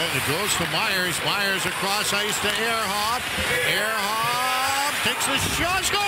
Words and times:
It 0.00 0.22
goes 0.28 0.54
to 0.54 0.64
Myers. 0.70 1.18
Myers 1.24 1.66
across 1.66 2.12
ice 2.12 2.40
to 2.42 2.46
Airhoff. 2.46 3.20
Airhoff 3.66 5.02
takes 5.02 5.26
the 5.26 5.38
shot. 5.56 5.84
Score! 5.84 6.00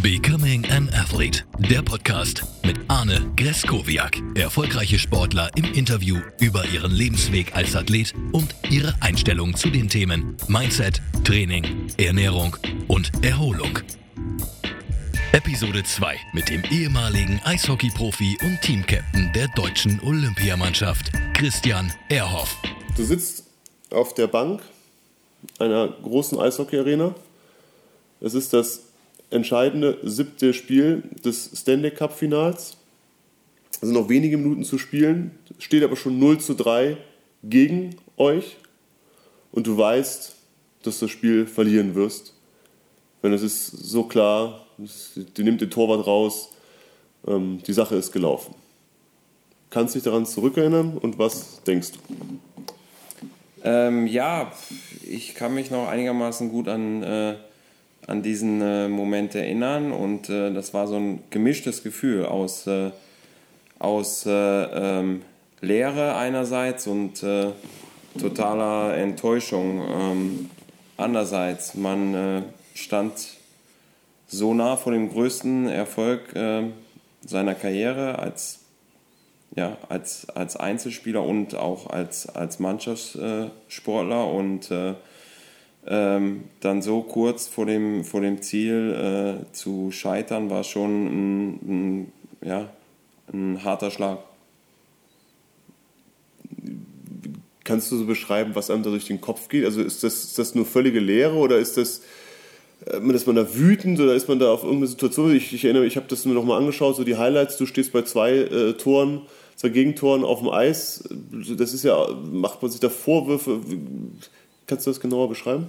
Becoming 0.00 0.64
an 0.70 0.90
Athlete, 0.94 1.44
der 1.58 1.82
Podcast 1.82 2.44
mit 2.62 2.78
Arne 2.86 3.32
Greskowiak. 3.36 4.22
Erfolgreiche 4.36 5.00
Sportler 5.00 5.50
im 5.56 5.74
Interview 5.74 6.20
über 6.38 6.64
ihren 6.66 6.92
Lebensweg 6.92 7.56
als 7.56 7.74
Athlet 7.74 8.14
und 8.30 8.54
ihre 8.70 8.94
Einstellung 9.00 9.56
zu 9.56 9.70
den 9.70 9.88
Themen 9.88 10.36
Mindset, 10.46 11.02
Training, 11.24 11.88
Ernährung 11.98 12.56
und 12.86 13.10
Erholung. 13.24 13.80
Episode 15.44 15.82
2 15.82 16.20
mit 16.32 16.48
dem 16.50 16.62
ehemaligen 16.70 17.40
Eishockey-Profi 17.42 18.38
und 18.44 18.60
Teamcaptain 18.62 19.32
der 19.34 19.48
deutschen 19.48 19.98
Olympiamannschaft, 20.04 21.10
Christian 21.34 21.92
Erhoff. 22.08 22.56
Du 22.96 23.02
sitzt 23.02 23.46
auf 23.90 24.14
der 24.14 24.28
Bank 24.28 24.62
einer 25.58 25.88
großen 25.88 26.38
Eishockey-Arena. 26.38 27.16
Es 28.20 28.34
ist 28.34 28.52
das 28.52 28.84
entscheidende 29.30 29.98
siebte 30.04 30.54
Spiel 30.54 31.02
des 31.24 31.50
Stanley 31.56 31.90
Cup 31.90 32.16
Finals. 32.16 32.76
Es 33.72 33.80
sind 33.80 33.94
noch 33.94 34.08
wenige 34.08 34.36
Minuten 34.36 34.62
zu 34.62 34.78
spielen, 34.78 35.36
steht 35.58 35.82
aber 35.82 35.96
schon 35.96 36.20
0 36.20 36.38
zu 36.38 36.54
3 36.54 36.96
gegen 37.42 37.96
euch 38.16 38.58
und 39.50 39.66
du 39.66 39.76
weißt, 39.76 40.36
dass 40.84 41.00
du 41.00 41.06
das 41.06 41.10
Spiel 41.10 41.48
verlieren 41.48 41.96
wirst. 41.96 42.32
Wenn 43.22 43.32
es 43.32 43.42
ist 43.42 43.66
so 43.66 44.04
klar, 44.04 44.61
die 44.78 45.42
nimmt 45.44 45.60
den 45.60 45.70
Torwart 45.70 46.06
raus, 46.06 46.50
ähm, 47.26 47.62
die 47.66 47.72
Sache 47.72 47.96
ist 47.96 48.12
gelaufen. 48.12 48.54
Kannst 49.70 49.94
du 49.94 49.98
dich 49.98 50.04
daran 50.04 50.26
zurückerinnern 50.26 50.98
und 50.98 51.18
was 51.18 51.62
denkst 51.62 51.92
du? 51.92 51.98
Ähm, 53.64 54.06
ja, 54.06 54.52
ich 55.08 55.34
kann 55.34 55.54
mich 55.54 55.70
noch 55.70 55.88
einigermaßen 55.88 56.50
gut 56.50 56.68
an 56.68 57.02
äh, 57.02 57.34
an 58.06 58.22
diesen 58.22 58.60
äh, 58.60 58.88
Moment 58.88 59.34
erinnern 59.34 59.92
und 59.92 60.28
äh, 60.28 60.52
das 60.52 60.74
war 60.74 60.86
so 60.88 60.96
ein 60.96 61.22
gemischtes 61.30 61.82
Gefühl 61.82 62.26
aus, 62.26 62.66
äh, 62.66 62.90
aus 63.78 64.26
äh, 64.26 64.30
ähm, 64.30 65.22
Leere 65.60 66.16
einerseits 66.16 66.86
und 66.88 67.22
äh, 67.22 67.50
totaler 68.18 68.96
Enttäuschung 68.96 69.80
ähm, 69.88 70.50
andererseits. 70.96 71.74
Man 71.74 72.44
stand 72.74 73.12
so 74.32 74.54
nah 74.54 74.76
vor 74.76 74.92
dem 74.92 75.10
größten 75.10 75.68
Erfolg 75.68 76.34
seiner 77.24 77.54
Karriere 77.54 78.18
als, 78.18 78.60
ja, 79.54 79.76
als, 79.88 80.28
als 80.30 80.56
Einzelspieler 80.56 81.22
und 81.22 81.54
auch 81.54 81.88
als, 81.88 82.28
als 82.28 82.58
Mannschaftssportler 82.58 84.26
und 84.26 84.70
ähm, 85.86 86.44
dann 86.60 86.82
so 86.82 87.02
kurz 87.02 87.48
vor 87.48 87.66
dem, 87.66 88.04
vor 88.04 88.20
dem 88.20 88.40
Ziel 88.42 89.42
äh, 89.42 89.52
zu 89.52 89.90
scheitern, 89.90 90.48
war 90.48 90.64
schon 90.64 91.06
ein, 91.06 91.48
ein, 91.66 92.12
ja, 92.44 92.70
ein 93.32 93.64
harter 93.64 93.90
Schlag. 93.90 94.18
Kannst 97.64 97.90
du 97.90 97.96
so 97.96 98.06
beschreiben, 98.06 98.54
was 98.54 98.70
einem 98.70 98.82
da 98.82 98.90
durch 98.90 99.06
den 99.06 99.20
Kopf 99.20 99.48
geht? 99.48 99.64
Also 99.64 99.82
ist 99.82 100.02
das, 100.02 100.24
ist 100.24 100.38
das 100.38 100.54
nur 100.54 100.66
völlige 100.66 101.00
Leere 101.00 101.34
oder 101.34 101.58
ist 101.58 101.76
das, 101.76 102.02
äh, 102.86 103.14
ist 103.14 103.26
man 103.26 103.36
da 103.36 103.54
wütend 103.54 104.00
oder 104.00 104.14
ist 104.14 104.28
man 104.28 104.38
da 104.38 104.52
auf 104.52 104.62
irgendeine 104.62 104.88
Situation? 104.88 105.34
Ich, 105.34 105.52
ich 105.52 105.64
erinnere 105.64 105.84
mich, 105.84 105.92
ich 105.92 105.96
habe 105.96 106.06
das 106.08 106.24
mir 106.24 106.34
nochmal 106.34 106.58
angeschaut, 106.58 106.96
so 106.96 107.04
die 107.04 107.16
Highlights, 107.16 107.56
du 107.56 107.66
stehst 107.66 107.92
bei 107.92 108.02
zwei 108.02 108.32
äh, 108.32 108.72
Toren, 108.74 109.22
zwei 109.56 109.68
Gegentoren 109.68 110.24
auf 110.24 110.40
dem 110.40 110.48
Eis. 110.48 111.04
Das 111.56 111.74
ist 111.74 111.84
ja, 111.84 112.06
macht 112.30 112.62
man 112.62 112.70
sich 112.70 112.80
da 112.80 112.88
Vorwürfe? 112.88 113.60
Kannst 114.66 114.86
du 114.86 114.90
das 114.90 115.00
genauer 115.00 115.28
beschreiben? 115.28 115.66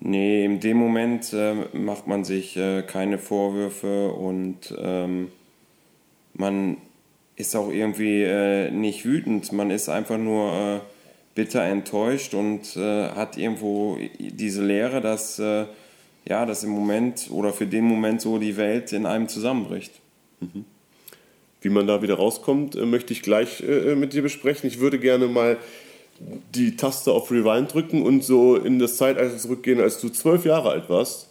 Nee, 0.00 0.44
in 0.44 0.60
dem 0.60 0.76
Moment 0.76 1.32
äh, 1.32 1.54
macht 1.72 2.06
man 2.06 2.24
sich 2.24 2.56
äh, 2.56 2.82
keine 2.82 3.18
Vorwürfe 3.18 4.12
und 4.12 4.74
ähm, 4.78 5.28
man 6.34 6.76
ist 7.36 7.56
auch 7.56 7.70
irgendwie 7.70 8.22
äh, 8.22 8.70
nicht 8.70 9.04
wütend. 9.04 9.52
Man 9.52 9.70
ist 9.70 9.88
einfach 9.88 10.18
nur 10.18 10.52
äh, 10.52 10.80
bitter 11.34 11.62
enttäuscht 11.62 12.34
und 12.34 12.76
hat 12.76 13.36
irgendwo 13.36 13.98
diese 14.20 14.64
Leere, 14.64 15.00
dass, 15.00 15.42
ja, 16.26 16.46
dass 16.46 16.64
im 16.64 16.70
Moment 16.70 17.28
oder 17.30 17.52
für 17.52 17.66
den 17.66 17.84
Moment 17.84 18.20
so 18.20 18.38
die 18.38 18.56
Welt 18.56 18.92
in 18.92 19.06
einem 19.06 19.28
zusammenbricht. 19.28 19.92
Mhm. 20.40 20.64
Wie 21.60 21.68
man 21.70 21.86
da 21.86 22.02
wieder 22.02 22.14
rauskommt, 22.16 22.74
möchte 22.74 23.14
ich 23.14 23.22
gleich 23.22 23.62
mit 23.62 24.12
dir 24.12 24.20
besprechen. 24.20 24.68
Ich 24.68 24.80
würde 24.80 24.98
gerne 24.98 25.28
mal 25.28 25.56
die 26.54 26.76
Taste 26.76 27.12
auf 27.12 27.30
Rewind 27.30 27.72
drücken 27.72 28.02
und 28.02 28.22
so 28.22 28.56
in 28.56 28.78
das 28.78 28.96
Zeitalter 28.96 29.36
zurückgehen, 29.36 29.80
als 29.80 30.00
du 30.00 30.08
zwölf 30.08 30.44
Jahre 30.44 30.70
alt 30.70 30.88
warst. 30.88 31.30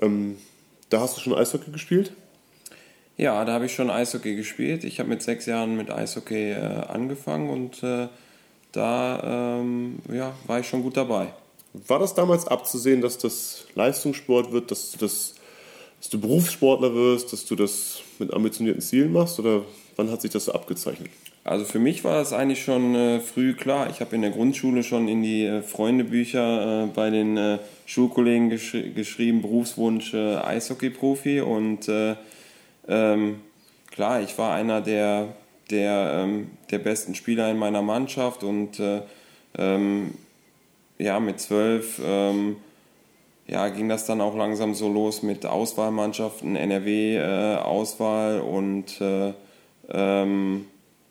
Ähm, 0.00 0.36
da 0.90 1.00
hast 1.00 1.16
du 1.16 1.20
schon 1.20 1.34
Eishockey 1.34 1.70
gespielt? 1.70 2.12
Ja, 3.16 3.44
da 3.44 3.52
habe 3.52 3.66
ich 3.66 3.74
schon 3.74 3.90
Eishockey 3.90 4.36
gespielt. 4.36 4.84
Ich 4.84 5.00
habe 5.00 5.08
mit 5.08 5.22
sechs 5.22 5.46
Jahren 5.46 5.76
mit 5.76 5.90
Eishockey 5.90 6.52
äh, 6.52 6.56
angefangen 6.88 7.50
und 7.50 7.82
äh, 7.82 8.08
da 8.72 9.58
ähm, 9.60 9.98
ja, 10.12 10.34
war 10.46 10.60
ich 10.60 10.68
schon 10.68 10.82
gut 10.82 10.96
dabei. 10.96 11.28
War 11.72 11.98
das 11.98 12.14
damals 12.14 12.46
abzusehen, 12.46 13.00
dass 13.00 13.18
das 13.18 13.66
Leistungssport 13.74 14.52
wird, 14.52 14.70
dass 14.70 14.92
du, 14.92 14.98
das, 14.98 15.34
dass 16.00 16.08
du 16.08 16.20
Berufssportler 16.20 16.94
wirst, 16.94 17.32
dass 17.32 17.44
du 17.44 17.56
das 17.56 18.00
mit 18.18 18.32
ambitionierten 18.32 18.82
Zielen 18.82 19.12
machst 19.12 19.38
oder 19.38 19.62
wann 19.96 20.10
hat 20.10 20.22
sich 20.22 20.30
das 20.30 20.46
so 20.46 20.52
abgezeichnet? 20.52 21.10
Also 21.44 21.64
für 21.64 21.78
mich 21.78 22.04
war 22.04 22.16
das 22.16 22.34
eigentlich 22.34 22.62
schon 22.62 22.94
äh, 22.94 23.20
früh 23.20 23.54
klar. 23.54 23.88
Ich 23.88 24.00
habe 24.00 24.14
in 24.14 24.20
der 24.22 24.30
Grundschule 24.30 24.82
schon 24.82 25.08
in 25.08 25.22
die 25.22 25.44
äh, 25.44 25.62
Freundebücher 25.62 26.84
äh, 26.84 26.86
bei 26.88 27.08
den 27.08 27.38
äh, 27.38 27.58
Schulkollegen 27.86 28.50
gesch 28.50 28.76
geschrieben, 28.94 29.40
Berufswunsch 29.40 30.12
äh, 30.12 30.36
Eishockey-Profi. 30.36 31.40
Und 31.40 31.88
äh, 31.88 32.16
ähm, 32.86 33.40
klar, 33.90 34.20
ich 34.20 34.36
war 34.36 34.54
einer 34.54 34.82
der, 34.82 35.28
der, 35.70 36.24
ähm, 36.24 36.50
der 36.70 36.80
besten 36.80 37.14
Spieler 37.14 37.50
in 37.50 37.56
meiner 37.56 37.80
Mannschaft 37.80 38.44
und 38.44 38.80
ähm, 39.56 40.10
ja, 40.98 41.20
mit 41.20 41.40
zwölf 41.40 42.00
ähm, 42.04 42.56
ja, 43.46 43.68
ging 43.68 43.88
das 43.88 44.04
dann 44.04 44.20
auch 44.20 44.36
langsam 44.36 44.74
so 44.74 44.92
los 44.92 45.22
mit 45.22 45.46
Auswahlmannschaften, 45.46 46.54
NRW-Auswahl 46.54 48.40
und 48.40 49.00
ähm, 49.88 50.66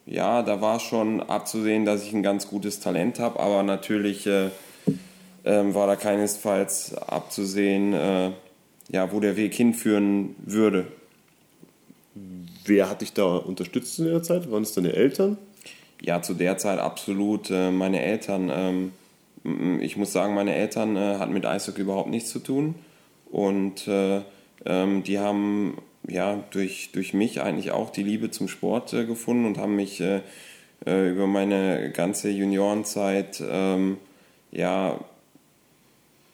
ja, 0.05 0.41
da 0.41 0.61
war 0.61 0.79
schon 0.79 1.21
abzusehen, 1.21 1.85
dass 1.85 2.03
ich 2.03 2.13
ein 2.13 2.23
ganz 2.23 2.47
gutes 2.47 2.79
Talent 2.79 3.19
habe, 3.19 3.39
aber 3.39 3.63
natürlich 3.63 4.25
äh, 4.25 4.47
äh, 5.43 5.73
war 5.73 5.87
da 5.87 5.95
keinesfalls 5.95 6.95
abzusehen, 6.95 7.93
äh, 7.93 8.31
ja, 8.89 9.11
wo 9.11 9.19
der 9.19 9.35
Weg 9.35 9.53
hinführen 9.53 10.35
würde. 10.45 10.87
Wer 12.65 12.89
hat 12.89 13.01
dich 13.01 13.13
da 13.13 13.35
unterstützt 13.35 13.99
in 13.99 14.05
der 14.05 14.23
Zeit? 14.23 14.49
Waren 14.49 14.63
es 14.63 14.73
deine 14.73 14.93
Eltern? 14.93 15.37
Ja, 16.01 16.21
zu 16.21 16.33
der 16.33 16.57
Zeit 16.57 16.79
absolut 16.79 17.49
äh, 17.49 17.71
meine 17.71 18.01
Eltern. 18.01 18.49
Ähm, 18.53 18.91
ich 19.79 19.97
muss 19.97 20.11
sagen, 20.11 20.33
meine 20.33 20.55
Eltern 20.55 20.95
äh, 20.95 21.17
hatten 21.17 21.33
mit 21.33 21.45
Eishockey 21.45 21.81
überhaupt 21.81 22.09
nichts 22.09 22.29
zu 22.29 22.39
tun 22.39 22.75
und 23.31 23.87
äh, 23.87 24.21
ähm, 24.65 25.03
die 25.03 25.19
haben 25.19 25.77
ja, 26.07 26.43
durch, 26.51 26.91
durch 26.93 27.13
mich 27.13 27.41
eigentlich 27.41 27.71
auch 27.71 27.89
die 27.89 28.03
Liebe 28.03 28.31
zum 28.31 28.47
Sport 28.47 28.93
äh, 28.93 29.05
gefunden 29.05 29.45
und 29.45 29.57
haben 29.57 29.75
mich 29.75 30.01
äh, 30.01 30.21
äh, 30.85 31.09
über 31.09 31.27
meine 31.27 31.91
ganze 31.91 32.29
Juniorenzeit 32.29 33.41
ähm, 33.47 33.97
ja, 34.51 34.99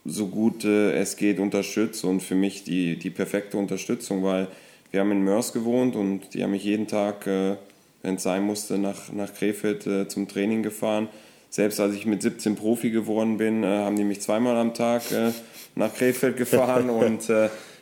so 0.06 0.28
gut 0.28 0.66
äh, 0.66 0.94
es 0.94 1.16
geht 1.16 1.40
unterstützt 1.40 2.04
und 2.04 2.22
für 2.22 2.36
mich 2.36 2.64
die, 2.64 2.98
die 2.98 3.10
perfekte 3.10 3.58
Unterstützung, 3.58 4.24
weil 4.24 4.48
wir 4.92 5.00
haben 5.00 5.12
in 5.12 5.24
Mörs 5.24 5.54
gewohnt 5.54 5.96
und 5.96 6.34
die 6.34 6.44
haben 6.44 6.52
mich 6.52 6.64
jeden 6.64 6.88
Tag, 6.88 7.26
wenn 7.26 8.16
es 8.16 8.22
sein 8.22 8.44
musste, 8.44 8.78
nach, 8.78 9.12
nach 9.12 9.34
Krefeld 9.34 10.12
zum 10.12 10.28
Training 10.28 10.62
gefahren. 10.62 11.08
Selbst 11.54 11.80
als 11.80 11.94
ich 11.94 12.08
mit 12.08 12.24
17 12.24 12.56
Profi 12.56 12.90
geworden 12.90 13.38
bin, 13.38 13.64
haben 13.64 13.96
die 13.96 14.04
mich 14.04 14.22
zweimal 14.22 14.58
am 14.58 14.74
Tag 14.74 15.04
nach 15.76 15.94
Krefeld 15.94 16.36
gefahren 16.36 16.90
und 16.90 17.30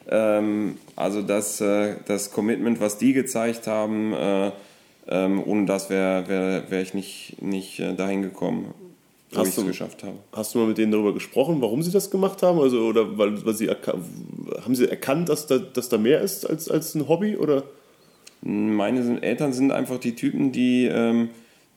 ähm, 0.09 0.77
also 0.95 1.21
das, 1.21 1.61
äh, 1.61 1.95
das 2.05 2.31
Commitment, 2.31 2.79
was 2.79 2.97
die 2.97 3.13
gezeigt 3.13 3.67
haben, 3.67 4.13
äh, 4.13 4.51
ähm, 5.07 5.41
ohne 5.45 5.65
das 5.65 5.89
wäre 5.89 6.27
wär, 6.27 6.63
wär 6.69 6.81
ich 6.81 6.93
nicht, 6.93 7.41
nicht 7.41 7.79
äh, 7.79 7.93
dahin 7.93 8.21
gekommen, 8.21 8.73
wo 9.31 9.41
ich 9.43 9.57
es 9.57 9.65
geschafft 9.65 10.03
habe. 10.03 10.17
Hast 10.33 10.53
du 10.53 10.59
mal 10.59 10.67
mit 10.67 10.77
denen 10.77 10.91
darüber 10.91 11.13
gesprochen, 11.13 11.61
warum 11.61 11.81
sie 11.81 11.91
das 11.91 12.11
gemacht 12.11 12.41
haben? 12.43 12.59
Also, 12.59 12.81
oder 12.81 13.17
weil, 13.17 13.45
weil 13.45 13.53
sie 13.53 13.69
haben 13.69 14.75
sie 14.75 14.89
erkannt, 14.89 15.29
dass 15.29 15.47
da, 15.47 15.57
dass 15.59 15.89
da 15.89 15.97
mehr 15.97 16.21
ist 16.21 16.49
als, 16.49 16.69
als 16.69 16.95
ein 16.95 17.07
Hobby? 17.07 17.37
Oder? 17.37 17.63
Meine 18.41 19.21
Eltern 19.21 19.53
sind 19.53 19.71
einfach 19.71 19.99
die 19.99 20.15
Typen, 20.15 20.51
die, 20.51 20.87
ähm, 20.87 21.29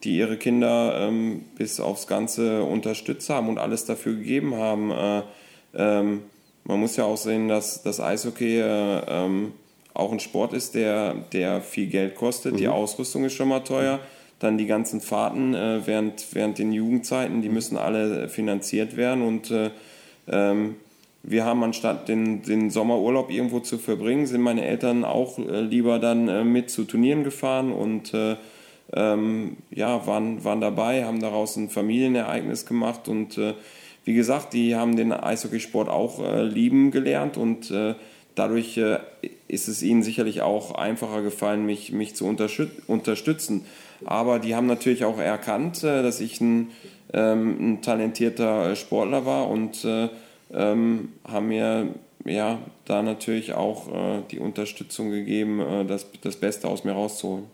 die 0.04 0.18
ihre 0.18 0.36
Kinder 0.36 1.08
ähm, 1.08 1.42
bis 1.56 1.80
aufs 1.80 2.06
Ganze 2.06 2.62
unterstützt 2.62 3.30
haben 3.30 3.48
und 3.48 3.58
alles 3.58 3.84
dafür 3.84 4.14
gegeben 4.14 4.54
haben. 4.56 4.90
Äh, 4.90 5.22
ähm, 5.74 6.22
man 6.64 6.80
muss 6.80 6.96
ja 6.96 7.04
auch 7.04 7.16
sehen, 7.16 7.48
dass 7.48 7.82
das 7.82 8.00
Eishockey 8.00 8.60
äh, 8.60 9.02
ähm, 9.08 9.52
auch 9.92 10.12
ein 10.12 10.20
Sport 10.20 10.52
ist, 10.52 10.74
der, 10.74 11.14
der 11.32 11.60
viel 11.60 11.86
Geld 11.86 12.16
kostet. 12.16 12.54
Mhm. 12.54 12.56
Die 12.58 12.68
Ausrüstung 12.68 13.24
ist 13.24 13.34
schon 13.34 13.48
mal 13.48 13.60
teuer. 13.60 14.00
Dann 14.40 14.58
die 14.58 14.66
ganzen 14.66 15.00
Fahrten 15.00 15.54
äh, 15.54 15.86
während, 15.86 16.26
während 16.32 16.58
den 16.58 16.72
Jugendzeiten, 16.72 17.40
die 17.40 17.48
müssen 17.48 17.78
alle 17.78 18.28
finanziert 18.28 18.96
werden. 18.96 19.22
Und 19.22 19.50
äh, 19.50 19.70
ähm, 20.28 20.76
wir 21.22 21.44
haben 21.44 21.62
anstatt 21.62 22.08
den, 22.08 22.42
den 22.42 22.70
Sommerurlaub 22.70 23.30
irgendwo 23.30 23.60
zu 23.60 23.78
verbringen, 23.78 24.26
sind 24.26 24.42
meine 24.42 24.66
Eltern 24.66 25.04
auch 25.04 25.38
äh, 25.38 25.60
lieber 25.60 25.98
dann 25.98 26.28
äh, 26.28 26.44
mit 26.44 26.70
zu 26.70 26.84
Turnieren 26.84 27.24
gefahren 27.24 27.72
und 27.72 28.12
äh, 28.12 28.36
ähm, 28.92 29.56
ja, 29.70 30.06
waren, 30.06 30.44
waren 30.44 30.60
dabei, 30.60 31.04
haben 31.04 31.20
daraus 31.20 31.56
ein 31.56 31.70
Familienereignis 31.70 32.66
gemacht 32.66 33.08
und 33.08 33.38
äh, 33.38 33.54
wie 34.04 34.14
gesagt, 34.14 34.52
die 34.52 34.76
haben 34.76 34.96
den 34.96 35.12
Eishockeysport 35.12 35.88
auch 35.88 36.20
äh, 36.20 36.42
lieben 36.42 36.90
gelernt 36.90 37.36
und 37.36 37.70
äh, 37.70 37.94
dadurch 38.34 38.80
ist 39.46 39.68
es 39.68 39.82
ihnen 39.82 40.02
sicherlich 40.02 40.42
auch 40.42 40.74
einfacher 40.74 41.22
gefallen, 41.22 41.64
mich, 41.64 41.92
mich 41.92 42.16
zu 42.16 42.26
unterstützen. 42.26 43.64
Aber 44.04 44.40
die 44.40 44.56
haben 44.56 44.66
natürlich 44.66 45.04
auch 45.04 45.20
erkannt, 45.20 45.84
dass 45.84 46.20
ich 46.20 46.40
ein, 46.40 46.72
ähm, 47.12 47.56
ein 47.60 47.82
talentierter 47.82 48.74
Sportler 48.74 49.24
war 49.24 49.48
und 49.48 49.86
ähm, 50.52 51.12
haben 51.24 51.46
mir 51.46 51.94
ja, 52.24 52.58
da 52.84 53.02
natürlich 53.02 53.52
auch 53.52 53.88
äh, 53.88 54.22
die 54.30 54.38
Unterstützung 54.38 55.10
gegeben, 55.10 55.60
äh, 55.60 55.84
das, 55.84 56.06
das 56.22 56.36
Beste 56.36 56.68
aus 56.68 56.84
mir 56.84 56.92
rauszuholen. 56.92 57.44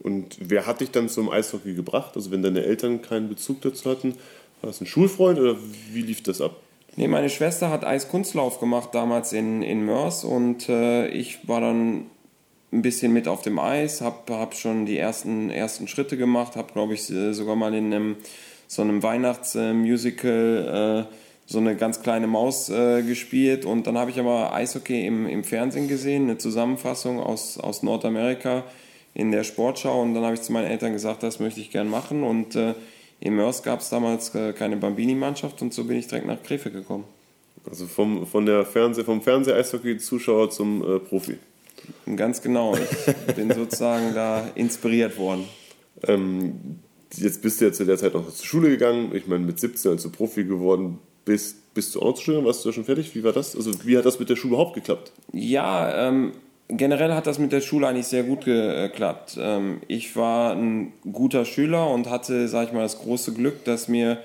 Und 0.00 0.36
wer 0.40 0.66
hat 0.66 0.80
dich 0.80 0.90
dann 0.90 1.08
zum 1.08 1.30
Eishockey 1.30 1.74
gebracht? 1.74 2.12
Also 2.14 2.30
wenn 2.30 2.42
deine 2.42 2.64
Eltern 2.64 3.02
keinen 3.02 3.28
Bezug 3.28 3.62
dazu 3.62 3.90
hatten, 3.90 4.12
war 4.60 4.70
das 4.70 4.80
ein 4.80 4.86
Schulfreund 4.86 5.38
oder 5.38 5.56
wie 5.92 6.02
lief 6.02 6.22
das 6.22 6.40
ab? 6.40 6.56
Nee, 6.96 7.08
meine 7.08 7.28
Schwester 7.28 7.70
hat 7.70 7.84
Eiskunstlauf 7.84 8.60
gemacht 8.60 8.90
damals 8.92 9.32
in, 9.32 9.62
in 9.62 9.84
Mörs 9.84 10.24
und 10.24 10.68
äh, 10.68 11.08
ich 11.08 11.48
war 11.48 11.60
dann 11.60 12.06
ein 12.72 12.82
bisschen 12.82 13.12
mit 13.12 13.28
auf 13.28 13.42
dem 13.42 13.58
Eis, 13.58 14.00
habe 14.00 14.34
hab 14.34 14.54
schon 14.54 14.86
die 14.86 14.98
ersten, 14.98 15.50
ersten 15.50 15.88
Schritte 15.88 16.16
gemacht, 16.16 16.56
habe 16.56 16.72
glaube 16.72 16.94
ich 16.94 17.10
äh, 17.10 17.32
sogar 17.32 17.56
mal 17.56 17.74
in 17.74 17.92
einem, 17.92 18.16
so 18.68 18.82
einem 18.82 19.02
Weihnachtsmusical 19.02 21.08
äh, 21.10 21.14
so 21.46 21.58
eine 21.58 21.76
ganz 21.76 22.02
kleine 22.02 22.26
Maus 22.26 22.70
äh, 22.70 23.02
gespielt 23.02 23.64
und 23.64 23.86
dann 23.86 23.98
habe 23.98 24.10
ich 24.10 24.18
aber 24.18 24.54
Eishockey 24.54 25.06
im, 25.06 25.26
im 25.26 25.44
Fernsehen 25.44 25.88
gesehen, 25.88 26.24
eine 26.24 26.38
Zusammenfassung 26.38 27.20
aus, 27.20 27.58
aus 27.58 27.82
Nordamerika 27.82 28.64
in 29.14 29.30
der 29.30 29.44
Sportschau 29.44 30.02
und 30.02 30.14
dann 30.14 30.24
habe 30.24 30.34
ich 30.34 30.42
zu 30.42 30.52
meinen 30.52 30.66
Eltern 30.66 30.92
gesagt, 30.92 31.22
das 31.22 31.40
möchte 31.40 31.60
ich 31.60 31.70
gern 31.70 31.88
machen 31.88 32.24
und 32.24 32.56
äh, 32.56 32.74
in 33.20 33.36
Mörs 33.36 33.62
gab 33.62 33.80
es 33.80 33.88
damals 33.88 34.34
äh, 34.34 34.52
keine 34.52 34.76
Bambini-Mannschaft 34.76 35.62
und 35.62 35.72
so 35.72 35.84
bin 35.84 35.96
ich 35.96 36.08
direkt 36.08 36.26
nach 36.26 36.42
Krefeld 36.42 36.74
gekommen. 36.74 37.04
Also 37.68 37.86
vom, 37.86 38.26
von 38.26 38.44
der 38.44 38.66
Fernseh, 38.66 39.04
vom 39.04 39.22
Fernseh-Eishockey-Zuschauer 39.22 40.50
zum 40.50 40.82
äh, 40.82 40.98
Profi. 40.98 41.36
Ganz 42.16 42.42
genau, 42.42 42.76
ich 42.76 43.34
bin 43.36 43.50
sozusagen 43.52 44.14
da 44.14 44.50
inspiriert 44.54 45.16
worden. 45.16 45.44
Ähm, 46.02 46.80
jetzt 47.14 47.40
bist 47.40 47.60
du 47.60 47.66
ja 47.66 47.72
zu 47.72 47.84
der 47.84 47.96
Zeit 47.96 48.14
noch 48.14 48.28
zur 48.30 48.46
Schule 48.46 48.68
gegangen. 48.68 49.14
Ich 49.14 49.26
meine, 49.26 49.44
mit 49.44 49.60
17, 49.60 49.92
als 49.92 50.02
du 50.02 50.10
Profi 50.10 50.44
geworden 50.44 50.98
bist, 51.24 51.74
bist 51.74 51.94
du 51.94 52.02
Ortsstudent, 52.02 52.44
warst 52.44 52.64
du 52.64 52.68
ja 52.68 52.72
schon 52.72 52.84
fertig? 52.84 53.14
Wie 53.14 53.24
war 53.24 53.32
das? 53.32 53.56
Also 53.56 53.72
wie 53.84 53.96
hat 53.96 54.04
das 54.04 54.18
mit 54.18 54.28
der 54.28 54.36
Schule 54.36 54.54
überhaupt 54.54 54.74
geklappt? 54.74 55.12
Ja, 55.32 56.08
ähm, 56.08 56.32
generell 56.68 57.12
hat 57.12 57.26
das 57.26 57.38
mit 57.38 57.52
der 57.52 57.60
Schule 57.60 57.88
eigentlich 57.88 58.06
sehr 58.06 58.22
gut 58.22 58.44
geklappt. 58.44 59.36
Ähm, 59.40 59.80
ich 59.88 60.16
war 60.16 60.54
ein 60.54 60.92
guter 61.12 61.44
Schüler 61.44 61.90
und 61.90 62.08
hatte, 62.10 62.48
sag 62.48 62.68
ich 62.68 62.72
mal, 62.72 62.82
das 62.82 62.98
große 62.98 63.34
Glück, 63.34 63.64
dass 63.64 63.88
mir 63.88 64.18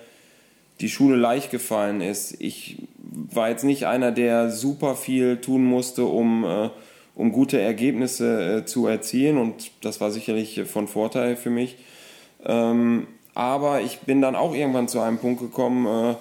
die 0.82 0.90
Schule 0.90 1.18
leicht 1.18 1.52
gefallen 1.52 2.02
ist. 2.02 2.40
Ich 2.40 2.78
war 2.98 3.50
jetzt 3.50 3.64
nicht 3.64 3.86
einer, 3.86 4.12
der 4.12 4.50
super 4.50 4.96
viel 4.96 5.38
tun 5.38 5.66
musste, 5.66 6.06
um, 6.06 6.46
äh, 6.46 6.70
um 7.16 7.32
gute 7.32 7.60
Ergebnisse 7.60 8.60
äh, 8.60 8.66
zu 8.66 8.88
erzielen 8.88 9.38
und 9.38 9.72
das 9.82 10.00
war 10.00 10.12
sicherlich 10.12 10.62
von 10.66 10.88
Vorteil 10.88 11.36
für 11.36 11.50
mich. 11.50 11.78
Ähm, 12.46 13.08
aber 13.34 13.82
ich 13.82 14.00
bin 14.00 14.22
dann 14.22 14.36
auch 14.36 14.54
irgendwann 14.54 14.88
zu 14.88 15.02
einem 15.02 15.18
Punkt 15.18 15.42
gekommen, 15.42 15.86
äh, 15.86 16.16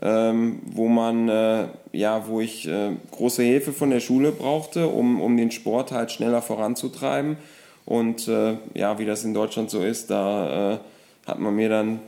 ähm, 0.00 0.60
wo 0.64 0.88
man, 0.88 1.28
äh, 1.28 1.66
ja, 1.92 2.28
wo 2.28 2.40
ich 2.40 2.68
äh, 2.68 2.90
große 3.10 3.42
Hilfe 3.42 3.72
von 3.72 3.90
der 3.90 4.00
Schule 4.00 4.30
brauchte, 4.30 4.88
um, 4.88 5.20
um 5.20 5.36
den 5.36 5.50
Sport 5.50 5.90
halt 5.90 6.12
schneller 6.12 6.40
voranzutreiben. 6.40 7.36
Und 7.84 8.28
äh, 8.28 8.56
ja, 8.74 8.98
wie 8.98 9.06
das 9.06 9.24
in 9.24 9.34
Deutschland 9.34 9.70
so 9.70 9.82
ist, 9.82 10.10
da 10.10 10.74
äh, 10.74 10.78
hat 11.26 11.40
man 11.40 11.56
mir 11.56 11.68
dann 11.68 12.00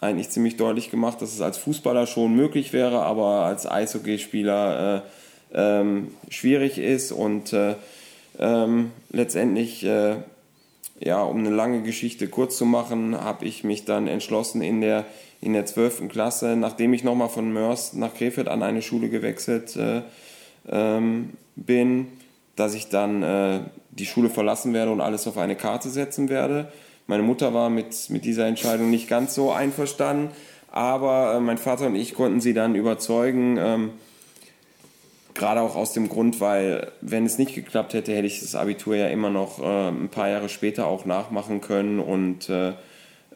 eigentlich 0.00 0.30
ziemlich 0.30 0.56
deutlich 0.56 0.90
gemacht, 0.90 1.22
dass 1.22 1.32
es 1.32 1.40
als 1.40 1.58
Fußballer 1.58 2.06
schon 2.06 2.36
möglich 2.36 2.72
wäre, 2.72 3.02
aber 3.02 3.44
als 3.44 3.68
Eishockeyspieler 3.68 5.02
äh, 5.54 5.80
ähm, 5.80 6.08
schwierig 6.28 6.78
ist. 6.78 7.12
Und 7.12 7.52
äh, 7.52 7.74
ähm, 8.38 8.92
letztendlich, 9.10 9.82
ja, 9.82 11.22
um 11.22 11.38
eine 11.38 11.50
lange 11.50 11.82
Geschichte 11.82 12.28
kurz 12.28 12.56
zu 12.56 12.64
machen, 12.64 13.20
habe 13.20 13.46
ich 13.46 13.64
mich 13.64 13.84
dann 13.84 14.06
entschlossen, 14.06 14.62
in 14.62 14.80
der 14.80 15.06
in 15.40 15.52
der 15.52 15.66
12. 15.66 16.08
Klasse, 16.08 16.56
nachdem 16.56 16.92
ich 16.92 17.04
nochmal 17.04 17.28
von 17.28 17.52
Mörs 17.52 17.92
nach 17.92 18.14
Krefeld 18.14 18.48
an 18.48 18.62
eine 18.62 18.82
Schule 18.82 19.08
gewechselt 19.08 19.76
äh, 19.76 20.02
ähm, 20.68 21.30
bin, 21.56 22.08
dass 22.56 22.74
ich 22.74 22.88
dann 22.88 23.22
äh, 23.22 23.60
die 23.90 24.06
Schule 24.06 24.30
verlassen 24.30 24.74
werde 24.74 24.90
und 24.90 25.00
alles 25.00 25.26
auf 25.26 25.38
eine 25.38 25.56
Karte 25.56 25.90
setzen 25.90 26.28
werde. 26.28 26.72
Meine 27.06 27.22
Mutter 27.22 27.54
war 27.54 27.70
mit, 27.70 28.10
mit 28.10 28.24
dieser 28.24 28.46
Entscheidung 28.46 28.90
nicht 28.90 29.08
ganz 29.08 29.34
so 29.34 29.52
einverstanden, 29.52 30.30
aber 30.70 31.34
äh, 31.34 31.40
mein 31.40 31.58
Vater 31.58 31.86
und 31.86 31.94
ich 31.94 32.14
konnten 32.14 32.40
sie 32.40 32.52
dann 32.52 32.74
überzeugen, 32.74 33.58
ähm, 33.58 33.90
gerade 35.34 35.60
auch 35.60 35.76
aus 35.76 35.92
dem 35.92 36.08
Grund, 36.08 36.40
weil 36.40 36.90
wenn 37.00 37.24
es 37.24 37.38
nicht 37.38 37.54
geklappt 37.54 37.94
hätte, 37.94 38.12
hätte 38.12 38.26
ich 38.26 38.40
das 38.40 38.56
Abitur 38.56 38.96
ja 38.96 39.06
immer 39.06 39.30
noch 39.30 39.60
äh, 39.60 39.88
ein 39.88 40.08
paar 40.08 40.28
Jahre 40.28 40.48
später 40.48 40.86
auch 40.86 41.04
nachmachen 41.04 41.60
können 41.60 42.00
und 42.00 42.48
äh, 42.50 42.72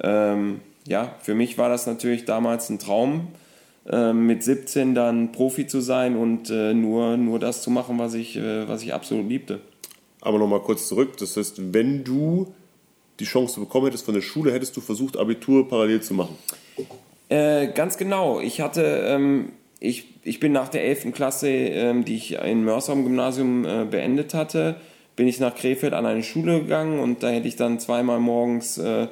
ähm, 0.01 0.61
ja, 0.87 1.15
für 1.21 1.35
mich 1.35 1.59
war 1.59 1.69
das 1.69 1.87
natürlich 1.87 2.25
damals 2.25 2.69
ein 2.71 2.79
Traum, 2.79 3.29
äh, 3.89 4.13
mit 4.13 4.43
17 4.43 4.95
dann 4.95 5.33
Profi 5.33 5.67
zu 5.67 5.81
sein 5.81 6.17
und 6.17 6.51
äh, 6.51 6.75
nur, 6.75 7.17
nur 7.17 7.39
das 7.39 7.63
zu 7.63 7.71
machen, 7.71 7.99
was 7.99 8.15
ich, 8.15 8.37
äh, 8.37 8.69
was 8.69 8.83
ich 8.83 8.95
absolut 8.95 9.29
liebte. 9.29 9.61
Aber 10.21 10.39
nochmal 10.39 10.61
kurz 10.61 10.87
zurück, 10.87 11.17
das 11.17 11.37
heißt, 11.37 11.75
wenn 11.75 12.05
du 12.05 12.55
die 13.19 13.25
Chance 13.25 13.61
bekommen 13.61 13.87
hättest 13.87 14.05
von 14.05 14.15
der 14.15 14.21
Schule, 14.21 14.53
hättest 14.53 14.77
du 14.77 14.81
versucht, 14.81 15.17
Abitur 15.17 15.69
parallel 15.69 16.01
zu 16.01 16.15
machen? 16.15 16.37
Äh, 17.29 17.69
ganz 17.69 17.97
genau. 17.97 18.41
Ich 18.41 18.61
hatte, 18.61 18.83
ähm, 19.07 19.53
ich, 19.81 20.07
ich 20.23 20.39
bin 20.39 20.53
nach 20.53 20.69
der 20.69 20.85
11. 20.85 21.13
Klasse, 21.13 21.49
ähm, 21.49 22.05
die 22.05 22.17
ich 22.17 22.35
in 22.35 22.65
Mörser 22.65 22.93
am 22.93 23.05
Gymnasium 23.05 23.65
äh, 23.65 23.85
beendet 23.85 24.35
hatte, 24.35 24.77
bin 25.17 25.27
ich 25.27 25.41
nach 25.41 25.55
Krefeld 25.55 25.93
an 25.93 26.07
eine 26.07 26.23
Schule 26.23 26.61
gegangen 26.61 27.01
und 27.01 27.23
da 27.23 27.31
hätte 27.31 27.49
ich 27.49 27.57
dann 27.57 27.81
zweimal 27.81 28.19
morgens 28.21 28.79
äh, 28.79 29.09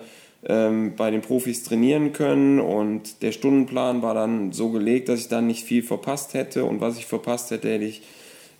ähm, 0.46 0.94
bei 0.96 1.10
den 1.10 1.20
Profis 1.20 1.62
trainieren 1.62 2.12
können. 2.12 2.60
Und 2.60 3.22
der 3.22 3.32
Stundenplan 3.32 4.02
war 4.02 4.14
dann 4.14 4.52
so 4.52 4.70
gelegt, 4.70 5.08
dass 5.08 5.20
ich 5.20 5.28
dann 5.28 5.46
nicht 5.46 5.64
viel 5.64 5.82
verpasst 5.82 6.34
hätte. 6.34 6.64
Und 6.64 6.80
was 6.80 6.98
ich 6.98 7.06
verpasst 7.06 7.50
hätte, 7.50 7.70
hätte 7.70 7.84
ich 7.84 8.02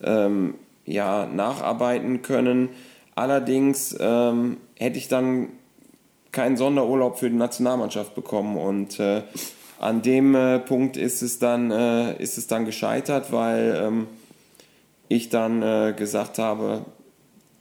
ähm, 0.03 0.55
ja 0.85 1.27
nacharbeiten 1.27 2.23
können. 2.23 2.71
Allerdings 3.15 3.97
ähm, 3.99 4.59
hätte 4.79 4.99
ich 4.99 5.09
dann 5.09 5.49
keinen 6.33 6.57
Sonderurlaub 6.57 7.19
für 7.19 7.31
die 7.31 7.37
Nationalmannschaft 7.37 8.15
bekommen. 8.15 8.57
Und 8.57 9.01
äh, 9.01 9.23
an 9.79 10.03
dem 10.03 10.35
äh, 10.35 10.59
Punkt 10.59 10.97
ist 10.97 11.23
es 11.23 11.39
dann 11.39 11.71
äh, 11.71 12.23
ist 12.23 12.39
es 12.39 12.47
dann 12.47 12.65
gescheitert, 12.67 13.33
weil 13.33 13.81
ähm, 13.83 14.07
ich 15.09 15.29
dann 15.29 15.63
äh, 15.63 15.95
gesagt 15.97 16.39
habe, 16.39 16.85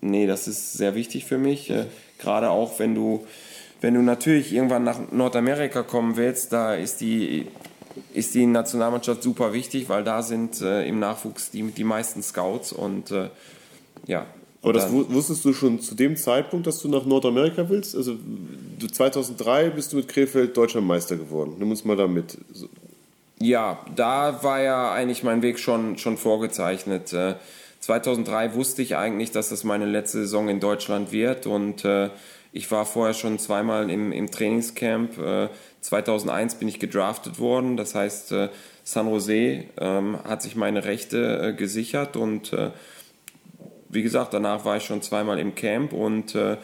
nee, 0.02 0.28
das 0.28 0.48
ist 0.48 0.74
sehr 0.74 0.96
wichtig 0.96 1.26
für 1.26 1.38
mich, 1.38 1.70
äh, 1.70 1.86
gerade 2.20 2.52
auch 2.52 2.78
wenn 2.78 2.94
du 2.94 3.26
wenn 3.82 3.94
du 3.94 4.02
natürlich 4.02 4.54
irgendwann 4.54 4.84
nach 4.84 5.00
Nordamerika 5.12 5.84
kommen 5.84 6.18
willst, 6.18 6.52
da 6.52 6.76
ist 6.76 7.02
die, 7.02 7.48
ist 8.14 8.36
die 8.36 8.46
Nationalmannschaft 8.46 9.24
super 9.24 9.54
wichtig, 9.54 9.90
weil 9.90 10.04
da 10.04 10.22
sind 10.22 10.62
äh, 10.62 10.88
im 10.88 11.00
Nachwuchs 11.00 11.52
die, 11.52 11.64
die 11.64 11.84
meisten 11.84 12.22
Scouts 12.22 12.74
und 12.74 13.12
äh, 13.12 13.30
ja. 14.06 14.26
Aber 14.62 14.74
das 14.74 14.92
wusstest 14.92 15.46
du 15.46 15.54
schon 15.54 15.80
zu 15.80 15.96
dem 15.96 16.18
Zeitpunkt, 16.18 16.68
dass 16.68 16.82
du 16.82 16.90
nach 16.90 17.06
Nordamerika 17.06 17.70
willst? 17.70 17.96
Also 17.96 18.18
du, 18.78 18.88
2003 18.88 19.70
bist 19.70 19.94
du 19.94 19.98
mit 19.98 20.10
Krefeld 20.10 20.58
Deutscher 20.58 20.82
Meister 20.82 21.16
geworden. 21.16 21.56
Nimm 21.60 21.70
uns 21.70 21.86
mal 21.86 21.96
da 21.96 22.08
mit. 22.08 22.38
Ja, 23.40 23.80
da 23.96 24.44
war 24.44 24.62
ja 24.62 24.92
eigentlich 24.92 25.24
mein 25.24 25.42
Weg 25.42 25.60
schon, 25.60 25.98
schon 25.98 26.18
vorgezeichnet. 26.18 27.16
2003 27.80 28.46
äh, 28.46 28.54
wusste 28.54 28.82
ich 28.82 28.98
eigentlich, 28.98 29.32
dass 29.32 29.48
das 29.48 29.64
meine 29.64 29.86
letzte 29.86 30.20
Saison 30.20 30.50
in 30.50 30.60
Deutschland 30.60 31.14
wird 31.14 31.48
und 31.48 31.86
äh, 31.86 32.10
ich 32.52 32.72
war 32.72 32.86
vorher 32.86 33.14
schon 33.14 33.38
zweimal 33.38 33.90
im, 33.90 34.12
im 34.12 34.32
Trainingscamp. 34.32 35.18
Äh, 35.18 35.50
2001 35.82 36.56
bin 36.56 36.68
ich 36.68 36.80
gedraftet 36.80 37.40
worden. 37.40 37.78
Das 37.78 37.96
heißt, 37.96 38.32
äh, 38.32 38.50
San 38.84 39.08
Jose 39.08 39.66
ähm, 39.80 40.18
hat 40.24 40.42
sich 40.42 40.56
meine 40.56 40.86
Rechte 40.86 41.50
äh, 41.50 41.54
gesichert 41.54 42.18
und 42.18 42.54
äh, 42.54 42.72
wie 43.90 44.04
gesagt, 44.04 44.34
danach 44.34 44.66
war 44.66 44.78
ich 44.78 44.84
schon 44.84 45.02
zweimal 45.02 45.40
im 45.40 45.56
Camp 45.56 45.94
und 45.94 46.36
äh, 46.36 46.58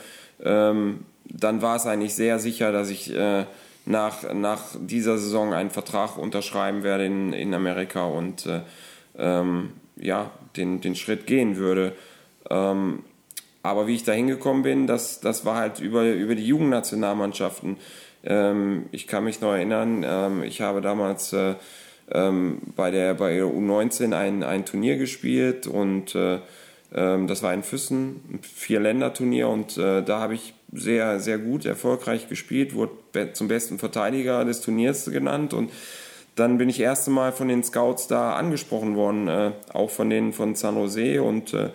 ähm, 0.43 1.05
dann 1.25 1.61
war 1.61 1.75
es 1.75 1.85
eigentlich 1.85 2.13
sehr 2.13 2.39
sicher, 2.39 2.71
dass 2.71 2.89
ich 2.89 3.13
äh, 3.13 3.45
nach, 3.85 4.33
nach 4.33 4.61
dieser 4.79 5.17
Saison 5.17 5.53
einen 5.53 5.71
Vertrag 5.71 6.17
unterschreiben 6.17 6.83
werde 6.83 7.05
in, 7.05 7.33
in 7.33 7.53
Amerika 7.53 8.05
und 8.05 8.47
ähm, 9.17 9.71
ja, 9.95 10.31
den, 10.55 10.81
den 10.81 10.95
Schritt 10.95 11.27
gehen 11.27 11.57
würde. 11.57 11.93
Ähm, 12.49 13.03
aber 13.65 13.87
wie 13.87 13.95
ich 13.95 14.03
da 14.03 14.11
hingekommen 14.11 14.63
bin, 14.63 14.87
das, 14.87 15.19
das 15.19 15.45
war 15.45 15.55
halt 15.57 15.79
über, 15.79 16.05
über 16.05 16.35
die 16.35 16.45
Jugendnationalmannschaften. 16.45 17.77
Ähm, 18.23 18.85
ich 18.91 19.07
kann 19.07 19.23
mich 19.23 19.41
noch 19.41 19.53
erinnern, 19.53 20.05
ähm, 20.07 20.43
ich 20.43 20.61
habe 20.61 20.81
damals 20.81 21.33
äh, 21.33 21.55
ähm, 22.11 22.61
bei 22.75 22.91
der 22.91 23.15
bei 23.15 23.33
der 23.33 23.45
U19 23.45 24.13
ein, 24.13 24.43
ein 24.43 24.65
Turnier 24.65 24.97
gespielt 24.97 25.67
und 25.67 26.15
äh, 26.15 26.39
ähm, 26.93 27.27
das 27.27 27.41
war 27.43 27.53
in 27.53 27.63
Füssen, 27.63 28.21
ein 28.31 28.39
Vier-Länder-Turnier 28.41 29.49
und 29.49 29.77
äh, 29.77 30.03
da 30.03 30.19
habe 30.19 30.35
ich 30.35 30.53
sehr, 30.71 31.19
sehr 31.19 31.37
gut, 31.37 31.65
erfolgreich 31.65 32.29
gespielt, 32.29 32.75
wurde 32.75 33.33
zum 33.33 33.47
besten 33.47 33.79
Verteidiger 33.79 34.45
des 34.45 34.61
Turniers 34.61 35.05
genannt 35.05 35.53
und 35.53 35.71
dann 36.35 36.57
bin 36.57 36.67
ich 36.67 36.79
erste 36.79 37.11
Mal 37.11 37.31
von 37.31 37.47
den 37.47 37.63
Scouts 37.63 38.07
da 38.07 38.35
angesprochen 38.35 38.95
worden, 38.95 39.27
äh, 39.27 39.51
auch 39.73 39.89
von 39.89 40.09
denen 40.09 40.33
von 40.33 40.55
San 40.55 40.75
Jose 40.75 41.21
und 41.21 41.53
äh, 41.53 41.69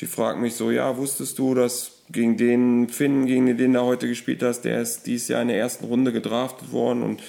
die 0.00 0.06
fragt 0.06 0.40
mich 0.40 0.54
so, 0.54 0.70
ja, 0.70 0.96
wusstest 0.96 1.38
du, 1.38 1.54
dass 1.54 1.92
gegen 2.10 2.36
den 2.36 2.88
Finn, 2.88 3.26
gegen 3.26 3.56
den 3.56 3.72
du 3.74 3.82
heute 3.82 4.08
gespielt 4.08 4.42
hast, 4.42 4.62
der 4.62 4.80
ist 4.80 5.06
dieses 5.06 5.28
Jahr 5.28 5.42
in 5.42 5.48
der 5.48 5.58
ersten 5.58 5.84
Runde 5.84 6.12
gedraftet 6.12 6.72
worden 6.72 7.02
und 7.02 7.22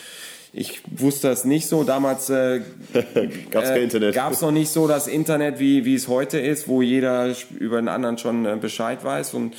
ich 0.54 0.82
wusste 0.86 1.30
das 1.30 1.46
nicht 1.46 1.68
so. 1.68 1.84
Damals 1.84 2.30
äh, 2.30 2.62
gab 3.52 3.64
es 3.64 3.70
kein 3.70 3.84
Internet. 3.84 4.16
Gab 4.16 4.34
es 4.34 4.42
noch 4.42 4.52
nicht 4.52 4.70
so 4.70 4.88
das 4.88 5.08
Internet, 5.08 5.60
wie, 5.60 5.86
wie 5.86 5.96
es 5.96 6.08
heute 6.08 6.40
ist, 6.40 6.68
wo 6.68 6.82
jeder 6.82 7.34
über 7.58 7.80
den 7.80 7.88
anderen 7.88 8.18
schon 8.18 8.46
äh, 8.46 8.58
Bescheid 8.60 9.04
weiß. 9.04 9.34
Und 9.34 9.56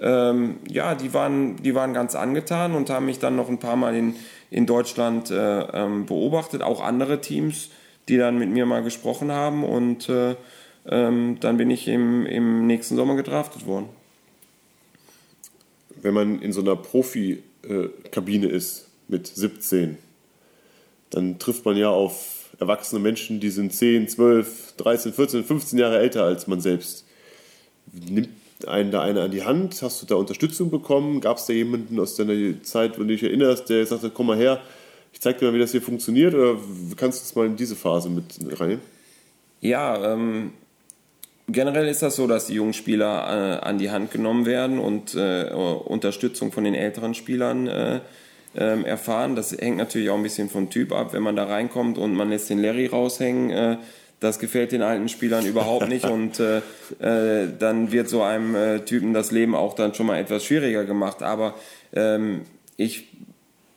ähm, 0.00 0.56
ja, 0.68 0.96
die 0.96 1.14
waren, 1.14 1.62
die 1.62 1.76
waren 1.76 1.94
ganz 1.94 2.16
angetan 2.16 2.74
und 2.74 2.90
haben 2.90 3.06
mich 3.06 3.20
dann 3.20 3.36
noch 3.36 3.48
ein 3.48 3.58
paar 3.58 3.76
Mal 3.76 3.94
in, 3.94 4.16
in 4.50 4.66
Deutschland 4.66 5.30
äh, 5.30 5.60
ähm, 5.60 6.06
beobachtet, 6.06 6.62
auch 6.62 6.80
andere 6.80 7.20
Teams, 7.20 7.70
die 8.08 8.16
dann 8.16 8.36
mit 8.36 8.50
mir 8.50 8.66
mal 8.66 8.82
gesprochen 8.82 9.30
haben. 9.30 9.62
Und 9.62 10.08
äh, 10.08 10.34
ähm, 10.86 11.38
dann 11.40 11.56
bin 11.56 11.70
ich 11.70 11.88
im, 11.88 12.26
im 12.26 12.66
nächsten 12.66 12.96
Sommer 12.96 13.16
gedraftet 13.16 13.66
worden. 13.66 13.88
Wenn 16.00 16.14
man 16.14 16.40
in 16.40 16.52
so 16.52 16.60
einer 16.60 16.76
Profikabine 16.76 18.48
ist 18.48 18.88
mit 19.08 19.26
17, 19.26 19.98
dann 21.10 21.38
trifft 21.38 21.64
man 21.64 21.76
ja 21.76 21.90
auf 21.90 22.50
erwachsene 22.58 23.00
Menschen, 23.00 23.40
die 23.40 23.50
sind 23.50 23.72
10, 23.72 24.08
12, 24.08 24.74
13, 24.76 25.12
14, 25.12 25.44
15 25.44 25.78
Jahre 25.78 25.98
älter 25.98 26.24
als 26.24 26.46
man 26.46 26.60
selbst. 26.60 27.04
Nimmt 27.92 28.30
einen 28.66 28.90
da 28.90 29.02
einer 29.02 29.22
an 29.22 29.30
die 29.30 29.44
Hand? 29.44 29.82
Hast 29.82 30.02
du 30.02 30.06
da 30.06 30.14
Unterstützung 30.14 30.70
bekommen? 30.70 31.20
Gab 31.20 31.36
es 31.38 31.46
da 31.46 31.52
jemanden 31.52 31.98
aus 31.98 32.16
deiner 32.16 32.62
Zeit, 32.62 32.98
wenn 32.98 33.08
du 33.08 33.14
dich 33.14 33.22
erinnerst, 33.22 33.68
der 33.68 33.84
sagte, 33.86 34.10
komm 34.10 34.28
mal 34.28 34.36
her, 34.36 34.60
ich 35.12 35.20
zeig 35.20 35.38
dir 35.38 35.46
mal, 35.46 35.54
wie 35.54 35.58
das 35.58 35.72
hier 35.72 35.82
funktioniert? 35.82 36.34
Oder 36.34 36.56
kannst 36.96 37.20
du 37.20 37.24
es 37.24 37.34
mal 37.34 37.46
in 37.46 37.56
diese 37.56 37.76
Phase 37.76 38.08
mit 38.08 38.38
rein? 38.60 38.80
Ja, 39.60 40.14
ähm, 40.14 40.52
generell 41.52 41.88
ist 41.88 42.02
das 42.02 42.16
so, 42.16 42.26
dass 42.26 42.46
die 42.46 42.54
jungen 42.54 42.72
Spieler 42.72 43.60
äh, 43.60 43.64
an 43.64 43.78
die 43.78 43.90
Hand 43.90 44.10
genommen 44.10 44.46
werden 44.46 44.78
und 44.78 45.14
äh, 45.14 45.50
Unterstützung 45.52 46.52
von 46.52 46.64
den 46.64 46.74
älteren 46.74 47.14
Spielern 47.14 47.66
äh, 47.66 48.00
ähm, 48.56 48.84
erfahren. 48.84 49.36
Das 49.36 49.52
hängt 49.52 49.76
natürlich 49.76 50.10
auch 50.10 50.16
ein 50.16 50.22
bisschen 50.22 50.50
vom 50.50 50.70
Typ 50.70 50.92
ab. 50.92 51.12
Wenn 51.12 51.22
man 51.22 51.36
da 51.36 51.44
reinkommt 51.44 51.98
und 51.98 52.14
man 52.14 52.30
lässt 52.30 52.50
den 52.50 52.58
Larry 52.58 52.86
raushängen, 52.86 53.50
äh, 53.50 53.76
das 54.20 54.38
gefällt 54.38 54.72
den 54.72 54.82
alten 54.82 55.08
Spielern 55.08 55.46
überhaupt 55.46 55.88
nicht 55.88 56.04
und 56.08 56.40
äh, 56.40 56.58
äh, 57.00 57.48
dann 57.58 57.92
wird 57.92 58.08
so 58.08 58.22
einem 58.22 58.84
Typen 58.84 59.14
das 59.14 59.32
Leben 59.32 59.54
auch 59.54 59.74
dann 59.74 59.94
schon 59.94 60.06
mal 60.06 60.18
etwas 60.18 60.44
schwieriger 60.44 60.84
gemacht. 60.84 61.22
Aber 61.22 61.54
ähm, 61.92 62.42
ich 62.76 63.08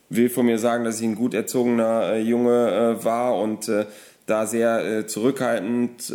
will 0.08 0.30
von 0.30 0.46
mir 0.46 0.58
sagen, 0.58 0.84
dass 0.84 1.00
ich 1.00 1.06
ein 1.06 1.16
gut 1.16 1.34
erzogener 1.34 2.16
Junge 2.18 2.98
war 3.02 3.36
und 3.40 3.68
da 4.26 4.46
sehr 4.46 5.08
zurückhaltend 5.08 6.12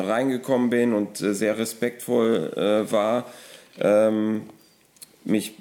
reingekommen 0.00 0.70
bin 0.70 0.92
und 0.92 1.20
äh, 1.20 1.34
sehr 1.34 1.58
respektvoll 1.58 2.52
äh, 2.56 2.90
war. 2.90 3.26
Ähm, 3.80 4.42
mich 5.24 5.54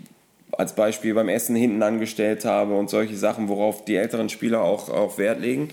als 0.57 0.73
Beispiel 0.73 1.13
beim 1.13 1.29
Essen 1.29 1.55
hinten 1.55 1.83
angestellt 1.83 2.45
habe 2.45 2.77
und 2.77 2.89
solche 2.89 3.15
Sachen, 3.15 3.49
worauf 3.49 3.83
die 3.85 3.95
älteren 3.95 4.29
Spieler 4.29 4.61
auch, 4.61 4.89
auch 4.89 5.17
Wert 5.17 5.41
legen. 5.41 5.69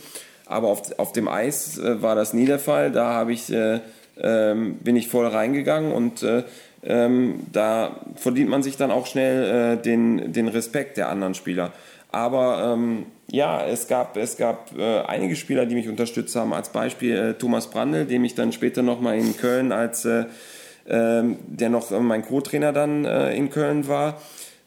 Aber 0.46 0.68
auf, 0.68 0.98
auf 0.98 1.12
dem 1.12 1.28
Eis 1.28 1.78
äh, 1.78 2.02
war 2.02 2.14
das 2.14 2.34
nie 2.34 2.46
der 2.46 2.58
Fall. 2.58 2.90
Da 2.90 3.12
habe 3.12 3.32
ich, 3.32 3.52
äh, 3.52 3.80
ähm, 4.20 4.76
bin 4.76 4.96
ich 4.96 5.08
voll 5.08 5.26
reingegangen 5.26 5.92
und 5.92 6.22
äh, 6.22 6.42
ähm, 6.84 7.46
da 7.52 8.00
verdient 8.16 8.50
man 8.50 8.62
sich 8.62 8.76
dann 8.76 8.90
auch 8.90 9.06
schnell 9.06 9.76
äh, 9.78 9.82
den, 9.82 10.32
den 10.32 10.48
Respekt 10.48 10.96
der 10.96 11.08
anderen 11.08 11.34
Spieler. 11.34 11.72
Aber 12.12 12.72
ähm, 12.72 13.06
ja, 13.30 13.66
es 13.66 13.88
gab, 13.88 14.16
es 14.16 14.36
gab 14.36 14.76
äh, 14.78 15.00
einige 15.00 15.34
Spieler, 15.34 15.66
die 15.66 15.74
mich 15.74 15.88
unterstützt 15.88 16.36
haben. 16.36 16.52
Als 16.52 16.68
Beispiel 16.68 17.16
äh, 17.16 17.34
Thomas 17.34 17.70
Brandl, 17.70 18.04
dem 18.04 18.24
ich 18.24 18.34
dann 18.34 18.52
später 18.52 18.82
nochmal 18.82 19.18
in 19.18 19.36
Köln 19.36 19.72
als 19.72 20.04
ähm, 20.04 21.38
der 21.46 21.70
noch 21.70 21.90
mein 21.90 22.24
Co-Trainer 22.24 22.72
dann 22.72 23.04
in 23.04 23.50
Köln 23.50 23.86
war 23.86 24.18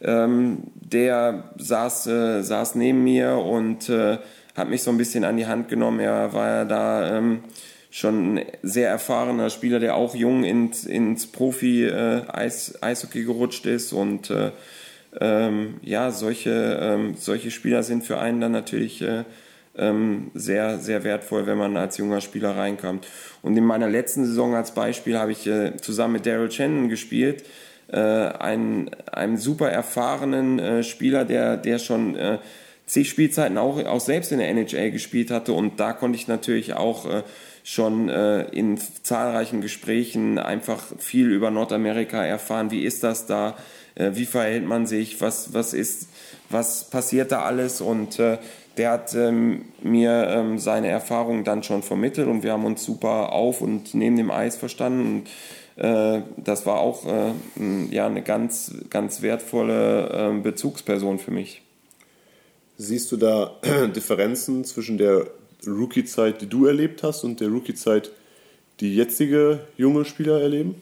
ähm, 0.01 0.59
der 0.75 1.51
saß, 1.57 2.07
äh, 2.07 2.41
saß 2.41 2.75
neben 2.75 3.03
mir 3.03 3.37
und 3.37 3.89
äh, 3.89 4.17
hat 4.55 4.69
mich 4.69 4.83
so 4.83 4.91
ein 4.91 4.97
bisschen 4.97 5.23
an 5.23 5.37
die 5.37 5.47
Hand 5.47 5.69
genommen. 5.69 5.99
Er 5.99 6.33
war 6.33 6.47
ja 6.47 6.65
da 6.65 7.17
ähm, 7.17 7.43
schon 7.89 8.35
ein 8.35 8.45
sehr 8.61 8.89
erfahrener 8.89 9.49
Spieler, 9.49 9.79
der 9.79 9.95
auch 9.95 10.15
jung 10.15 10.43
ins, 10.43 10.85
ins 10.85 11.27
Profi-Eishockey 11.27 13.21
äh, 13.21 13.23
gerutscht 13.23 13.65
ist 13.65 13.93
und 13.93 14.29
äh, 14.29 14.51
ähm, 15.19 15.75
ja, 15.81 16.11
solche, 16.11 16.79
ähm, 16.81 17.15
solche 17.17 17.51
Spieler 17.51 17.83
sind 17.83 18.03
für 18.03 18.19
einen 18.19 18.41
dann 18.41 18.51
natürlich 18.51 19.01
äh, 19.01 19.23
ähm, 19.77 20.31
sehr, 20.33 20.79
sehr 20.79 21.03
wertvoll, 21.03 21.47
wenn 21.47 21.57
man 21.57 21.77
als 21.77 21.97
junger 21.97 22.21
Spieler 22.21 22.55
reinkommt. 22.55 23.07
Und 23.41 23.57
in 23.57 23.65
meiner 23.65 23.89
letzten 23.89 24.25
Saison 24.25 24.55
als 24.55 24.73
Beispiel 24.73 25.17
habe 25.17 25.31
ich 25.31 25.47
äh, 25.47 25.77
zusammen 25.77 26.13
mit 26.13 26.25
Daryl 26.25 26.51
Shannon 26.51 26.89
gespielt 26.89 27.43
äh, 27.87 27.97
einen, 27.97 28.89
einen 29.11 29.37
super 29.37 29.69
erfahrenen 29.69 30.59
äh, 30.59 30.83
Spieler, 30.83 31.25
der, 31.25 31.57
der 31.57 31.79
schon 31.79 32.15
äh, 32.15 32.39
zig 32.85 33.09
Spielzeiten 33.09 33.57
auch, 33.57 33.83
auch 33.85 33.99
selbst 33.99 34.31
in 34.31 34.39
der 34.39 34.49
NHL 34.49 34.91
gespielt 34.91 35.31
hatte 35.31 35.53
und 35.53 35.79
da 35.79 35.93
konnte 35.93 36.17
ich 36.17 36.27
natürlich 36.27 36.73
auch 36.73 37.05
äh, 37.05 37.23
schon 37.63 38.09
äh, 38.09 38.43
in 38.49 38.77
zahlreichen 38.77 39.61
Gesprächen 39.61 40.37
einfach 40.37 40.83
viel 40.99 41.31
über 41.31 41.49
Nordamerika 41.49 42.23
erfahren. 42.23 42.69
Wie 42.69 42.83
ist 42.83 43.03
das 43.03 43.25
da? 43.25 43.57
Äh, 43.95 44.11
wie 44.13 44.25
verhält 44.25 44.65
man 44.65 44.85
sich? 44.85 45.21
Was, 45.21 45.53
was 45.53 45.73
ist, 45.73 46.09
was 46.49 46.89
passiert 46.89 47.31
da 47.31 47.41
alles? 47.41 47.81
Und 47.81 48.19
äh, 48.19 48.37
der 48.77 48.91
hat 48.91 49.13
ähm, 49.15 49.65
mir 49.81 50.27
ähm, 50.29 50.59
seine 50.59 50.89
Erfahrungen 50.89 51.43
dann 51.43 51.63
schon 51.63 51.81
vermittelt 51.81 52.27
und 52.27 52.43
wir 52.43 52.51
haben 52.51 52.65
uns 52.65 52.83
super 52.83 53.31
auf 53.31 53.61
und 53.61 53.93
neben 53.93 54.17
dem 54.17 54.31
Eis 54.31 54.57
verstanden. 54.57 55.23
Und 55.77 55.83
äh, 55.83 56.21
das 56.37 56.65
war 56.65 56.79
auch 56.79 57.05
äh, 57.05 57.33
ja, 57.91 58.05
eine 58.05 58.21
ganz, 58.21 58.73
ganz 58.89 59.21
wertvolle 59.21 60.09
ähm, 60.13 60.43
Bezugsperson 60.43 61.19
für 61.19 61.31
mich. 61.31 61.61
Siehst 62.77 63.11
du 63.11 63.17
da 63.17 63.51
Differenzen 63.95 64.65
zwischen 64.65 64.97
der 64.97 65.27
Rookie-Zeit, 65.65 66.41
die 66.41 66.47
du 66.47 66.65
erlebt 66.65 67.03
hast, 67.03 67.23
und 67.23 67.39
der 67.39 67.47
Rookie-Zeit, 67.47 68.11
die 68.81 68.93
jetzige 68.93 69.61
junge 69.77 70.03
Spieler 70.03 70.41
erleben? 70.41 70.75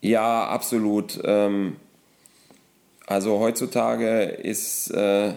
Ja, 0.00 0.46
absolut. 0.46 1.20
Ähm, 1.24 1.76
also 3.08 3.40
heutzutage 3.40 4.22
ist, 4.22 4.90
äh, 4.90 5.32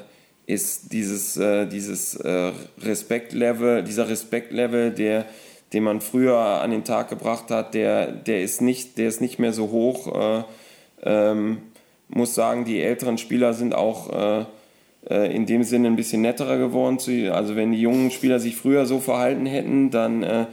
ist 0.46 0.92
dieses, 0.92 1.40
dieses 1.72 2.20
Respektlevel, 2.82 3.84
dieser 3.84 4.10
Respektlevel, 4.10 4.92
der 4.92 5.26
den 5.74 5.84
man 5.84 6.02
früher 6.02 6.38
an 6.38 6.72
den 6.72 6.84
Tag 6.84 7.10
gebracht 7.10 7.50
hat, 7.50 7.74
der, 7.74 8.12
der, 8.12 8.42
ist, 8.42 8.62
nicht, 8.62 8.98
der 8.98 9.08
ist 9.08 9.22
nicht 9.22 9.40
mehr 9.40 9.54
so 9.54 9.72
hoch. 9.72 10.14
Äh, 10.14 10.44
ähm, 11.04 11.58
muss 12.10 12.36
sagen, 12.36 12.66
die 12.66 12.82
älteren 12.82 13.18
Spieler 13.18 13.54
sind 13.54 13.74
auch 13.74 14.12
äh, 14.12 14.46
äh, 15.10 15.34
in 15.34 15.46
dem 15.46 15.64
Sinne 15.64 15.88
ein 15.88 15.96
bisschen 15.96 16.22
netterer 16.22 16.58
geworden. 16.58 16.98
Also 17.32 17.56
wenn 17.56 17.72
die 17.72 17.80
jungen 17.80 18.12
Spieler 18.12 18.40
sich 18.40 18.58
früher 18.58 18.86
so 18.86 19.00
verhalten 19.00 19.46
hätten, 19.46 19.92
dann 19.92 20.24
äh, 20.24 20.46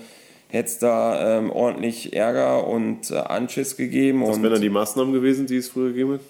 hätte 0.48 0.68
es 0.68 0.78
da 0.78 1.38
ähm, 1.38 1.50
ordentlich 1.50 2.12
Ärger 2.14 2.68
und 2.68 3.10
äh, 3.10 3.16
Anschiss 3.16 3.76
gegeben. 3.76 4.22
Was 4.24 4.40
wären 4.40 4.52
dann 4.52 4.62
die 4.62 4.70
Maßnahmen 4.70 5.12
gewesen, 5.12 5.46
die 5.46 5.56
es 5.56 5.68
früher 5.68 5.88
gegeben 5.88 6.14
hat? 6.14 6.20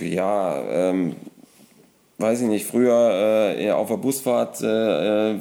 Ja, 0.00 0.62
ähm, 0.68 1.16
weiß 2.18 2.42
ich 2.42 2.48
nicht, 2.48 2.66
früher 2.66 3.54
äh, 3.58 3.70
auf 3.70 3.88
der 3.88 3.96
Busfahrt 3.96 4.62
äh, 4.62 5.32
äh, 5.32 5.38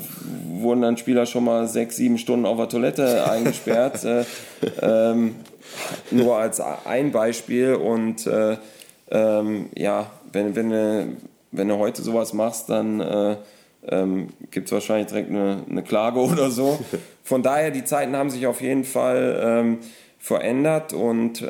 wurden 0.60 0.82
dann 0.82 0.98
Spieler 0.98 1.26
schon 1.26 1.46
mal 1.46 1.68
sechs, 1.68 1.96
sieben 1.96 2.18
Stunden 2.18 2.46
auf 2.46 2.58
der 2.58 2.70
Toilette 2.70 3.30
eingesperrt. 3.30 4.04
äh, 4.04 4.26
ähm, 4.82 5.36
nur 6.12 6.38
als 6.38 6.60
ein 6.60 7.12
Beispiel. 7.12 7.76
Und 7.76 8.28
äh, 8.28 8.58
ähm, 9.12 9.70
ja, 9.76 10.12
wenn, 10.32 10.56
wenn, 10.56 10.70
du, 10.70 11.08
wenn 11.52 11.68
du 11.68 11.78
heute 11.78 12.02
sowas 12.02 12.34
machst, 12.34 12.70
dann 12.70 13.00
äh, 13.00 13.38
ähm, 13.88 14.30
gibt 14.52 14.68
es 14.68 14.72
wahrscheinlich 14.72 15.08
direkt 15.08 15.30
eine, 15.30 15.64
eine, 15.70 15.84
Klage 15.84 16.20
oder 16.32 16.52
so. 16.52 16.80
Von 17.24 17.44
daher, 17.44 17.72
die 17.72 17.84
Zeiten 17.84 18.16
haben 18.16 18.30
sich 18.30 18.48
auf 18.48 18.62
jeden 18.62 18.84
Fall 18.84 19.42
ähm, 19.44 19.80
verändert 20.20 20.92
und 20.94 21.44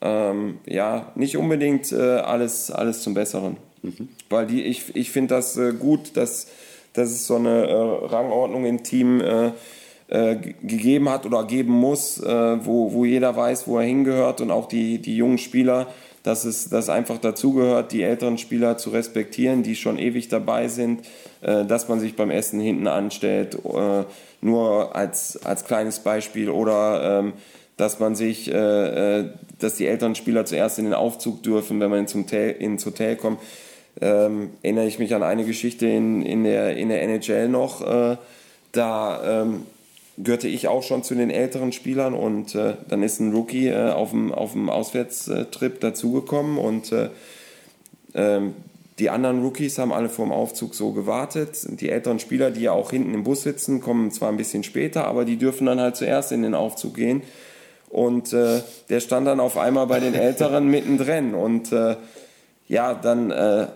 ähm, 0.00 0.58
ja, 0.66 1.12
nicht 1.14 1.36
unbedingt 1.36 1.92
äh, 1.92 1.96
alles, 1.96 2.70
alles 2.70 3.02
zum 3.02 3.14
Besseren. 3.14 3.56
Mhm. 3.82 4.08
Weil 4.28 4.46
die, 4.46 4.62
ich, 4.62 4.94
ich 4.94 5.10
finde 5.10 5.34
das 5.34 5.56
äh, 5.56 5.72
gut, 5.72 6.16
dass, 6.16 6.48
dass 6.92 7.10
es 7.10 7.26
so 7.26 7.36
eine 7.36 7.66
äh, 7.66 8.06
Rangordnung 8.06 8.64
im 8.64 8.82
Team 8.82 9.20
äh, 9.20 9.50
äh, 10.08 10.36
gegeben 10.36 11.08
hat 11.08 11.26
oder 11.26 11.44
geben 11.44 11.72
muss, 11.72 12.18
äh, 12.22 12.64
wo, 12.64 12.92
wo 12.92 13.04
jeder 13.04 13.36
weiß, 13.36 13.66
wo 13.66 13.78
er 13.78 13.84
hingehört 13.84 14.40
und 14.40 14.50
auch 14.50 14.66
die, 14.66 14.98
die 14.98 15.16
jungen 15.16 15.38
Spieler, 15.38 15.88
dass 16.22 16.44
es 16.44 16.68
dass 16.68 16.88
einfach 16.88 17.18
dazugehört, 17.18 17.92
die 17.92 18.02
älteren 18.02 18.38
Spieler 18.38 18.76
zu 18.76 18.90
respektieren, 18.90 19.62
die 19.62 19.76
schon 19.76 19.98
ewig 19.98 20.28
dabei 20.28 20.68
sind, 20.68 21.02
dass 21.40 21.88
man 21.88 22.00
sich 22.00 22.16
beim 22.16 22.30
Essen 22.30 22.58
hinten 22.60 22.88
anstellt, 22.88 23.56
nur 24.40 24.96
als, 24.96 25.38
als 25.44 25.64
kleines 25.64 26.00
Beispiel 26.00 26.50
oder 26.50 27.20
ähm, 27.20 27.32
dass 27.78 28.00
man 28.00 28.14
sich, 28.14 28.52
äh, 28.52 29.20
äh, 29.20 29.24
dass 29.58 29.76
die 29.76 29.86
älteren 29.86 30.14
Spieler 30.14 30.44
zuerst 30.44 30.78
in 30.78 30.84
den 30.84 30.94
Aufzug 30.94 31.42
dürfen, 31.42 31.80
wenn 31.80 31.88
man 31.88 32.00
ins 32.00 32.14
Hotel, 32.14 32.50
ins 32.50 32.84
Hotel 32.84 33.16
kommt. 33.16 33.40
Ähm, 34.00 34.50
erinnere 34.62 34.86
ich 34.86 34.98
mich 34.98 35.14
an 35.14 35.22
eine 35.22 35.44
Geschichte 35.44 35.86
in, 35.86 36.22
in, 36.22 36.44
der, 36.44 36.76
in 36.76 36.90
der 36.90 37.02
NHL 37.02 37.48
noch. 37.48 37.80
Äh, 37.80 38.16
da 38.72 39.42
ähm, 39.42 39.62
gehörte 40.18 40.48
ich 40.48 40.68
auch 40.68 40.82
schon 40.82 41.04
zu 41.04 41.14
den 41.14 41.30
älteren 41.30 41.72
Spielern 41.72 42.14
und 42.14 42.54
äh, 42.54 42.74
dann 42.88 43.02
ist 43.02 43.20
ein 43.20 43.32
Rookie 43.32 43.68
äh, 43.68 43.90
auf 43.90 44.10
dem 44.10 44.32
auf 44.32 44.52
dem 44.52 44.68
Auswärtstrip 44.68 45.80
dazugekommen 45.80 46.58
und 46.58 46.92
äh, 46.92 47.10
ähm, 48.14 48.54
die 48.98 49.10
anderen 49.10 49.42
Rookies 49.42 49.78
haben 49.78 49.92
alle 49.92 50.08
vor 50.08 50.26
dem 50.26 50.32
Aufzug 50.32 50.74
so 50.74 50.90
gewartet. 50.90 51.80
Die 51.80 51.88
älteren 51.88 52.18
Spieler, 52.18 52.50
die 52.50 52.62
ja 52.62 52.72
auch 52.72 52.90
hinten 52.90 53.14
im 53.14 53.22
Bus 53.22 53.42
sitzen, 53.42 53.80
kommen 53.80 54.10
zwar 54.10 54.28
ein 54.28 54.36
bisschen 54.36 54.64
später, 54.64 55.06
aber 55.06 55.24
die 55.24 55.36
dürfen 55.36 55.66
dann 55.66 55.78
halt 55.78 55.94
zuerst 55.94 56.32
in 56.32 56.42
den 56.42 56.56
Aufzug 56.56 56.94
gehen. 56.94 57.22
Und 57.90 58.32
äh, 58.32 58.60
der 58.88 59.00
stand 59.00 59.26
dann 59.26 59.40
auf 59.40 59.56
einmal 59.56 59.86
bei 59.86 60.00
den 60.00 60.14
Älteren 60.14 60.66
mittendrin. 60.70 61.34
Und 61.34 61.72
äh, 61.72 61.96
ja, 62.66 62.94
dann 62.94 63.30
äh, 63.30 63.66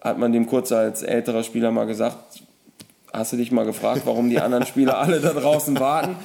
hat 0.00 0.18
man 0.18 0.32
dem 0.32 0.46
kurz 0.46 0.72
als 0.72 1.02
älterer 1.02 1.42
Spieler 1.42 1.70
mal 1.70 1.86
gesagt, 1.86 2.42
hast 3.12 3.32
du 3.32 3.36
dich 3.36 3.50
mal 3.50 3.64
gefragt, 3.64 4.02
warum 4.04 4.30
die 4.30 4.40
anderen 4.40 4.66
Spieler 4.66 4.98
alle 5.00 5.20
da 5.20 5.32
draußen 5.32 5.78
warten? 5.80 6.16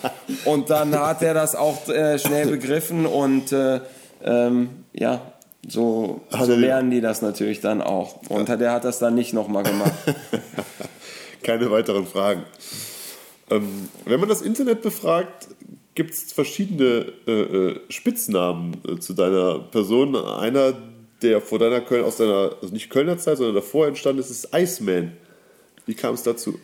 Und 0.45 0.69
dann 0.69 0.97
hat 0.97 1.21
er 1.21 1.33
das 1.33 1.55
auch 1.55 1.87
äh, 1.89 2.19
schnell 2.19 2.47
begriffen 2.47 3.05
und 3.05 3.51
äh, 3.51 3.79
ähm, 4.23 4.69
ja, 4.93 5.21
so, 5.67 6.21
so 6.29 6.55
lernen 6.55 6.89
die 6.89 7.01
das 7.01 7.21
natürlich 7.21 7.61
dann 7.61 7.81
auch. 7.81 8.21
Und 8.29 8.49
ja. 8.49 8.57
der 8.57 8.71
hat 8.71 8.83
das 8.83 8.99
dann 8.99 9.15
nicht 9.15 9.33
nochmal 9.33 9.63
gemacht. 9.63 9.93
Keine 11.43 11.69
weiteren 11.71 12.05
Fragen. 12.05 12.43
Ähm, 13.49 13.89
wenn 14.05 14.19
man 14.19 14.29
das 14.29 14.41
Internet 14.41 14.81
befragt, 14.81 15.47
gibt 15.95 16.11
es 16.11 16.31
verschiedene 16.31 17.13
äh, 17.27 17.31
äh, 17.31 17.79
Spitznamen 17.89 18.77
äh, 18.87 18.99
zu 18.99 19.13
deiner 19.13 19.59
Person. 19.59 20.15
Einer, 20.15 20.73
der 21.21 21.41
vor 21.41 21.59
deiner 21.59 21.81
Köln, 21.81 22.03
aus 22.03 22.17
deiner, 22.17 22.55
also 22.61 22.73
nicht 22.73 22.89
Kölner 22.89 23.17
Zeit, 23.17 23.37
sondern 23.37 23.55
davor 23.55 23.87
entstanden 23.87 24.21
ist, 24.21 24.29
ist 24.29 24.49
Iceman. 24.53 25.13
Wie 25.85 25.93
kam 25.93 26.13
es 26.13 26.23
dazu? 26.23 26.59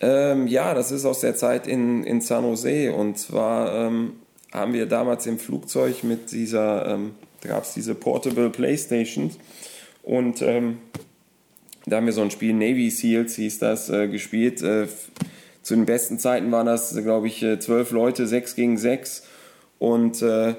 Ähm, 0.00 0.46
ja, 0.46 0.74
das 0.74 0.92
ist 0.92 1.04
aus 1.04 1.20
der 1.20 1.36
Zeit 1.36 1.66
in, 1.66 2.04
in 2.04 2.20
San 2.20 2.44
Jose. 2.44 2.92
Und 2.92 3.18
zwar 3.18 3.86
ähm, 3.86 4.14
haben 4.52 4.72
wir 4.72 4.86
damals 4.86 5.26
im 5.26 5.38
Flugzeug 5.38 6.04
mit 6.04 6.32
dieser 6.32 6.86
ähm, 6.86 7.12
da 7.44 7.50
gab 7.50 7.64
es 7.64 7.74
diese 7.74 7.94
Portable 7.94 8.48
Playstations 8.48 9.38
und 10.02 10.40
ähm, 10.40 10.78
da 11.84 11.96
haben 11.96 12.06
wir 12.06 12.14
so 12.14 12.22
ein 12.22 12.30
Spiel 12.30 12.54
Navy 12.54 12.88
Seals 12.88 13.36
hieß 13.36 13.58
das 13.58 13.90
äh, 13.90 14.08
gespielt. 14.08 14.62
Äh, 15.64 15.66
zu 15.66 15.74
den 15.74 15.86
besten 15.86 16.18
Zeiten 16.18 16.52
waren 16.52 16.66
das, 16.66 16.94
glaube 16.94 17.26
ich, 17.26 17.42
äh, 17.42 17.58
zwölf 17.58 17.90
Leute, 17.90 18.26
sechs 18.26 18.54
gegen 18.54 18.78
sechs 18.78 19.24
und 19.78 20.22
äh, 20.22 20.54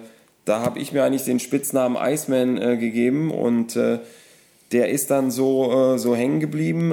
da 0.45 0.61
habe 0.61 0.79
ich 0.79 0.91
mir 0.91 1.03
eigentlich 1.03 1.23
den 1.23 1.39
Spitznamen 1.39 1.97
Iceman 1.99 2.57
äh, 2.57 2.77
gegeben 2.77 3.31
und 3.31 3.75
äh, 3.75 3.99
der 4.71 4.89
ist 4.89 5.09
dann 5.09 5.31
so, 5.31 5.97
so 5.97 6.15
hängen 6.15 6.39
geblieben 6.39 6.91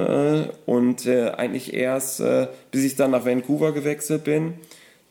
und 0.67 1.07
eigentlich 1.07 1.73
erst, 1.73 2.21
bis 2.71 2.83
ich 2.83 2.95
dann 2.95 3.11
nach 3.11 3.25
Vancouver 3.25 3.71
gewechselt 3.71 4.23
bin, 4.23 4.53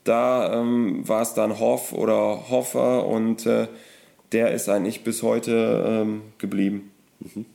da 0.05 0.61
ähm, 0.61 1.07
war 1.07 1.23
es 1.23 1.35
dann 1.35 1.59
Hoff 1.59 1.93
oder 1.93 2.49
Hoffer 2.49 3.05
und 3.05 3.45
der 3.45 4.53
ist 4.53 4.69
eigentlich 4.69 5.03
bis 5.03 5.25
heute 5.25 5.85
ähm, 5.87 6.23
geblieben. 6.39 6.93
Mhm. 7.19 7.47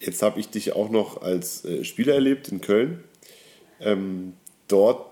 Jetzt 0.00 0.22
habe 0.22 0.40
ich 0.40 0.48
dich 0.48 0.74
auch 0.74 0.90
noch 0.90 1.22
als 1.22 1.64
äh, 1.64 1.84
Spieler 1.84 2.14
erlebt 2.14 2.48
in 2.48 2.60
Köln. 2.60 3.04
Ähm, 3.82 4.34
dort 4.68 5.06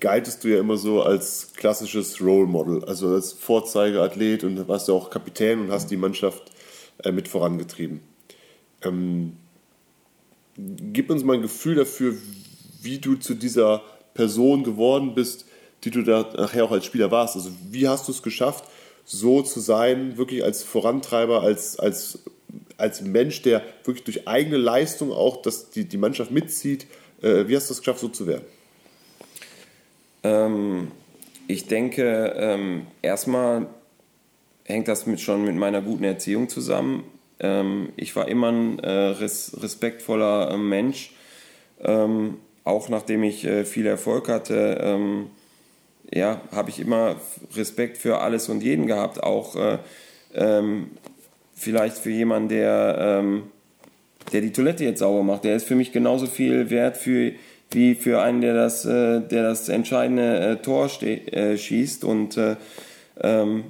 galtest 0.00 0.42
du 0.42 0.48
ja 0.48 0.58
immer 0.58 0.76
so 0.76 1.02
als 1.02 1.52
klassisches 1.54 2.20
Role 2.20 2.46
Model, 2.46 2.84
also 2.84 3.08
als 3.08 3.32
Vorzeigeathlet 3.32 4.42
und 4.44 4.66
warst 4.68 4.88
ja 4.88 4.94
auch 4.94 5.10
Kapitän 5.10 5.60
und 5.60 5.70
hast 5.70 5.90
die 5.90 5.96
Mannschaft 5.96 6.50
äh, 7.04 7.12
mit 7.12 7.28
vorangetrieben. 7.28 8.00
Ähm, 8.82 9.36
gib 10.56 11.10
uns 11.10 11.22
mal 11.22 11.34
ein 11.34 11.42
Gefühl 11.42 11.76
dafür, 11.76 12.14
wie 12.82 12.98
du 12.98 13.14
zu 13.14 13.34
dieser 13.34 13.82
Person 14.14 14.64
geworden 14.64 15.14
bist, 15.14 15.46
die 15.84 15.90
du 15.90 16.02
da 16.02 16.28
nachher 16.36 16.64
auch 16.64 16.72
als 16.72 16.84
Spieler 16.84 17.10
warst. 17.10 17.36
Also 17.36 17.50
wie 17.70 17.88
hast 17.88 18.08
du 18.08 18.12
es 18.12 18.22
geschafft, 18.22 18.64
so 19.04 19.42
zu 19.42 19.60
sein, 19.60 20.16
wirklich 20.16 20.44
als 20.44 20.62
Vorantreiber, 20.62 21.42
als, 21.42 21.78
als, 21.78 22.20
als 22.76 23.00
Mensch, 23.02 23.42
der 23.42 23.62
wirklich 23.84 24.04
durch 24.04 24.28
eigene 24.28 24.56
Leistung 24.56 25.12
auch 25.12 25.42
das, 25.42 25.70
die, 25.70 25.84
die 25.84 25.96
Mannschaft 25.96 26.30
mitzieht. 26.30 26.86
Äh, 27.22 27.48
wie 27.48 27.56
hast 27.56 27.68
du 27.68 27.74
es 27.74 27.78
geschafft, 27.78 28.00
so 28.00 28.08
zu 28.08 28.26
werden? 28.26 28.44
Ähm, 30.22 30.92
ich 31.48 31.66
denke, 31.66 32.34
ähm, 32.36 32.86
erstmal 33.02 33.66
hängt 34.64 34.88
das 34.88 35.06
mit, 35.06 35.20
schon 35.20 35.44
mit 35.44 35.56
meiner 35.56 35.82
guten 35.82 36.04
Erziehung 36.04 36.48
zusammen. 36.48 37.04
Ähm, 37.40 37.92
ich 37.96 38.14
war 38.14 38.28
immer 38.28 38.52
ein 38.52 38.78
äh, 38.78 38.90
res 38.90 39.56
respektvoller 39.60 40.50
äh, 40.50 40.56
Mensch, 40.56 41.12
ähm, 41.80 42.38
auch 42.64 42.88
nachdem 42.88 43.22
ich 43.24 43.44
äh, 43.44 43.64
viel 43.64 43.86
Erfolg 43.86 44.28
hatte 44.28 44.78
ähm, 44.80 45.30
ja, 46.14 46.40
habe 46.52 46.70
ich 46.70 46.78
immer 46.78 47.16
Respekt 47.54 47.96
für 47.98 48.20
alles 48.20 48.48
und 48.48 48.62
jeden 48.62 48.86
gehabt, 48.86 49.22
auch 49.22 49.56
äh, 49.56 49.78
ähm, 50.34 50.90
vielleicht 51.54 51.96
für 51.96 52.10
jemanden, 52.10 52.50
der, 52.50 52.96
ähm, 52.98 53.44
der 54.32 54.40
die 54.40 54.52
Toilette 54.52 54.84
jetzt 54.84 55.00
sauber 55.00 55.22
macht. 55.22 55.44
Der 55.44 55.56
ist 55.56 55.66
für 55.66 55.74
mich 55.74 55.92
genauso 55.92 56.26
viel 56.26 56.70
wert 56.70 56.96
für, 56.96 57.32
wie 57.70 57.94
für 57.94 58.22
einen, 58.22 58.40
der 58.40 58.54
das, 58.54 58.84
äh, 58.84 59.20
der 59.20 59.42
das 59.42 59.68
entscheidende 59.68 60.38
äh, 60.38 60.56
Tor 60.56 60.90
äh, 61.02 61.56
schießt. 61.56 62.04
Und 62.04 62.36
äh, 62.36 62.56
ähm, 63.20 63.64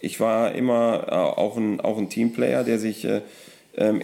ich 0.00 0.20
war 0.20 0.52
immer 0.52 1.06
äh, 1.08 1.14
auch, 1.14 1.56
ein, 1.56 1.80
auch 1.80 1.98
ein 1.98 2.08
Teamplayer, 2.08 2.64
der 2.64 2.78
sich 2.78 3.06
ähm, 3.76 4.02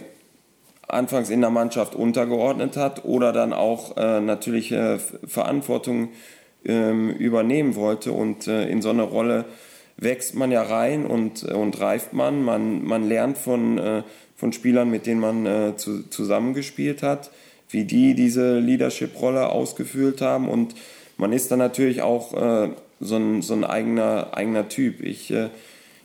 anfangs 0.87 1.29
in 1.29 1.41
der 1.41 1.51
Mannschaft 1.51 1.95
untergeordnet 1.95 2.75
hat 2.75 3.05
oder 3.05 3.31
dann 3.31 3.53
auch 3.53 3.95
natürlich 3.95 4.75
Verantwortung 5.25 6.09
ähm, 6.65 7.11
übernehmen 7.11 7.75
wollte. 7.75 8.11
Und 8.11 8.47
äh, 8.47 8.67
in 8.67 8.81
so 8.81 8.89
eine 8.89 9.03
Rolle 9.03 9.45
wächst 9.97 10.35
man 10.35 10.51
ja 10.51 10.63
rein 10.63 11.05
und, 11.05 11.43
äh, 11.43 11.53
und 11.53 11.79
reift 11.79 12.13
man. 12.13 12.43
Man, 12.43 12.83
man 12.83 13.07
lernt 13.07 13.37
von, 13.37 13.77
äh, 13.77 14.03
von 14.41 14.53
Spielern, 14.53 14.89
mit 14.89 15.05
denen 15.05 15.19
man 15.21 15.45
äh, 15.45 15.77
zu, 15.77 16.09
zusammengespielt 16.09 17.03
hat, 17.03 17.29
wie 17.69 17.85
die 17.85 18.15
diese 18.15 18.57
Leadership-Rolle 18.57 19.49
ausgefüllt 19.49 20.19
haben. 20.19 20.49
Und 20.49 20.73
man 21.15 21.31
ist 21.31 21.51
dann 21.51 21.59
natürlich 21.59 22.01
auch 22.01 22.33
äh, 22.33 22.69
so, 22.99 23.17
ein, 23.17 23.43
so 23.43 23.53
ein 23.53 23.63
eigener, 23.63 24.29
eigener 24.35 24.67
Typ. 24.67 25.03
Ich, 25.03 25.29
äh, 25.31 25.49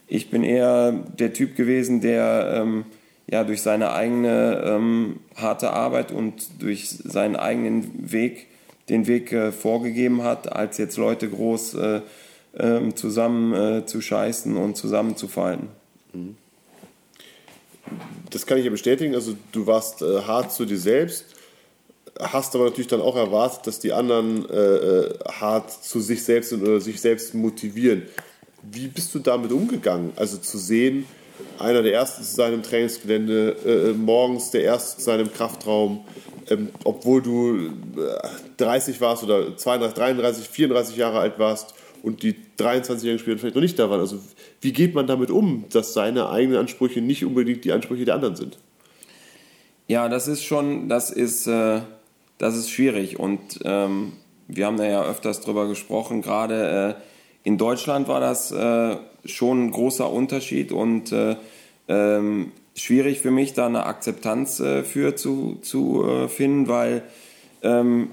ich 0.07 0.29
bin 0.29 0.44
eher 0.44 0.92
der 0.92 1.33
Typ 1.33 1.57
gewesen, 1.57 2.03
der 2.03 2.61
ähm, 2.61 2.85
ja, 3.27 3.42
durch 3.42 3.62
seine 3.62 3.92
eigene 3.94 4.62
ähm, 4.66 5.20
harte 5.35 5.70
Arbeit 5.70 6.12
und 6.12 6.62
durch 6.62 6.90
seinen 6.90 7.37
eigenen 7.37 8.12
Weg 8.12 8.49
den 8.90 9.07
Weg 9.07 9.33
äh, 9.33 9.51
vorgegeben 9.51 10.25
hat, 10.25 10.53
als 10.53 10.77
jetzt 10.77 10.99
Leute 10.99 11.31
groß 11.31 11.75
äh, 11.75 12.01
äh, 12.59 12.94
zusammen 12.94 13.55
äh, 13.55 13.87
zu 13.87 14.03
scheißen 14.03 14.59
und 14.59 14.77
zusammenzufalten. 14.77 15.68
Mhm. 16.12 16.37
Das 18.31 18.46
kann 18.46 18.59
ich 18.59 18.64
ja 18.64 18.70
bestätigen. 18.70 19.14
Also 19.14 19.37
du 19.53 19.66
warst 19.66 20.03
äh, 20.03 20.22
hart 20.22 20.53
zu 20.53 20.64
dir 20.64 20.79
selbst, 20.79 21.25
hast 22.18 22.55
aber 22.55 22.64
natürlich 22.64 22.88
dann 22.88 23.01
auch 23.01 23.16
erwartet, 23.16 23.66
dass 23.66 23.79
die 23.79 23.92
anderen 23.92 24.49
äh, 24.51 25.11
hart 25.40 25.70
zu 25.70 26.01
sich 26.01 26.22
selbst 26.25 26.51
sind 26.51 26.62
oder 26.62 26.81
sich 26.81 27.01
selbst 27.01 27.35
motivieren. 27.35 28.03
Wie 28.62 28.88
bist 28.88 29.14
du 29.14 29.18
damit 29.20 29.53
umgegangen? 29.53 30.12
Also 30.16 30.38
zu 30.38 30.59
sehen, 30.59 31.07
einer 31.59 31.83
der 31.83 31.92
Ersten 31.92 32.25
zu 32.25 32.35
sein 32.35 32.55
im 32.55 32.62
Trainingsgelände, 32.62 33.94
morgens 33.96 34.51
der 34.51 34.62
Erste 34.62 34.99
zu 34.99 35.05
sein 35.05 35.20
im 35.20 35.33
Kraftraum, 35.33 36.05
ähm, 36.49 36.68
obwohl 36.85 37.22
du 37.22 37.70
30 38.57 38.96
äh, 38.96 39.01
warst 39.01 39.22
oder 39.25 39.57
32, 39.57 39.94
33, 39.96 40.49
34 40.49 40.96
Jahre 40.96 41.18
alt 41.18 41.38
warst 41.38 41.75
und 42.03 42.22
die 42.22 42.37
23-jährigen 42.59 43.18
Spieler 43.18 43.38
vielleicht 43.38 43.57
noch 43.57 43.62
nicht 43.62 43.79
da 43.79 43.90
waren. 43.90 44.01
Also 44.01 44.20
wie 44.60 44.72
geht 44.72 44.94
man 44.94 45.06
damit 45.06 45.30
um, 45.30 45.64
dass 45.70 45.92
seine 45.92 46.28
eigenen 46.28 46.58
Ansprüche 46.58 47.00
nicht 47.00 47.24
unbedingt 47.24 47.64
die 47.64 47.72
Ansprüche 47.72 48.04
der 48.04 48.14
anderen 48.14 48.36
sind? 48.36 48.58
Ja, 49.88 50.08
das 50.08 50.26
ist 50.26 50.44
schon, 50.44 50.88
das 50.88 51.10
ist, 51.10 51.46
äh, 51.46 51.80
das 52.38 52.56
ist 52.56 52.70
schwierig 52.70 53.18
und 53.18 53.60
ähm, 53.64 54.12
wir 54.48 54.66
haben 54.66 54.76
da 54.76 54.84
ja 54.84 55.04
öfters 55.04 55.40
drüber 55.40 55.68
gesprochen. 55.68 56.22
Gerade 56.22 56.96
äh, 56.96 57.48
in 57.48 57.58
Deutschland 57.58 58.08
war 58.08 58.20
das 58.20 58.50
äh, 58.50 58.96
schon 59.24 59.66
ein 59.66 59.70
großer 59.70 60.10
Unterschied 60.10 60.72
und 60.72 61.12
äh, 61.12 61.36
ähm, 61.88 62.52
schwierig 62.74 63.20
für 63.20 63.30
mich, 63.30 63.54
da 63.54 63.66
eine 63.66 63.86
Akzeptanz 63.86 64.60
äh, 64.60 64.82
für 64.82 65.16
zu, 65.16 65.58
zu 65.62 66.04
äh, 66.04 66.28
finden, 66.28 66.68
weil 66.68 67.02
ähm, 67.62 68.10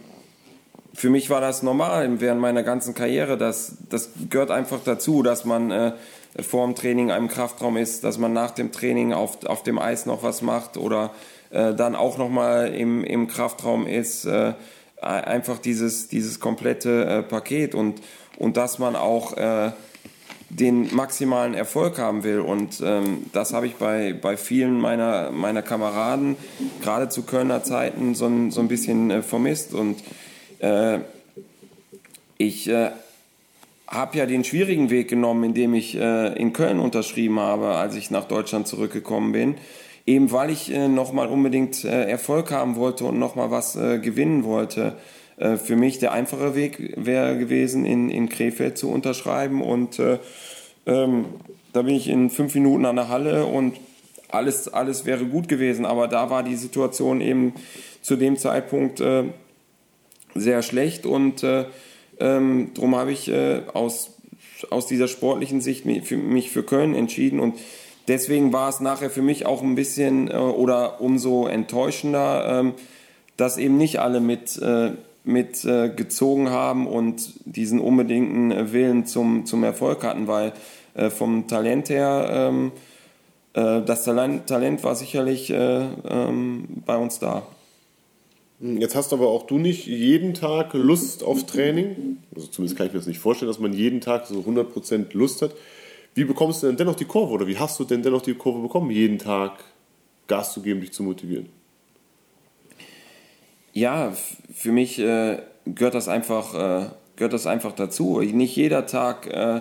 für 0.93 1.09
mich 1.09 1.29
war 1.29 1.41
das 1.41 1.63
normal 1.63 2.21
während 2.21 2.39
meiner 2.39 2.63
ganzen 2.63 2.93
Karriere. 2.93 3.37
Das, 3.37 3.77
das 3.89 4.11
gehört 4.29 4.51
einfach 4.51 4.79
dazu, 4.85 5.23
dass 5.23 5.43
man 5.43 5.71
äh, 5.71 5.93
vor 6.41 6.65
dem 6.65 6.75
Training 6.75 7.09
im 7.09 7.27
Kraftraum 7.27 7.77
ist, 7.77 8.03
dass 8.03 8.17
man 8.17 8.33
nach 8.33 8.51
dem 8.51 8.71
Training 8.71 9.13
auf, 9.13 9.45
auf 9.45 9.63
dem 9.63 9.77
Eis 9.77 10.05
noch 10.05 10.23
was 10.23 10.41
macht 10.41 10.77
oder 10.77 11.11
äh, 11.51 11.73
dann 11.73 11.95
auch 11.95 12.17
nochmal 12.17 12.73
im, 12.73 13.03
im 13.03 13.27
Kraftraum 13.27 13.85
ist. 13.85 14.25
Äh, 14.25 14.53
einfach 15.03 15.59
dieses, 15.59 16.07
dieses 16.07 16.39
komplette 16.39 17.05
äh, 17.05 17.23
Paket 17.23 17.75
und, 17.75 18.01
und 18.37 18.57
dass 18.57 18.79
man 18.79 18.95
auch 18.95 19.35
äh, 19.35 19.71
den 20.49 20.93
maximalen 20.95 21.53
Erfolg 21.53 21.97
haben 21.97 22.23
will. 22.23 22.39
Und 22.39 22.81
ähm, 22.83 23.25
das 23.33 23.53
habe 23.53 23.67
ich 23.67 23.75
bei, 23.75 24.13
bei 24.13 24.37
vielen 24.37 24.79
meiner, 24.79 25.31
meiner 25.31 25.61
Kameraden, 25.61 26.37
gerade 26.81 27.09
zu 27.09 27.23
Kölner 27.23 27.63
Zeiten, 27.63 28.15
so 28.15 28.27
ein, 28.27 28.51
so 28.51 28.61
ein 28.61 28.67
bisschen 28.67 29.11
äh, 29.11 29.21
vermisst. 29.21 29.73
Und 29.73 30.03
äh, 30.59 30.99
ich 32.37 32.69
habe 33.93 34.17
ja 34.17 34.25
den 34.25 34.43
schwierigen 34.43 34.89
Weg 34.89 35.07
genommen, 35.07 35.43
indem 35.43 35.73
ich 35.73 35.95
äh, 35.95 36.33
in 36.33 36.51
Köln 36.51 36.79
unterschrieben 36.79 37.39
habe, 37.39 37.75
als 37.75 37.95
ich 37.95 38.09
nach 38.09 38.25
Deutschland 38.25 38.67
zurückgekommen 38.67 39.31
bin. 39.31 39.55
Eben 40.05 40.31
weil 40.31 40.49
ich 40.49 40.73
äh, 40.73 40.87
nochmal 40.87 41.27
unbedingt 41.27 41.85
äh, 41.85 42.09
Erfolg 42.09 42.51
haben 42.51 42.75
wollte 42.75 43.05
und 43.05 43.19
nochmal 43.19 43.51
was 43.51 43.75
äh, 43.75 43.99
gewinnen 43.99 44.43
wollte. 44.43 44.97
Äh, 45.37 45.57
für 45.57 45.75
mich 45.75 45.99
der 45.99 46.11
einfache 46.11 46.55
Weg 46.55 46.93
wäre 46.97 47.37
gewesen, 47.37 47.85
in, 47.85 48.09
in 48.09 48.29
Krefeld 48.29 48.77
zu 48.77 48.89
unterschreiben. 48.89 49.61
Und 49.61 49.99
äh, 49.99 50.17
ähm, 50.85 51.25
da 51.71 51.83
bin 51.83 51.95
ich 51.95 52.09
in 52.09 52.29
fünf 52.31 52.55
Minuten 52.55 52.85
an 52.85 52.95
der 52.95 53.09
Halle 53.09 53.45
und 53.45 53.77
alles, 54.29 54.67
alles 54.67 55.05
wäre 55.05 55.25
gut 55.25 55.47
gewesen. 55.47 55.85
Aber 55.85 56.07
da 56.07 56.29
war 56.29 56.43
die 56.43 56.55
Situation 56.55 57.21
eben 57.21 57.53
zu 58.01 58.15
dem 58.15 58.37
Zeitpunkt 58.37 58.99
äh, 58.99 59.25
sehr 60.35 60.63
schlecht 60.63 61.05
und 61.05 61.45
ähm, 62.19 62.71
darum 62.73 62.95
habe 62.95 63.11
ich 63.11 63.29
äh, 63.29 63.61
aus, 63.73 64.11
aus 64.69 64.87
dieser 64.87 65.07
sportlichen 65.07 65.61
Sicht 65.61 65.85
mich 65.85 66.03
für, 66.03 66.17
mich 66.17 66.51
für 66.51 66.63
Köln 66.63 66.95
entschieden 66.95 67.39
und 67.39 67.55
deswegen 68.07 68.53
war 68.53 68.69
es 68.69 68.79
nachher 68.79 69.09
für 69.09 69.21
mich 69.21 69.45
auch 69.45 69.61
ein 69.61 69.75
bisschen 69.75 70.29
äh, 70.29 70.35
oder 70.35 71.01
umso 71.01 71.47
enttäuschender, 71.47 72.59
ähm, 72.59 72.73
dass 73.37 73.57
eben 73.57 73.77
nicht 73.77 73.99
alle 73.99 74.19
mit, 74.19 74.61
äh, 74.61 74.91
mit 75.23 75.63
äh, 75.65 75.89
gezogen 75.89 76.49
haben 76.49 76.87
und 76.87 77.33
diesen 77.45 77.79
unbedingten 77.79 78.73
Willen 78.73 79.05
zum, 79.05 79.45
zum 79.45 79.63
Erfolg 79.63 80.03
hatten, 80.03 80.27
weil 80.27 80.53
äh, 80.93 81.09
vom 81.09 81.47
Talent 81.47 81.89
her, 81.89 82.27
ähm, 82.31 82.71
äh, 83.53 83.81
das 83.81 84.03
Talent, 84.03 84.47
Talent 84.47 84.83
war 84.83 84.95
sicherlich 84.95 85.49
äh, 85.49 85.85
ähm, 86.09 86.67
bei 86.85 86.97
uns 86.97 87.19
da. 87.19 87.43
Jetzt 88.65 88.95
hast 88.95 89.11
aber 89.11 89.27
auch 89.27 89.45
du 89.45 89.57
nicht 89.57 89.87
jeden 89.87 90.33
Tag 90.33 90.73
Lust 90.73 91.21
auf 91.21 91.45
Training. 91.45 92.19
Also 92.33 92.47
zumindest 92.47 92.77
kann 92.77 92.87
ich 92.87 92.93
mir 92.93 92.99
das 92.99 93.07
nicht 93.07 93.19
vorstellen, 93.19 93.49
dass 93.49 93.59
man 93.59 93.73
jeden 93.73 93.99
Tag 93.99 94.25
so 94.25 94.39
100% 94.39 95.07
Lust 95.11 95.41
hat. 95.41 95.53
Wie 96.15 96.23
bekommst 96.23 96.63
du 96.63 96.67
denn 96.67 96.77
dennoch 96.77 96.95
die 96.95 97.03
Kurve 97.03 97.33
oder 97.33 97.45
wie 97.45 97.57
hast 97.57 97.77
du 97.79 97.83
denn 97.83 98.03
dennoch 98.03 98.21
die 98.21 98.35
Kurve 98.35 98.61
bekommen, 98.61 98.89
jeden 98.89 99.19
Tag 99.19 99.65
Gas 100.27 100.53
zu 100.53 100.61
geben, 100.61 100.79
dich 100.79 100.93
zu 100.93 101.03
motivieren? 101.03 101.47
Ja, 103.73 104.13
für 104.53 104.71
mich 104.71 104.97
äh, 104.97 105.39
gehört, 105.65 105.95
das 105.95 106.07
einfach, 106.07 106.53
äh, 106.53 106.89
gehört 107.17 107.33
das 107.33 107.47
einfach 107.47 107.73
dazu. 107.73 108.21
Nicht 108.21 108.55
jeder 108.55 108.85
Tag 108.85 109.27
äh, 109.27 109.59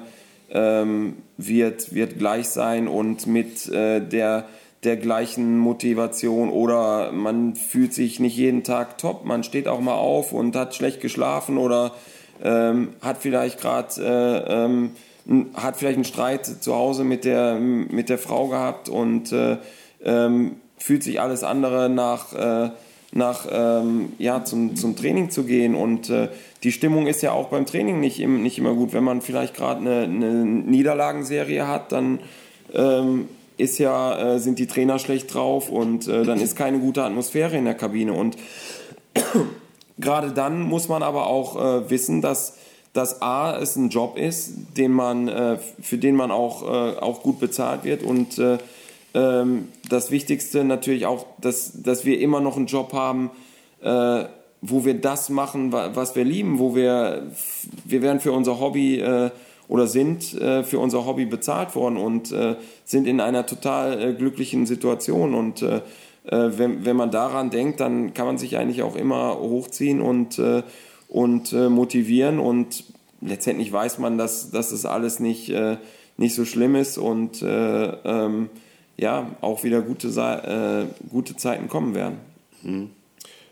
ähm, 0.50 1.16
wird, 1.38 1.92
wird 1.92 2.18
gleich 2.18 2.50
sein 2.50 2.86
und 2.86 3.26
mit 3.26 3.68
äh, 3.68 4.00
der 4.00 4.46
der 4.84 4.96
gleichen 4.96 5.58
Motivation 5.58 6.50
oder 6.50 7.12
man 7.12 7.54
fühlt 7.54 7.94
sich 7.94 8.18
nicht 8.18 8.36
jeden 8.36 8.64
Tag 8.64 8.98
top, 8.98 9.24
man 9.24 9.44
steht 9.44 9.68
auch 9.68 9.80
mal 9.80 9.94
auf 9.94 10.32
und 10.32 10.56
hat 10.56 10.74
schlecht 10.74 11.00
geschlafen 11.00 11.56
oder 11.56 11.92
ähm, 12.42 12.88
hat 13.00 13.18
vielleicht 13.18 13.60
gerade 13.60 13.88
äh, 14.00 14.64
ähm, 14.64 14.90
hat 15.54 15.76
vielleicht 15.76 15.96
einen 15.96 16.04
Streit 16.04 16.46
zu 16.46 16.74
Hause 16.74 17.04
mit 17.04 17.24
der 17.24 17.54
mit 17.54 18.08
der 18.08 18.18
Frau 18.18 18.48
gehabt 18.48 18.88
und 18.88 19.30
äh, 19.30 19.58
ähm, 20.04 20.56
fühlt 20.78 21.04
sich 21.04 21.20
alles 21.20 21.44
andere 21.44 21.88
nach 21.88 22.32
äh, 22.32 22.70
nach 23.12 23.46
ähm, 23.52 24.12
ja 24.18 24.44
zum, 24.44 24.74
zum 24.74 24.96
Training 24.96 25.30
zu 25.30 25.44
gehen 25.44 25.76
und 25.76 26.10
äh, 26.10 26.28
die 26.64 26.72
Stimmung 26.72 27.06
ist 27.06 27.22
ja 27.22 27.32
auch 27.32 27.48
beim 27.48 27.66
Training 27.66 28.00
nicht, 28.00 28.20
im, 28.20 28.42
nicht 28.42 28.58
immer 28.58 28.74
gut. 28.74 28.92
Wenn 28.92 29.04
man 29.04 29.20
vielleicht 29.20 29.54
gerade 29.54 29.80
eine, 29.80 30.04
eine 30.04 30.44
Niederlagenserie 30.44 31.66
hat, 31.66 31.92
dann 31.92 32.20
ähm, 32.72 33.28
ist 33.56 33.78
ja, 33.78 34.34
äh, 34.34 34.38
sind 34.38 34.58
die 34.58 34.66
Trainer 34.66 34.98
schlecht 34.98 35.32
drauf 35.32 35.68
und 35.68 36.08
äh, 36.08 36.24
dann 36.24 36.40
ist 36.40 36.56
keine 36.56 36.78
gute 36.78 37.02
Atmosphäre 37.02 37.56
in 37.56 37.64
der 37.64 37.74
Kabine. 37.74 38.12
Und 38.12 38.36
gerade 39.98 40.32
dann 40.32 40.62
muss 40.62 40.88
man 40.88 41.02
aber 41.02 41.26
auch 41.26 41.56
äh, 41.56 41.90
wissen, 41.90 42.22
dass 42.22 42.54
dass 42.92 43.22
A 43.22 43.56
es 43.58 43.76
ein 43.76 43.88
Job 43.88 44.18
ist, 44.18 44.76
den 44.76 44.92
man, 44.92 45.28
äh, 45.28 45.58
für 45.80 45.98
den 45.98 46.14
man 46.14 46.30
auch, 46.30 46.62
äh, 46.62 46.98
auch 46.98 47.22
gut 47.22 47.40
bezahlt 47.40 47.84
wird 47.84 48.02
und 48.02 48.38
äh, 48.38 48.58
ähm, 49.14 49.68
das 49.88 50.10
Wichtigste 50.10 50.64
natürlich 50.64 51.06
auch, 51.06 51.26
dass, 51.40 51.82
dass 51.82 52.04
wir 52.04 52.20
immer 52.20 52.40
noch 52.40 52.56
einen 52.56 52.66
Job 52.66 52.92
haben, 52.92 53.30
wo 53.84 54.84
wir 54.84 54.94
das 54.94 55.28
machen, 55.28 55.72
was 55.72 56.14
wir 56.14 56.22
lieben, 56.24 56.60
wo 56.60 56.76
wir, 56.76 57.32
wir 57.84 58.00
werden 58.00 58.20
für 58.20 58.30
unser 58.30 58.60
Hobby 58.60 59.02
oder 59.68 59.86
sind 59.86 60.34
äh, 60.34 60.64
für 60.64 60.78
unser 60.78 61.06
Hobby 61.06 61.24
bezahlt 61.24 61.74
worden 61.74 61.96
und 61.96 62.32
äh, 62.32 62.56
sind 62.84 63.06
in 63.06 63.20
einer 63.20 63.46
total 63.46 64.00
äh, 64.00 64.12
glücklichen 64.12 64.66
Situation. 64.66 65.34
Und 65.34 65.62
äh, 65.62 65.76
äh, 66.24 66.50
wenn, 66.58 66.84
wenn 66.84 66.96
man 66.96 67.10
daran 67.10 67.50
denkt, 67.50 67.80
dann 67.80 68.14
kann 68.14 68.26
man 68.26 68.38
sich 68.38 68.56
eigentlich 68.58 68.82
auch 68.82 68.96
immer 68.96 69.38
hochziehen 69.38 70.00
und, 70.00 70.38
äh, 70.38 70.62
und 71.08 71.52
motivieren. 71.52 72.38
Und 72.38 72.84
letztendlich 73.20 73.72
weiß 73.72 73.98
man, 73.98 74.18
dass, 74.18 74.50
dass 74.50 74.70
das 74.70 74.86
alles 74.86 75.20
nicht, 75.20 75.52
nicht 76.16 76.34
so 76.34 76.46
schlimm 76.46 76.74
ist 76.74 76.96
und 76.96 77.44
ähm, 77.46 78.48
ja, 78.96 79.26
auch 79.42 79.62
wieder 79.62 79.82
gute, 79.82 80.88
gute 81.10 81.36
Zeiten 81.36 81.68
kommen 81.68 81.94
werden. 81.94 82.16
Mhm. 82.62 82.90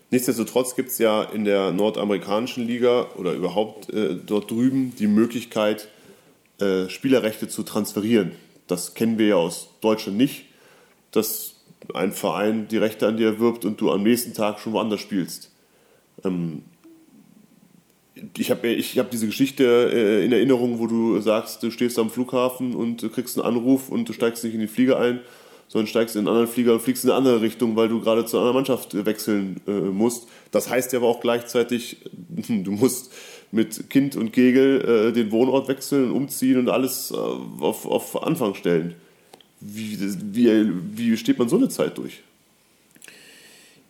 Nichtsdestotrotz 0.09 0.75
gibt 0.75 0.89
es 0.89 0.97
ja 0.97 1.21
in 1.21 1.45
der 1.45 1.71
nordamerikanischen 1.71 2.65
Liga 2.65 3.05
oder 3.15 3.33
überhaupt 3.33 3.89
dort 4.25 4.49
drüben 4.49 4.93
die 4.97 5.05
Möglichkeit, 5.05 5.87
äh, 6.61 6.89
Spielerrechte 6.89 7.47
zu 7.47 7.63
transferieren. 7.63 8.31
Das 8.67 8.93
kennen 8.93 9.17
wir 9.17 9.27
ja 9.27 9.35
aus 9.35 9.69
Deutschland 9.81 10.17
nicht, 10.17 10.45
dass 11.11 11.55
ein 11.93 12.11
Verein 12.11 12.67
die 12.67 12.77
Rechte 12.77 13.07
an 13.07 13.17
dir 13.17 13.27
erwirbt 13.27 13.65
und 13.65 13.81
du 13.81 13.91
am 13.91 14.03
nächsten 14.03 14.33
Tag 14.33 14.59
schon 14.59 14.73
woanders 14.73 15.01
spielst. 15.01 15.51
Ähm, 16.23 16.63
ich 18.37 18.51
habe 18.51 18.67
ich 18.67 18.99
hab 18.99 19.09
diese 19.09 19.25
Geschichte 19.25 19.89
äh, 19.91 20.25
in 20.25 20.31
Erinnerung, 20.31 20.79
wo 20.79 20.87
du 20.87 21.19
sagst, 21.21 21.63
du 21.63 21.71
stehst 21.71 21.97
am 21.97 22.09
Flughafen 22.09 22.75
und 22.75 23.01
du 23.01 23.09
kriegst 23.09 23.37
einen 23.37 23.47
Anruf 23.47 23.89
und 23.89 24.07
du 24.07 24.13
steigst 24.13 24.43
nicht 24.43 24.53
in 24.53 24.59
den 24.59 24.69
Flieger 24.69 24.99
ein, 24.99 25.21
sondern 25.67 25.87
steigst 25.87 26.15
in 26.15 26.19
einen 26.19 26.27
anderen 26.27 26.47
Flieger 26.47 26.73
und 26.73 26.81
fliegst 26.81 27.03
in 27.03 27.09
eine 27.09 27.17
andere 27.17 27.41
Richtung, 27.41 27.75
weil 27.75 27.87
du 27.87 28.01
gerade 28.01 28.25
zu 28.25 28.37
einer 28.37 28.53
Mannschaft 28.53 29.05
wechseln 29.05 29.61
äh, 29.67 29.71
musst. 29.71 30.27
Das 30.51 30.69
heißt 30.69 30.93
ja 30.93 30.99
aber 30.99 31.07
auch 31.07 31.21
gleichzeitig, 31.21 31.97
du 32.11 32.71
musst 32.71 33.11
mit 33.51 33.89
Kind 33.89 34.15
und 34.15 34.31
Kegel 34.31 35.09
äh, 35.09 35.13
den 35.13 35.31
Wohnort 35.31 35.67
wechseln, 35.67 36.11
und 36.11 36.15
umziehen 36.15 36.57
und 36.57 36.69
alles 36.69 37.11
äh, 37.11 37.15
auf, 37.15 37.85
auf 37.85 38.23
Anfang 38.23 38.55
stellen. 38.55 38.95
Wie, 39.59 39.97
wie, 40.33 40.71
wie 40.97 41.17
steht 41.17 41.37
man 41.37 41.49
so 41.49 41.57
eine 41.57 41.69
Zeit 41.69 41.97
durch? 41.97 42.21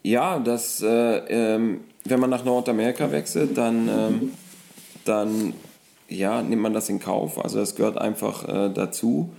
Ja, 0.03 0.39
das, 0.39 0.81
äh, 0.81 0.87
ähm, 0.87 1.81
wenn 2.05 2.19
man 2.19 2.29
nach 2.29 2.43
Nordamerika 2.43 3.11
wechselt, 3.11 3.57
dann, 3.57 3.87
ähm, 3.87 4.31
dann 5.05 5.53
ja, 6.09 6.41
nimmt 6.41 6.61
man 6.61 6.73
das 6.73 6.89
in 6.89 6.99
Kauf. 6.99 7.43
Also 7.43 7.59
es 7.59 7.75
gehört 7.75 7.97
einfach 7.97 8.47
äh, 8.47 8.73
dazu, 8.73 9.31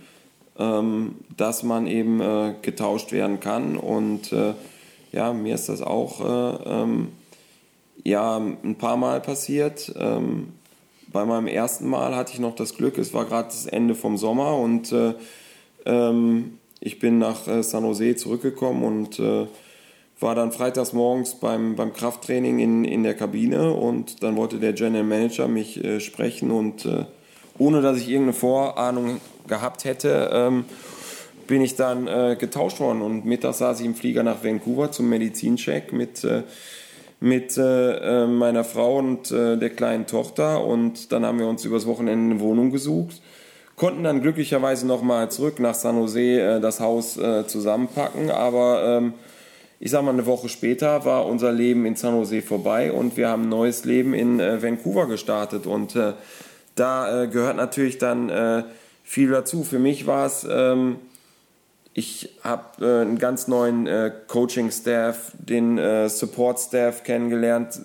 ähm, 0.57 1.15
dass 1.35 1.63
man 1.63 1.85
eben 1.85 2.21
äh, 2.21 2.55
getauscht 2.61 3.11
werden 3.11 3.41
kann. 3.41 3.75
Und 3.75 4.31
äh, 4.31 4.53
ja, 5.11 5.33
mir 5.33 5.53
ist 5.53 5.67
das 5.67 5.81
auch 5.81 6.61
ähm, 6.65 7.09
ja, 8.03 8.37
ein 8.37 8.75
paar 8.77 8.97
Mal 8.97 9.21
passiert. 9.21 9.93
Ähm, 9.97 10.53
bei 11.11 11.25
meinem 11.25 11.47
ersten 11.47 11.87
Mal 11.87 12.15
hatte 12.15 12.33
ich 12.33 12.39
noch 12.39 12.55
das 12.55 12.75
Glück, 12.75 12.97
es 12.97 13.13
war 13.13 13.25
gerade 13.25 13.47
das 13.47 13.65
Ende 13.65 13.95
vom 13.95 14.17
Sommer 14.17 14.57
und 14.57 14.91
äh, 14.91 15.13
ähm, 15.85 16.57
ich 16.79 16.99
bin 16.99 17.19
nach 17.19 17.47
äh, 17.47 17.63
San 17.63 17.83
Jose 17.83 18.15
zurückgekommen 18.15 18.83
und 18.83 19.19
äh, 19.19 19.45
war 20.19 20.35
dann 20.35 20.51
freitags 20.51 20.93
morgens 20.93 21.35
beim, 21.35 21.75
beim 21.75 21.93
Krafttraining 21.93 22.59
in, 22.59 22.83
in 22.83 23.03
der 23.03 23.13
Kabine 23.13 23.73
und 23.73 24.23
dann 24.23 24.35
wollte 24.35 24.57
der 24.57 24.73
General 24.73 25.03
Manager 25.03 25.47
mich 25.47 25.83
äh, 25.83 25.99
sprechen 25.99 26.49
und 26.49 26.85
äh, 26.85 27.05
ohne 27.59 27.81
dass 27.81 27.97
ich 27.97 28.09
irgendeine 28.09 28.33
Vorahnung 28.33 29.21
gehabt 29.47 29.85
hätte, 29.85 30.31
ähm, 30.33 30.65
bin 31.45 31.61
ich 31.61 31.75
dann 31.75 32.07
äh, 32.07 32.35
getauscht 32.39 32.79
worden 32.79 33.01
und 33.01 33.25
mittags 33.25 33.59
saß 33.59 33.81
ich 33.81 33.85
im 33.85 33.95
Flieger 33.95 34.23
nach 34.23 34.43
Vancouver 34.43 34.91
zum 34.91 35.09
Medizincheck 35.09 35.93
mit 35.93 36.23
äh, 36.23 36.43
mit 37.23 37.57
äh, 37.57 38.23
äh, 38.23 38.27
meiner 38.27 38.65
Frau 38.65 38.97
und 38.97 39.31
äh, 39.31 39.55
der 39.55 39.69
kleinen 39.69 40.07
Tochter 40.07 40.61
und 40.61 41.13
dann 41.13 41.25
haben 41.25 41.39
wir 41.39 41.47
uns 41.47 41.63
übers 41.63 41.87
Wochenende 41.87 42.35
eine 42.35 42.41
Wohnung 42.41 42.69
gesucht, 42.69 43.21
konnten 43.77 44.03
dann 44.03 44.21
glücklicherweise 44.21 44.85
nochmal 44.85 45.31
zurück 45.31 45.57
nach 45.61 45.73
San 45.73 45.95
Jose 45.95 46.19
äh, 46.19 46.59
das 46.59 46.81
Haus 46.81 47.17
äh, 47.17 47.47
zusammenpacken, 47.47 48.29
aber 48.29 48.97
ähm, 48.97 49.13
ich 49.79 49.91
sag 49.91 50.03
mal, 50.03 50.11
eine 50.11 50.25
Woche 50.25 50.49
später 50.49 51.05
war 51.05 51.25
unser 51.25 51.53
Leben 51.53 51.85
in 51.85 51.95
San 51.95 52.13
Jose 52.13 52.41
vorbei 52.41 52.91
und 52.91 53.15
wir 53.15 53.29
haben 53.29 53.43
ein 53.43 53.49
neues 53.49 53.85
Leben 53.85 54.13
in 54.13 54.41
äh, 54.41 54.61
Vancouver 54.61 55.07
gestartet. 55.07 55.65
Und 55.65 55.97
da 56.75 57.25
gehört 57.25 57.57
natürlich 57.57 57.99
dann 57.99 58.63
viel 59.03 59.29
dazu. 59.29 59.63
Für 59.63 59.77
mich 59.77 60.07
war 60.07 60.25
es, 60.25 60.47
ähm, 60.49 60.95
ich 61.93 62.29
habe 62.43 62.85
äh, 62.85 63.01
einen 63.01 63.19
ganz 63.19 63.47
neuen 63.47 63.87
äh, 63.87 64.11
Coaching-Staff, 64.27 65.33
den 65.37 65.77
Support-Staff 66.09 67.03
kennengelernt. 67.03 67.79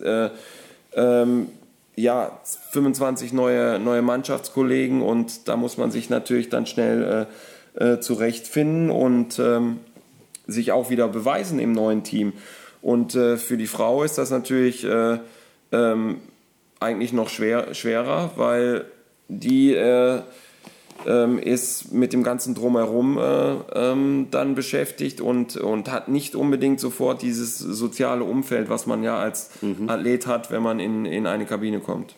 Ähm, 0.94 1.48
ja, 1.94 2.40
25 2.70 3.32
neue, 3.32 3.78
neue 3.78 4.02
Mannschaftskollegen 4.02 5.02
und 5.02 5.48
da 5.48 5.56
muss 5.56 5.76
man 5.76 5.90
sich 5.90 6.10
natürlich 6.10 6.48
dann 6.48 6.66
schnell 6.66 7.26
zurechtfinden 8.00 8.90
und 8.90 9.38
ähm, 9.38 9.78
sich 10.48 10.72
auch 10.72 10.90
wieder 10.90 11.06
beweisen 11.06 11.60
im 11.60 11.72
neuen 11.72 12.02
Team. 12.02 12.32
Und 12.82 13.14
äh, 13.14 13.36
für 13.36 13.56
die 13.56 13.66
Frau 13.66 14.02
ist 14.02 14.18
das 14.18 14.30
natürlich 14.30 14.84
äh, 14.84 15.18
ähm, 15.72 16.20
eigentlich 16.80 17.12
noch 17.12 17.28
schwer, 17.28 17.74
schwerer, 17.74 18.32
weil 18.36 18.86
die 19.28 19.74
äh, 19.74 20.22
ähm, 21.06 21.38
ist 21.38 21.92
mit 21.92 22.12
dem 22.12 22.22
ganzen 22.22 22.54
Drumherum 22.54 23.18
äh, 23.18 23.54
ähm, 23.74 24.28
dann 24.30 24.54
beschäftigt 24.54 25.20
und, 25.20 25.56
und 25.56 25.90
hat 25.90 26.08
nicht 26.08 26.34
unbedingt 26.34 26.80
sofort 26.80 27.22
dieses 27.22 27.58
soziale 27.58 28.24
Umfeld, 28.24 28.68
was 28.68 28.86
man 28.86 29.02
ja 29.02 29.18
als 29.18 29.50
mhm. 29.62 29.88
Athlet 29.88 30.26
hat, 30.26 30.50
wenn 30.50 30.62
man 30.62 30.80
in, 30.80 31.04
in 31.04 31.26
eine 31.26 31.46
Kabine 31.46 31.80
kommt. 31.80 32.14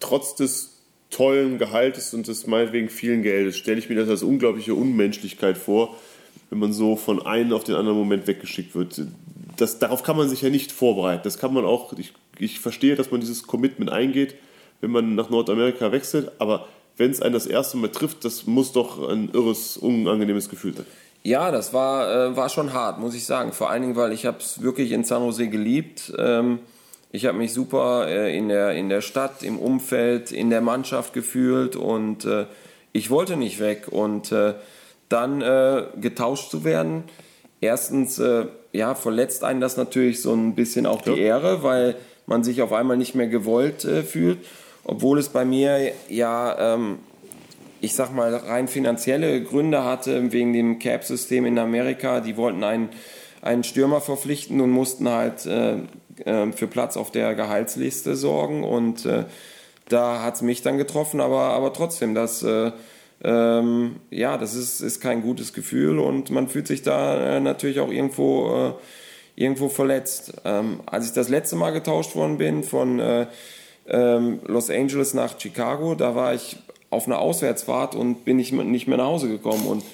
Trotz 0.00 0.34
des 0.34 0.78
tollen 1.10 1.58
Gehaltes 1.58 2.12
und 2.12 2.28
des 2.28 2.46
meinetwegen 2.46 2.88
vielen 2.88 3.22
Geldes 3.22 3.56
stelle 3.56 3.78
ich 3.78 3.88
mir 3.88 3.96
das 3.96 4.08
als 4.08 4.22
unglaubliche 4.22 4.74
Unmenschlichkeit 4.74 5.56
vor, 5.56 5.96
wenn 6.50 6.58
man 6.58 6.72
so 6.72 6.96
von 6.96 7.24
einem 7.24 7.52
auf 7.52 7.64
den 7.64 7.74
anderen 7.74 7.98
Moment 7.98 8.26
weggeschickt 8.26 8.74
wird. 8.74 9.02
Das, 9.56 9.78
darauf 9.78 10.02
kann 10.02 10.16
man 10.16 10.28
sich 10.28 10.42
ja 10.42 10.50
nicht 10.50 10.70
vorbereiten. 10.70 11.22
Das 11.24 11.38
kann 11.38 11.52
man 11.52 11.64
auch, 11.64 11.92
ich, 11.98 12.12
ich 12.38 12.60
verstehe, 12.60 12.94
dass 12.94 13.10
man 13.10 13.20
dieses 13.20 13.46
Commitment 13.46 13.90
eingeht, 13.90 14.34
wenn 14.80 14.90
man 14.90 15.14
nach 15.14 15.30
Nordamerika 15.30 15.90
wechselt, 15.92 16.30
aber 16.38 16.68
wenn 16.98 17.12
es 17.12 17.22
einen 17.22 17.32
das 17.32 17.46
erste 17.46 17.76
Mal 17.76 17.88
trifft, 17.88 18.24
das 18.24 18.46
muss 18.46 18.72
doch 18.72 19.08
ein 19.08 19.30
irres, 19.32 19.76
unangenehmes 19.76 20.48
Gefühl 20.48 20.74
sein. 20.74 20.86
Ja, 21.22 21.50
das 21.50 21.72
war, 21.72 22.10
äh, 22.10 22.36
war 22.36 22.48
schon 22.48 22.72
hart, 22.72 23.00
muss 23.00 23.14
ich 23.14 23.24
sagen. 23.24 23.52
Vor 23.52 23.70
allen 23.70 23.82
Dingen, 23.82 23.96
weil 23.96 24.12
ich 24.12 24.26
habe 24.26 24.38
es 24.38 24.62
wirklich 24.62 24.92
in 24.92 25.04
San 25.04 25.22
Jose 25.22 25.48
geliebt. 25.48 26.12
Ähm, 26.18 26.58
ich 27.10 27.26
habe 27.26 27.38
mich 27.38 27.52
super 27.52 28.06
äh, 28.08 28.36
in, 28.36 28.48
der, 28.48 28.72
in 28.72 28.88
der 28.88 29.00
Stadt, 29.00 29.42
im 29.42 29.58
Umfeld, 29.58 30.32
in 30.32 30.50
der 30.50 30.60
Mannschaft 30.60 31.12
gefühlt 31.12 31.76
und 31.76 32.24
äh, 32.24 32.46
ich 32.92 33.10
wollte 33.10 33.36
nicht 33.36 33.60
weg. 33.60 33.88
Und 33.90 34.32
äh, 34.32 34.54
dann 35.08 35.40
äh, 35.40 35.84
getauscht 36.00 36.50
zu 36.50 36.64
werden. 36.64 37.04
Erstens, 37.60 38.18
äh, 38.18 38.46
ja, 38.72 38.94
verletzt 38.94 39.42
einen 39.44 39.60
das 39.60 39.76
natürlich 39.76 40.20
so 40.20 40.34
ein 40.34 40.54
bisschen 40.54 40.84
auch 40.86 41.02
die 41.02 41.10
ja. 41.10 41.16
Ehre, 41.16 41.62
weil 41.62 41.96
man 42.26 42.44
sich 42.44 42.60
auf 42.60 42.72
einmal 42.72 42.96
nicht 42.96 43.14
mehr 43.14 43.28
gewollt 43.28 43.88
fühlt. 44.06 44.38
Obwohl 44.88 45.18
es 45.18 45.28
bei 45.28 45.44
mir 45.44 45.92
ja, 46.08 46.74
ähm, 46.74 46.98
ich 47.80 47.94
sag 47.94 48.12
mal, 48.12 48.34
rein 48.34 48.66
finanzielle 48.66 49.42
Gründe 49.42 49.84
hatte, 49.84 50.32
wegen 50.32 50.52
dem 50.52 50.78
Cap-System 50.78 51.44
in 51.46 51.58
Amerika. 51.58 52.20
Die 52.20 52.36
wollten 52.36 52.64
einen, 52.64 52.88
einen 53.42 53.62
Stürmer 53.62 54.00
verpflichten 54.00 54.60
und 54.60 54.70
mussten 54.70 55.08
halt 55.08 55.46
äh, 55.46 55.76
äh, 56.24 56.52
für 56.52 56.66
Platz 56.66 56.96
auf 56.96 57.12
der 57.12 57.34
Gehaltsliste 57.34 58.16
sorgen. 58.16 58.64
Und 58.64 59.04
äh, 59.04 59.26
da 59.88 60.22
hat 60.22 60.36
es 60.36 60.42
mich 60.42 60.62
dann 60.62 60.78
getroffen, 60.78 61.20
aber, 61.20 61.50
aber 61.50 61.72
trotzdem, 61.74 62.14
das 62.14 62.44
ähm, 63.22 63.96
ja, 64.10 64.38
das 64.38 64.54
ist, 64.54 64.80
ist 64.80 65.00
kein 65.00 65.22
gutes 65.22 65.52
Gefühl 65.52 65.98
und 65.98 66.30
man 66.30 66.48
fühlt 66.48 66.68
sich 66.68 66.82
da 66.82 67.36
äh, 67.36 67.40
natürlich 67.40 67.80
auch 67.80 67.90
irgendwo, 67.90 68.48
äh, 68.48 68.72
irgendwo 69.34 69.68
verletzt. 69.68 70.34
Ähm, 70.44 70.80
als 70.86 71.06
ich 71.06 71.12
das 71.12 71.28
letzte 71.28 71.56
Mal 71.56 71.72
getauscht 71.72 72.14
worden 72.14 72.38
bin 72.38 72.62
von 72.62 73.00
äh, 73.00 73.26
ähm, 73.88 74.40
Los 74.46 74.70
Angeles 74.70 75.14
nach 75.14 75.38
Chicago, 75.38 75.94
da 75.94 76.14
war 76.14 76.34
ich 76.34 76.56
auf 76.90 77.06
einer 77.06 77.18
Auswärtsfahrt 77.18 77.94
und 77.94 78.24
bin 78.24 78.36
nicht, 78.36 78.52
nicht 78.52 78.88
mehr 78.88 78.98
nach 78.98 79.06
Hause 79.06 79.28
gekommen. 79.28 79.66
Und 79.66 79.84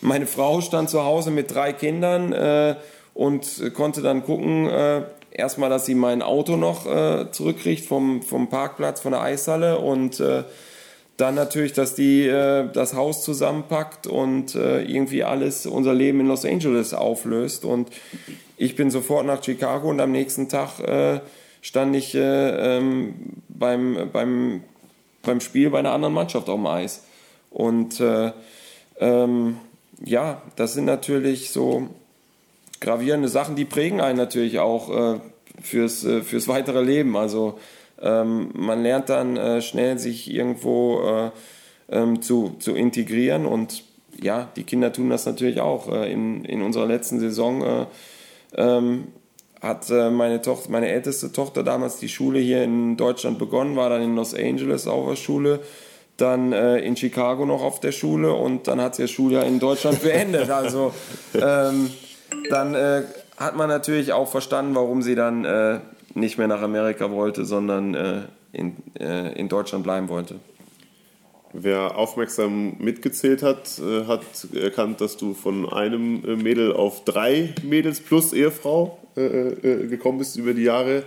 meine 0.00 0.26
Frau 0.26 0.60
stand 0.60 0.90
zu 0.90 1.04
Hause 1.04 1.30
mit 1.30 1.54
drei 1.54 1.72
Kindern 1.72 2.32
äh, 2.32 2.76
und 3.14 3.72
konnte 3.74 4.02
dann 4.02 4.24
gucken, 4.24 4.68
äh, 4.68 5.02
erstmal, 5.30 5.70
dass 5.70 5.86
sie 5.86 5.94
mein 5.94 6.22
Auto 6.22 6.56
noch 6.56 6.86
äh, 6.86 7.30
zurückkriegt 7.30 7.84
vom, 7.84 8.22
vom 8.22 8.48
Parkplatz, 8.48 9.00
von 9.00 9.12
der 9.12 9.22
Eishalle 9.22 9.78
und 9.78 10.20
äh, 10.20 10.44
dann 11.16 11.34
natürlich, 11.34 11.72
dass 11.72 11.94
die 11.94 12.26
äh, 12.26 12.68
das 12.72 12.94
Haus 12.94 13.22
zusammenpackt 13.22 14.06
und 14.06 14.54
äh, 14.54 14.82
irgendwie 14.82 15.22
alles, 15.22 15.66
unser 15.66 15.92
Leben 15.92 16.20
in 16.20 16.28
Los 16.28 16.44
Angeles 16.44 16.94
auflöst. 16.94 17.64
Und 17.64 17.90
ich 18.56 18.74
bin 18.74 18.90
sofort 18.90 19.26
nach 19.26 19.44
Chicago 19.44 19.90
und 19.90 20.00
am 20.00 20.12
nächsten 20.12 20.48
Tag 20.48 20.80
äh, 20.80 21.20
stand 21.60 21.94
ich 21.96 22.14
äh, 22.14 22.78
ähm, 22.78 23.14
beim, 23.48 24.10
beim, 24.12 24.62
beim 25.22 25.40
Spiel 25.40 25.70
bei 25.70 25.78
einer 25.78 25.92
anderen 25.92 26.14
Mannschaft 26.14 26.48
auf 26.48 26.56
dem 26.56 26.66
Eis. 26.66 27.04
Und 27.50 28.00
äh, 28.00 28.32
ähm, 28.98 29.56
ja, 30.04 30.42
das 30.56 30.74
sind 30.74 30.84
natürlich 30.84 31.50
so 31.50 31.88
gravierende 32.80 33.28
Sachen, 33.28 33.56
die 33.56 33.64
prägen 33.64 34.00
einen 34.00 34.16
natürlich 34.16 34.58
auch 34.58 35.14
äh, 35.14 35.20
fürs, 35.60 36.06
fürs 36.22 36.48
weitere 36.48 36.82
Leben. 36.82 37.16
Also 37.16 37.58
ähm, 38.00 38.50
man 38.54 38.82
lernt 38.82 39.08
dann 39.10 39.36
äh, 39.36 39.60
schnell, 39.60 39.98
sich 39.98 40.30
irgendwo 40.30 41.02
äh, 41.02 41.30
ähm, 41.90 42.22
zu, 42.22 42.56
zu 42.58 42.74
integrieren 42.74 43.46
und 43.46 43.84
ja, 44.20 44.50
die 44.56 44.64
Kinder 44.64 44.92
tun 44.92 45.10
das 45.10 45.26
natürlich 45.26 45.60
auch. 45.60 45.88
Äh, 45.88 46.12
in, 46.12 46.44
in 46.44 46.62
unserer 46.62 46.86
letzten 46.86 47.20
Saison 47.20 47.62
äh, 47.62 47.86
ähm, 48.56 49.08
hat 49.60 49.90
äh, 49.90 50.10
meine 50.10 50.40
Tochter, 50.40 50.70
meine 50.70 50.88
älteste 50.88 51.32
Tochter 51.32 51.62
damals 51.62 51.98
die 51.98 52.08
Schule 52.08 52.38
hier 52.38 52.64
in 52.64 52.96
Deutschland 52.96 53.38
begonnen, 53.38 53.76
war 53.76 53.90
dann 53.90 54.02
in 54.02 54.16
Los 54.16 54.34
Angeles 54.34 54.86
auf 54.86 55.08
der 55.08 55.16
Schule, 55.16 55.60
dann 56.16 56.52
äh, 56.52 56.78
in 56.78 56.96
Chicago 56.96 57.44
noch 57.44 57.62
auf 57.62 57.80
der 57.80 57.92
Schule 57.92 58.32
und 58.32 58.68
dann 58.68 58.80
hat 58.80 58.94
sie 58.94 59.02
das 59.02 59.10
Schuljahr 59.10 59.44
in 59.44 59.58
Deutschland 59.58 60.02
beendet. 60.02 60.50
Also 60.50 60.92
ähm, 61.34 61.90
dann 62.48 62.74
äh, 62.74 63.02
hat 63.36 63.56
man 63.56 63.68
natürlich 63.68 64.12
auch 64.12 64.28
verstanden, 64.28 64.74
warum 64.74 65.02
sie 65.02 65.14
dann 65.14 65.44
äh, 65.44 65.80
nicht 66.14 66.38
mehr 66.38 66.48
nach 66.48 66.62
Amerika 66.62 67.10
wollte, 67.10 67.44
sondern 67.44 67.94
äh, 67.94 68.20
in, 68.52 68.76
äh, 68.98 69.32
in 69.38 69.48
Deutschland 69.48 69.84
bleiben 69.84 70.08
wollte. 70.08 70.36
Wer 71.52 71.96
aufmerksam 71.96 72.76
mitgezählt 72.78 73.42
hat, 73.42 73.80
äh, 73.80 74.06
hat 74.06 74.22
erkannt, 74.54 75.00
dass 75.00 75.16
du 75.16 75.34
von 75.34 75.68
einem 75.68 76.24
äh, 76.24 76.36
Mädel 76.36 76.72
auf 76.72 77.04
drei 77.04 77.54
Mädels 77.64 78.00
plus 78.00 78.32
Ehefrau 78.32 78.98
äh, 79.16 79.86
gekommen 79.88 80.18
bist 80.18 80.36
über 80.36 80.54
die 80.54 80.62
Jahre 80.62 81.02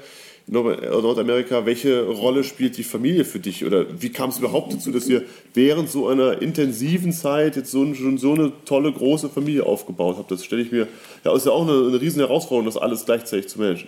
in 0.48 0.54
Nordamerika. 0.54 1.66
Welche 1.66 2.06
Rolle 2.06 2.44
spielt 2.44 2.78
die 2.78 2.84
Familie 2.84 3.24
für 3.24 3.40
dich? 3.40 3.64
Oder 3.66 3.86
wie 4.02 4.10
kam 4.10 4.30
es 4.32 4.40
überhaupt 4.40 4.74
dazu, 4.74 4.92
dass 4.92 5.08
ihr 5.08 5.24
während 5.54 5.90
so 5.90 6.08
einer 6.08 6.42
intensiven 6.42 7.14
Zeit 7.14 7.56
jetzt 7.56 7.72
so, 7.72 7.94
schon 7.94 8.18
so 8.18 8.34
eine 8.34 8.52
tolle, 8.66 8.92
große 8.92 9.30
Familie 9.30 9.66
aufgebaut 9.66 10.18
habt? 10.18 10.32
Das 10.32 10.44
stelle 10.44 10.62
ich 10.62 10.74
mir, 10.74 10.90
ja, 11.24 11.34
ist 11.34 11.46
ja 11.46 11.54
auch 11.54 11.68
eine, 11.68 11.88
eine 11.88 12.02
riesen 12.02 12.20
Herausforderung, 12.20 12.66
das 12.66 12.76
alles 12.76 13.06
gleichzeitig 13.06 13.48
zu 13.48 13.60
managen. 13.60 13.88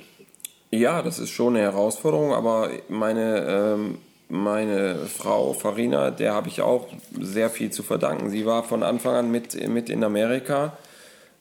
Ja, 0.71 1.01
das 1.01 1.19
ist 1.19 1.31
schon 1.31 1.55
eine 1.55 1.63
Herausforderung, 1.63 2.33
aber 2.33 2.69
meine, 2.87 3.45
ähm, 3.47 3.97
meine 4.29 4.95
Frau 4.95 5.53
Farina, 5.53 6.11
der 6.11 6.33
habe 6.33 6.47
ich 6.47 6.61
auch 6.61 6.87
sehr 7.19 7.49
viel 7.49 7.71
zu 7.71 7.83
verdanken. 7.83 8.29
Sie 8.29 8.45
war 8.45 8.63
von 8.63 8.83
Anfang 8.83 9.15
an 9.15 9.31
mit, 9.31 9.67
mit 9.69 9.89
in 9.89 10.03
Amerika 10.03 10.77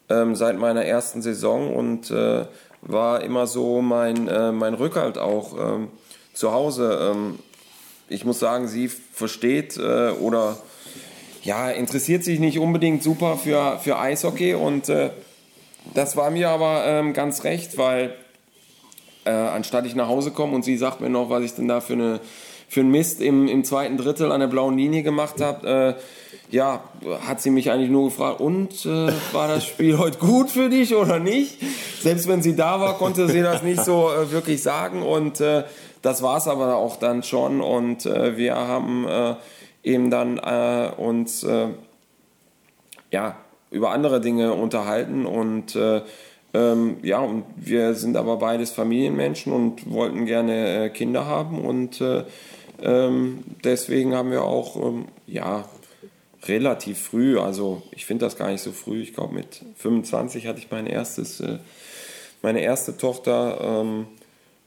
ähm, 0.09 0.35
seit 0.37 0.59
meiner 0.59 0.85
ersten 0.85 1.23
Saison 1.23 1.75
und 1.75 2.11
äh, 2.11 2.44
war 2.83 3.23
immer 3.23 3.47
so 3.47 3.81
mein, 3.81 4.29
äh, 4.29 4.53
mein 4.53 4.75
Rückhalt 4.75 5.18
auch 5.18 5.55
ähm, 5.59 5.88
zu 6.35 6.53
Hause. 6.53 7.12
Ähm, 7.12 7.38
ich 8.09 8.25
muss 8.25 8.38
sagen, 8.38 8.68
sie 8.68 8.88
versteht 8.88 9.79
äh, 9.79 10.11
oder 10.11 10.59
ja, 11.42 11.70
interessiert 11.70 12.25
sich 12.25 12.38
nicht 12.38 12.59
unbedingt 12.59 13.03
super 13.03 13.37
für, 13.37 13.79
für 13.83 13.99
Eishockey 13.99 14.55
und 14.55 14.88
äh, 14.88 15.11
das 15.94 16.16
war 16.16 16.31
mir 16.31 16.51
aber 16.51 16.85
ähm, 16.87 17.12
ganz 17.12 17.44
recht, 17.44 17.77
weil 17.77 18.14
äh, 19.25 19.31
anstatt 19.31 19.87
ich 19.87 19.94
nach 19.94 20.09
Hause 20.09 20.31
komme 20.31 20.55
und 20.55 20.64
sie 20.64 20.77
sagt 20.77 21.01
mir 21.01 21.11
noch, 21.11 21.31
was 21.31 21.42
ich 21.44 21.55
denn 21.55 21.68
da 21.68 21.81
für 21.81 21.94
eine 21.94 22.20
für 22.68 22.81
einen 22.81 22.90
Mist 22.90 23.20
im, 23.20 23.48
im 23.48 23.64
zweiten 23.64 23.96
Drittel 23.96 24.33
an 24.33 24.40
der 24.40 24.46
blauen 24.46 24.77
Linie 24.77 25.03
gemacht 25.03 25.40
habe, 25.40 25.96
äh, 25.98 26.03
ja, 26.50 26.85
hat 27.27 27.40
sie 27.40 27.50
mich 27.50 27.70
eigentlich 27.70 27.90
nur 27.90 28.05
gefragt, 28.11 28.40
und 28.40 28.87
äh, 28.87 29.12
war 29.33 29.48
das 29.48 29.66
Spiel 29.66 29.98
heute 29.98 30.18
gut 30.18 30.50
für 30.50 30.68
dich 30.68 30.94
oder 30.94 31.18
nicht? 31.18 31.59
Selbst 32.00 32.29
wenn 32.29 32.42
sie 32.42 32.55
da 32.55 32.81
war, 32.81 32.98
konnte 32.98 33.29
sie 33.29 33.42
das 33.42 33.62
nicht 33.62 33.83
so 33.83 34.11
äh, 34.11 34.31
wirklich 34.31 34.62
sagen 34.62 35.03
und 35.03 35.40
äh, 35.40 35.64
das 36.03 36.22
war 36.22 36.37
es 36.37 36.48
aber 36.48 36.77
auch 36.77 36.96
dann 36.96 37.22
schon 37.22 37.61
und 37.61 38.05
äh, 38.05 38.37
wir 38.37 38.57
haben 38.57 39.09
äh, 39.09 39.35
eben 39.83 40.11
dann 40.11 40.38
uns 40.96 41.46
ja, 43.11 43.37
über 43.70 43.90
andere 43.90 44.20
Dinge 44.22 44.55
unterhalten 44.55 45.27
und 45.27 45.79
ähm, 46.55 46.99
ja, 47.03 47.19
und 47.19 47.45
wir 47.57 47.95
sind 47.95 48.17
aber 48.17 48.37
beides 48.37 48.71
Familienmenschen 48.71 49.53
und 49.53 49.90
wollten 49.90 50.25
gerne 50.25 50.85
äh, 50.85 50.88
Kinder 50.90 51.27
haben 51.27 51.59
und 51.61 52.01
äh, 52.01 52.25
ähm, 52.81 53.43
deswegen 53.64 54.14
haben 54.14 54.31
wir 54.31 54.45
auch 54.45 54.77
ähm, 54.77 55.07
ja, 55.27 55.69
relativ 56.45 56.99
früh, 56.99 57.38
also 57.38 57.83
ich 57.90 58.07
finde 58.07 58.25
das 58.25 58.37
gar 58.37 58.51
nicht 58.51 58.61
so 58.61 58.71
früh, 58.71 59.03
ich 59.03 59.14
glaube 59.14 59.35
mit 59.35 59.62
25 59.77 60.47
hatte 60.47 60.61
ich 60.61 60.71
mein 60.71 60.87
erstes, 60.87 61.40
äh, 61.40 61.59
meine 62.40 62.61
erste 62.61 62.97
Tochter, 62.97 63.59
ähm, 63.61 64.07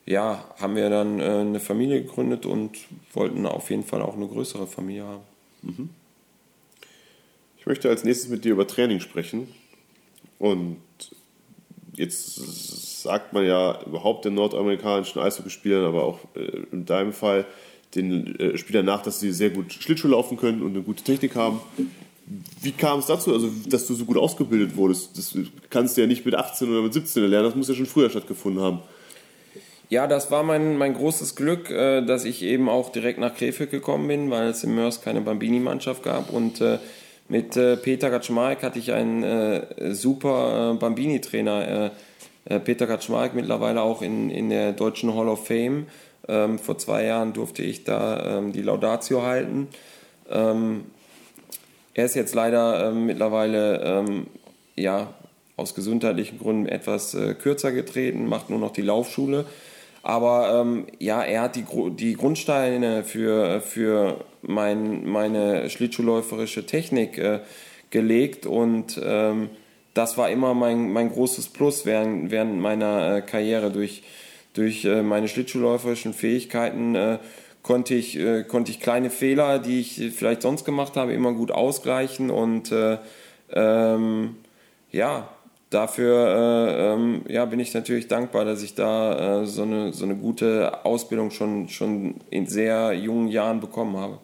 ja, 0.06 0.44
haben 0.60 0.76
wir 0.76 0.90
dann 0.90 1.20
äh, 1.20 1.24
eine 1.24 1.60
Familie 1.60 2.02
gegründet 2.02 2.46
und 2.46 2.78
wollten 3.14 3.46
auf 3.46 3.70
jeden 3.70 3.84
Fall 3.84 4.02
auch 4.02 4.16
eine 4.16 4.28
größere 4.28 4.68
Familie 4.68 5.04
haben. 5.04 5.24
Mhm. 5.62 5.90
Ich 7.60 7.66
möchte 7.66 7.90
als 7.90 8.04
nächstes 8.04 8.30
mit 8.30 8.46
dir 8.46 8.54
über 8.54 8.66
Training 8.66 9.02
sprechen. 9.02 9.50
Und 10.40 10.78
jetzt 11.98 13.02
sagt 13.02 13.34
man 13.34 13.46
ja 13.46 13.80
überhaupt 13.86 14.26
den 14.26 14.36
nordamerikanischen 14.36 15.22
Eishockeyspielern, 15.22 15.86
aber 15.86 16.04
auch 16.04 16.20
äh, 16.36 16.62
in 16.72 16.86
deinem 16.86 17.12
Fall 17.12 17.46
den 17.96 18.40
äh, 18.40 18.58
Spielern 18.58 18.86
nach, 18.86 19.02
dass 19.02 19.20
sie 19.20 19.32
sehr 19.32 19.50
gut 19.50 19.74
Schlittschuh 19.74 20.08
laufen 20.08 20.38
können 20.38 20.62
und 20.62 20.72
eine 20.72 20.84
gute 20.84 21.04
Technik 21.04 21.36
haben. 21.36 21.60
Wie 22.62 22.72
kam 22.72 23.00
es 23.00 23.06
dazu, 23.06 23.34
also 23.34 23.50
dass 23.68 23.88
du 23.88 23.94
so 23.94 24.06
gut 24.06 24.18
ausgebildet 24.18 24.76
wurdest? 24.76 25.18
Das 25.18 25.36
kannst 25.70 25.98
du 25.98 26.02
ja 26.02 26.08
nicht 26.08 26.26
mit 26.26 26.36
18 26.36 26.70
oder 26.70 26.82
mit 26.82 26.94
17 26.94 27.24
lernen, 27.24 27.48
das 27.48 27.56
muss 27.56 27.70
ja 27.70 27.76
schon 27.76 27.86
früher 27.86 28.10
stattgefunden 28.10 28.62
haben. 28.62 28.80
Ja, 29.90 30.06
das 30.06 30.30
war 30.32 30.44
mein, 30.44 30.78
mein 30.78 30.94
großes 30.94 31.36
Glück, 31.36 31.72
äh, 31.72 32.02
dass 32.02 32.26
ich 32.26 32.44
eben 32.44 32.68
auch 32.68 32.92
direkt 32.92 33.20
nach 33.20 33.34
Krefeld 33.34 33.72
gekommen 33.72 34.08
bin, 34.08 34.30
weil 34.30 34.50
es 34.50 34.64
im 34.64 34.76
Mörs 34.76 35.02
keine 35.02 35.22
Bambini-Mannschaft 35.22 36.04
gab. 36.04 36.32
Und 36.32 36.60
mit 37.30 37.58
äh, 37.58 37.78
Peter 37.78 38.10
Kaczmarek 38.10 38.64
hatte 38.64 38.80
ich 38.80 38.92
einen 38.94 39.94
super 39.94 40.76
Bambini-Trainer. 40.80 41.92
Peter 42.64 42.88
Kaczmarek 42.88 43.34
mittlerweile 43.34 43.82
auch 43.82 44.02
in, 44.02 44.30
in 44.30 44.50
der 44.50 44.72
deutschen 44.72 45.14
Hall 45.14 45.28
of 45.28 45.46
Fame. 45.46 45.88
Ähm, 46.30 46.60
vor 46.60 46.78
zwei 46.78 47.04
Jahren 47.06 47.34
durfte 47.34 47.64
ich 47.64 47.84
da 47.84 48.38
ähm, 48.38 48.54
die 48.54 48.62
Laudatio 48.62 49.24
halten. 49.24 49.68
Ähm, 50.30 50.86
er 51.94 52.06
ist 52.06 52.16
jetzt 52.16 52.36
leider 52.36 52.92
mittlerweile 52.92 54.06
ja, 54.76 55.14
aus 55.56 55.74
gesundheitlichen 55.74 56.38
Gründen 56.38 56.68
etwas 56.68 57.18
kürzer 57.42 57.72
getreten, 57.72 58.30
macht 58.30 58.52
nur 58.52 58.60
noch 58.60 58.72
die 58.72 58.84
Laufschule. 58.84 59.46
Aber 60.08 60.62
ähm, 60.62 60.86
ja, 61.00 61.22
er 61.22 61.42
hat 61.42 61.56
die, 61.58 61.66
die 61.98 62.14
Grundsteine 62.14 63.04
für, 63.04 63.60
für 63.60 64.24
mein, 64.42 65.06
meine 65.06 65.70
schlittschuhläuferische 65.70 66.66
Technik 66.66 67.18
äh, 67.18 67.40
gelegt 67.90 68.46
und 68.46 69.00
ähm, 69.04 69.50
das 69.98 70.18
war 70.18 70.30
immer 70.30 70.54
mein, 70.54 70.92
mein 70.92 71.12
großes 71.12 71.50
Plus 71.50 71.86
während, 71.86 72.30
während 72.30 72.60
meiner 72.60 73.18
äh, 73.18 73.22
Karriere. 73.22 73.72
Durch, 73.72 74.04
durch 74.54 74.86
äh, 74.86 75.02
meine 75.02 75.28
schlittschuhläuferischen 75.28 76.14
Fähigkeiten 76.14 76.96
äh, 76.96 77.18
konnte, 77.64 77.96
ich, 77.96 78.18
äh, 78.18 78.44
konnte 78.44 78.72
ich 78.72 78.80
kleine 78.80 79.10
Fehler, 79.10 79.60
die 79.60 79.80
ich 79.80 80.12
vielleicht 80.16 80.44
sonst 80.44 80.66
gemacht 80.66 80.96
habe, 80.96 81.14
immer 81.14 81.34
gut 81.34 81.52
ausgleichen 81.52 82.30
und 82.30 82.72
äh, 82.72 83.00
ähm, 83.52 84.36
ja, 84.92 85.30
dafür 85.72 86.28
äh, 86.28 86.94
ähm, 86.94 87.22
ja, 87.28 87.46
bin 87.46 87.60
ich 87.60 87.74
natürlich 87.74 88.08
dankbar, 88.08 88.46
dass 88.46 88.62
ich 88.62 88.76
da 88.76 89.46
so, 89.46 89.64
eine, 89.64 89.94
so 89.94 90.06
eine 90.06 90.16
gute 90.16 90.86
Ausbildung 90.86 91.32
schon, 91.32 91.70
schon 91.70 92.16
in 92.30 92.46
sehr 92.46 92.94
jungen 92.94 93.30
Jahren 93.30 93.60
bekommen 93.60 93.98
habe. 93.98 94.20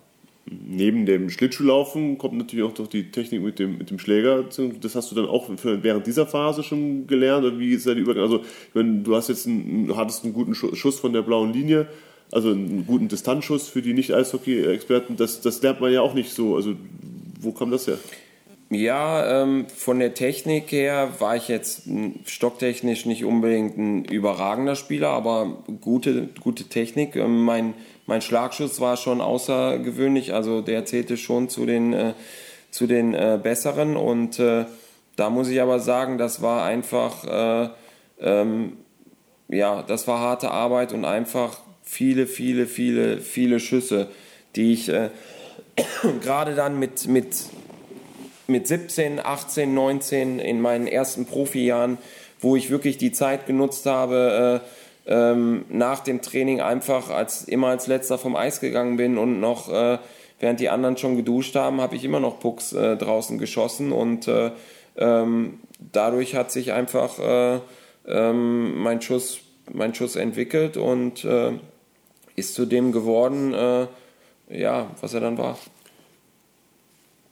Neben 0.46 1.06
dem 1.06 1.30
Schlittschuhlaufen 1.30 2.18
kommt 2.18 2.38
natürlich 2.38 2.66
auch 2.66 2.74
doch 2.74 2.88
die 2.88 3.12
Technik 3.12 3.42
mit 3.42 3.60
dem, 3.60 3.78
mit 3.78 3.90
dem 3.90 3.98
Schläger. 3.98 4.44
Das 4.82 4.96
hast 4.96 5.10
du 5.10 5.16
dann 5.16 5.26
auch 5.26 5.50
während 5.64 6.06
dieser 6.06 6.28
Phase 6.28 6.64
schon 6.64 7.08
gelernt? 7.08 7.46
Oder 7.46 7.58
wie 7.60 7.72
ist 7.72 7.86
der 7.86 7.96
Übergang? 7.96 8.24
Also, 8.24 8.42
wenn 8.74 9.06
du 9.06 9.16
hast 9.16 9.30
jetzt 9.30 9.48
einen, 9.48 9.96
hattest 9.96 10.26
einen 10.26 10.34
guten 10.34 10.54
Schuss 10.54 11.00
von 11.00 11.14
der 11.14 11.22
blauen 11.22 11.54
Linie, 11.54 11.88
also 12.32 12.50
einen 12.50 12.86
guten 12.86 13.08
Distanzschuss 13.08 13.70
für 13.70 13.82
die 13.82 13.94
Nicht-Eishockey-Experten. 13.94 15.16
Das, 15.16 15.40
das 15.40 15.62
lernt 15.62 15.80
man 15.80 15.94
ja 15.94 16.02
auch 16.02 16.14
nicht 16.14 16.34
so. 16.34 16.56
Also, 16.56 16.74
wo 17.40 17.54
kam 17.54 17.72
das 17.72 17.88
her? 17.88 17.98
Ja, 18.70 19.44
ähm, 19.44 19.68
von 19.74 20.00
der 20.00 20.14
Technik 20.14 20.72
her 20.72 21.10
war 21.20 21.36
ich 21.36 21.48
jetzt 21.48 21.84
stocktechnisch 22.26 23.06
nicht 23.06 23.24
unbedingt 23.24 23.78
ein 23.78 24.06
überragender 24.06 24.76
Spieler, 24.76 25.10
aber 25.10 25.64
gute, 25.80 26.30
gute 26.42 26.66
Technik. 26.66 27.16
Ähm, 27.16 27.44
mein, 27.44 27.76
mein 28.06 28.22
Schlagschuss 28.22 28.80
war 28.80 28.98
schon 28.98 29.22
außergewöhnlich, 29.22 30.34
also 30.34 30.62
der 30.62 30.86
zählte 30.86 31.18
schon 31.18 31.50
zu 31.50 31.66
den, 31.66 31.94
äh, 31.94 32.14
zu 32.72 32.88
den 32.88 33.14
äh, 33.14 33.40
besseren. 33.42 33.96
Und 33.96 34.40
äh, 34.40 34.66
da 35.16 35.30
muss 35.30 35.50
ich 35.50 35.62
aber 35.62 35.80
sagen, 35.80 36.18
das 36.18 36.42
war 36.42 36.64
einfach, 36.64 37.24
äh, 37.26 37.70
ähm, 38.20 38.78
ja, 39.48 39.84
das 39.84 40.08
war 40.08 40.20
harte 40.20 40.52
Arbeit 40.52 40.94
und 40.94 41.06
einfach 41.06 41.60
viele, 41.84 42.28
viele, 42.28 42.66
viele, 42.66 43.20
viele 43.20 43.60
Schüsse, 43.60 44.10
die 44.56 44.74
ich 44.74 44.90
äh, 44.90 45.10
gerade 46.22 46.56
dann 46.56 46.80
mit, 46.80 47.08
mit 47.08 47.28
mit 48.48 48.68
17, 48.68 49.20
18, 49.20 49.74
19 49.74 50.40
in 50.40 50.62
meinen 50.62 50.88
ersten 50.88 51.26
Profijahren, 51.26 51.98
wo 52.40 52.56
ich 52.56 52.70
wirklich 52.70 52.98
die 52.98 53.12
Zeit 53.12 53.46
genutzt 53.46 53.86
habe, 53.86 54.62
äh, 54.64 54.68
ähm, 55.06 55.66
nach 55.70 56.00
dem 56.00 56.22
Training 56.22 56.62
einfach 56.62 57.10
als 57.10 57.44
immer 57.44 57.68
als 57.68 57.88
letzter 57.88 58.18
vom 58.18 58.36
Eis 58.36 58.60
gegangen 58.60 58.98
bin 58.98 59.18
und 59.18 59.40
noch 59.40 59.72
äh, 59.72 59.98
während 60.40 60.60
die 60.60 60.70
anderen 60.70 60.98
schon 60.98 61.16
geduscht 61.16 61.56
haben, 61.56 61.82
habe 61.82 61.96
ich 61.96 62.04
immer 62.04 62.20
noch 62.20 62.40
Pucks 62.40 62.74
äh, 62.74 62.98
draußen 62.98 63.38
geschossen 63.38 63.92
und 63.92 64.28
äh, 64.28 64.52
ähm, 64.96 65.60
dadurch 65.92 66.36
hat 66.36 66.52
sich 66.52 66.72
einfach 66.72 67.20
äh, 67.20 67.60
ähm, 68.08 68.82
mein 68.82 69.02
Schuss 69.02 69.40
mein 69.72 69.96
Schuss 69.96 70.18
entwickelt 70.18 70.76
und 70.76 71.24
äh, 71.24 71.52
ist 72.36 72.54
zu 72.54 72.66
dem 72.66 72.92
geworden, 72.92 73.54
ja, 74.50 74.88
was 75.00 75.14
er 75.14 75.22
dann 75.22 75.38
war. 75.38 75.58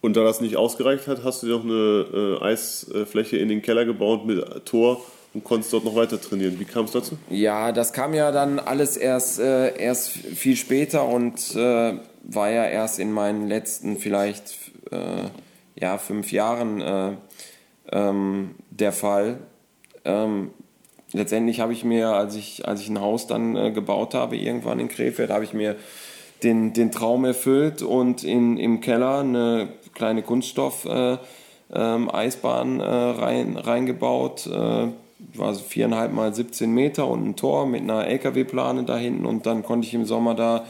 Und 0.02 0.18
da 0.18 0.24
das 0.24 0.42
nicht 0.42 0.58
ausgereicht 0.58 1.08
hat, 1.08 1.24
hast 1.24 1.44
du 1.44 1.48
dir 1.48 1.54
noch 1.54 1.64
eine 1.64 2.40
äh, 2.42 2.44
Eisfläche 2.44 3.38
in 3.38 3.50
den 3.50 3.62
Keller 3.62 3.86
gebaut 3.86 4.26
mit 4.26 4.66
Tor 4.66 5.02
und 5.34 5.44
konntest 5.44 5.72
dort 5.72 5.86
noch 5.86 5.96
weiter 5.96 6.20
trainieren. 6.20 6.60
Wie 6.60 6.66
kam 6.66 6.86
es 6.86 6.92
dazu? 6.92 7.18
Ja, 7.30 7.72
das 7.72 7.94
kam 7.94 8.14
ja 8.14 8.32
dann 8.32 8.60
alles 8.60 8.98
erst, 8.98 9.40
äh, 9.40 9.78
erst 9.78 10.10
viel 10.10 10.56
später 10.56 11.08
und 11.08 11.56
äh, 11.56 11.94
war 12.24 12.50
ja 12.50 12.66
erst 12.66 13.00
in 13.00 13.12
meinen 13.12 13.48
letzten 13.48 13.98
vielleicht 13.98 14.54
äh, 14.92 15.30
ja, 15.76 15.98
fünf 15.98 16.32
Jahren 16.32 16.82
äh, 16.82 17.12
ähm, 17.92 18.56
der 18.70 18.92
Fall. 18.92 19.40
Ähm, 20.06 20.52
letztendlich 21.14 21.60
habe 21.60 21.74
ich 21.74 21.84
mir, 21.84 22.10
als 22.10 22.36
ich, 22.36 22.68
als 22.68 22.82
ich 22.82 22.90
ein 22.90 23.00
Haus 23.00 23.28
dann 23.28 23.56
äh, 23.56 23.72
gebaut 23.72 24.14
habe, 24.14 24.38
irgendwann 24.38 24.80
in 24.80 24.90
Krefeld, 24.90 25.30
habe 25.30 25.44
ich 25.44 25.54
mir 25.54 25.76
den, 26.44 26.74
den 26.74 26.92
Traum 26.92 27.26
erfüllt 27.26 27.84
und 27.84 28.24
in, 28.24 28.58
im 28.58 28.82
Keller 28.82 29.20
eine 29.20 29.70
kleine 29.94 30.24
Kunststoff-Eisbahn 30.24 32.80
äh, 32.80 32.84
ähm, 32.84 32.90
äh, 32.90 33.22
rein, 33.22 33.58
reingebaut. 33.58 34.48
Äh, 34.48 34.88
war 35.36 35.54
viereinhalb 35.56 36.14
mal 36.14 36.34
17 36.34 36.72
Meter 36.72 37.08
und 37.08 37.26
ein 37.26 37.36
Tor 37.36 37.66
mit 37.66 37.82
einer 37.82 38.08
LKW-Plane 38.08 38.84
da 38.84 38.98
hinten. 38.98 39.26
Und 39.26 39.46
dann 39.46 39.64
konnte 39.64 39.88
ich 39.88 39.94
im 39.94 40.06
Sommer 40.06 40.36
da 40.36 40.66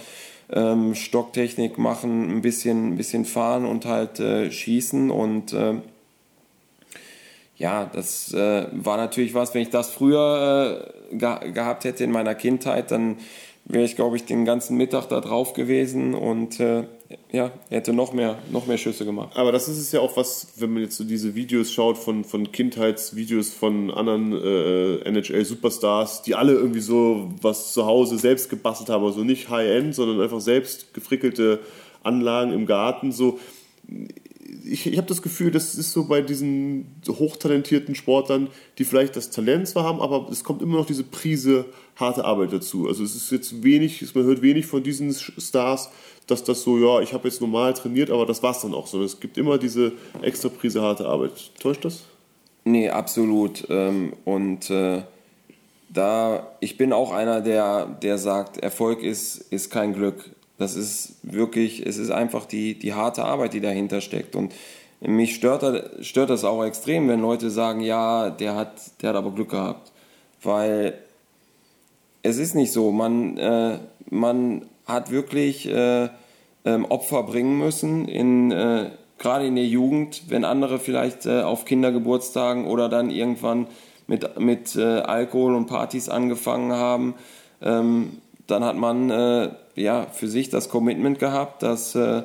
ähm, 0.52 0.96
Stocktechnik 0.96 1.78
machen, 1.78 2.30
ein 2.30 2.42
bisschen, 2.42 2.94
ein 2.94 2.98
bisschen 2.98 3.26
fahren 3.26 3.66
und 3.66 3.86
halt 3.86 4.20
äh, 4.20 4.52
schießen. 4.52 5.10
Und 5.10 5.54
äh, 5.54 5.76
ja, 7.58 7.90
das 7.92 8.34
äh, 8.34 8.66
war 8.72 8.98
natürlich 8.98 9.34
was, 9.34 9.54
wenn 9.54 9.62
ich 9.62 9.70
das 9.70 9.90
früher 9.90 10.92
äh, 11.12 11.16
ge 11.16 11.52
gehabt 11.52 11.84
hätte 11.84 12.04
in 12.04 12.12
meiner 12.12 12.36
Kindheit, 12.36 12.92
dann 12.92 13.18
wäre 13.66 13.86
ich, 13.86 13.96
glaube 13.96 14.16
ich, 14.16 14.26
den 14.26 14.46
ganzen 14.46 14.78
Mittag 14.78 15.08
da 15.08 15.22
drauf 15.22 15.54
gewesen. 15.54 16.14
Und 16.14 16.60
äh, 16.60 16.84
ja, 17.32 17.52
er 17.70 17.78
hätte 17.78 17.94
noch 17.94 18.14
mehr, 18.14 18.38
noch 18.52 18.68
mehr 18.68 18.78
Schüsse 18.78 19.06
gemacht. 19.06 19.36
Aber 19.36 19.52
das 19.52 19.68
ist 19.68 19.78
es 19.78 19.92
ja 19.92 20.00
auch 20.00 20.18
was, 20.18 20.54
wenn 20.58 20.74
man 20.74 20.84
jetzt 20.84 20.98
so 20.98 21.04
diese 21.04 21.36
Videos 21.36 21.72
schaut 21.72 21.98
von, 21.98 22.24
von 22.24 22.52
Kindheitsvideos 22.52 23.52
von 23.52 23.92
anderen 23.92 24.34
äh, 24.34 24.98
NHL-Superstars, 25.10 26.24
die 26.24 26.36
alle 26.36 26.54
irgendwie 26.54 26.82
so 26.82 27.32
was 27.42 27.74
zu 27.74 27.86
Hause 27.86 28.18
selbst 28.18 28.50
gebastelt 28.50 28.90
haben, 28.90 29.04
also 29.06 29.24
nicht 29.24 29.50
High-End, 29.50 29.96
sondern 29.96 30.22
einfach 30.22 30.42
selbst 30.42 30.94
gefrickelte 30.94 31.60
Anlagen 32.04 32.52
im 32.52 32.66
Garten, 32.66 33.12
so 33.12 33.40
ich, 34.66 34.88
ich 34.88 34.98
habe 34.98 35.08
das 35.08 35.22
Gefühl, 35.22 35.52
das 35.52 35.76
ist 35.76 35.92
so 35.92 36.06
bei 36.06 36.22
diesen 36.22 37.02
hochtalentierten 37.08 37.96
Sportlern, 37.96 38.50
die 38.78 38.86
vielleicht 38.86 39.16
das 39.16 39.30
Talent 39.30 39.68
zwar 39.68 39.84
haben, 39.84 40.02
aber 40.02 40.28
es 40.32 40.44
kommt 40.44 40.62
immer 40.62 40.78
noch 40.78 40.86
diese 40.86 41.04
Prise 41.04 41.66
harte 41.96 42.26
Arbeit 42.26 42.54
dazu. 42.54 42.88
Also 42.88 43.04
es 43.04 43.16
ist 43.16 43.32
jetzt 43.32 43.64
wenig, 43.64 44.14
man 44.16 44.24
hört 44.26 44.42
wenig 44.42 44.66
von 44.66 44.84
diesen 44.84 45.14
Stars, 45.14 45.90
dass 46.28 46.44
das 46.44 46.64
so, 46.64 46.78
ja, 46.78 47.02
ich 47.02 47.14
habe 47.14 47.28
jetzt 47.28 47.42
normal 47.42 47.74
trainiert, 47.74 48.10
aber 48.10 48.26
das 48.26 48.42
war 48.44 48.52
es 48.52 48.62
dann 48.62 48.74
auch 48.74 48.88
so. 48.88 49.04
Es 49.04 49.20
gibt 49.20 49.38
immer 49.38 49.58
diese 49.58 49.94
extra 50.22 50.50
Prise 50.50 50.82
harte 50.82 51.06
Arbeit. 51.06 51.52
Täuscht 51.60 51.86
das? 51.86 52.04
Nee, 52.64 52.90
absolut. 52.90 53.66
Ähm, 53.70 54.14
und 54.24 54.70
äh, 54.70 55.02
da, 55.90 56.48
ich 56.60 56.78
bin 56.78 56.94
auch 56.94 57.12
einer, 57.12 57.42
der, 57.42 57.86
der 57.86 58.18
sagt, 58.18 58.58
Erfolg 58.58 59.04
ist, 59.04 59.38
ist 59.52 59.72
kein 59.72 59.94
Glück. 59.94 60.32
Das 60.62 60.76
ist 60.76 61.16
wirklich, 61.24 61.86
es 61.86 61.98
ist 61.98 62.12
einfach 62.12 62.46
die, 62.46 62.78
die 62.78 62.94
harte 62.94 63.26
Arbeit, 63.26 63.54
die 63.54 63.62
dahinter 63.62 64.00
steckt. 64.00 64.36
Und 64.36 64.54
mich 65.00 65.34
stört, 65.34 66.06
stört 66.06 66.30
das 66.30 66.44
auch 66.44 66.64
extrem, 66.64 67.08
wenn 67.08 67.20
Leute 67.20 67.50
sagen, 67.50 67.82
ja, 67.82 68.30
der 68.30 68.56
hat, 68.56 69.02
der 69.02 69.10
hat 69.10 69.16
aber 69.16 69.32
Glück 69.32 69.50
gehabt. 69.50 69.92
Weil 70.44 70.94
es 72.22 72.38
ist 72.38 72.54
nicht 72.54 72.72
so. 72.72 72.92
Man, 72.92 73.38
äh, 73.38 73.80
man 74.10 74.66
hat 74.86 75.10
wirklich 75.10 75.68
äh, 75.68 76.10
ähm, 76.66 76.86
Opfer 76.86 77.24
bringen 77.24 77.58
müssen 77.58 78.08
in 78.08 78.52
äh, 78.52 78.92
gerade 79.18 79.48
in 79.48 79.56
der 79.56 79.66
Jugend, 79.66 80.24
wenn 80.30 80.46
andere 80.46 80.80
vielleicht 80.80 81.26
äh, 81.26 81.42
auf 81.42 81.66
Kindergeburtstagen 81.66 82.66
oder 82.66 82.90
dann 82.90 83.10
irgendwann 83.10 83.68
mit, 84.08 84.40
mit 84.40 84.76
äh, 84.76 85.00
Alkohol 85.00 85.56
und 85.56 85.68
Partys 85.68 86.10
angefangen 86.10 86.72
haben, 86.72 87.16
ähm, 87.62 88.18
dann 88.48 88.64
hat 88.64 88.76
man 88.76 89.10
äh, 89.10 89.50
ja 89.76 90.08
für 90.12 90.28
sich 90.28 90.50
das 90.50 90.70
Commitment 90.70 91.20
gehabt, 91.20 91.64
dass, 91.64 91.96
äh, 91.96 92.24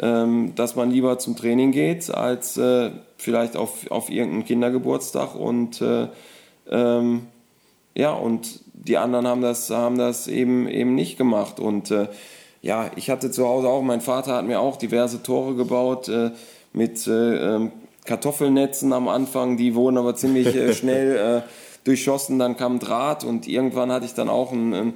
ähm, 0.00 0.54
dass 0.54 0.76
man 0.76 0.90
lieber 0.90 1.18
zum 1.18 1.36
Training 1.36 1.72
geht, 1.72 2.12
als 2.12 2.56
äh, 2.56 2.90
vielleicht 3.16 3.56
auf, 3.56 3.90
auf 3.90 4.10
irgendeinen 4.10 4.44
Kindergeburtstag. 4.44 5.34
Und 5.34 5.80
äh, 5.80 6.08
ähm, 6.70 7.26
ja, 7.94 8.12
und 8.12 8.60
die 8.74 8.98
anderen 8.98 9.26
haben 9.26 9.42
das, 9.42 9.70
haben 9.70 9.98
das 9.98 10.28
eben, 10.28 10.68
eben 10.68 10.94
nicht 10.94 11.16
gemacht. 11.16 11.60
Und 11.60 11.90
äh, 11.90 12.08
ja, 12.62 12.90
ich 12.96 13.10
hatte 13.10 13.30
zu 13.30 13.46
Hause 13.46 13.68
auch, 13.68 13.82
mein 13.82 14.00
Vater 14.00 14.34
hat 14.34 14.46
mir 14.46 14.60
auch 14.60 14.76
diverse 14.76 15.22
Tore 15.22 15.54
gebaut 15.54 16.08
äh, 16.08 16.30
mit 16.72 17.06
äh, 17.06 17.56
ähm, 17.56 17.72
Kartoffelnetzen 18.04 18.92
am 18.92 19.08
Anfang, 19.08 19.56
die 19.56 19.74
wurden 19.74 19.98
aber 19.98 20.14
ziemlich 20.14 20.76
schnell 20.76 21.42
durchschossen, 21.86 22.38
dann 22.38 22.56
kam 22.56 22.78
Draht 22.78 23.24
und 23.24 23.48
irgendwann 23.48 23.92
hatte 23.92 24.06
ich 24.06 24.14
dann 24.14 24.28
auch 24.28 24.52
ein, 24.52 24.74
ein 24.74 24.94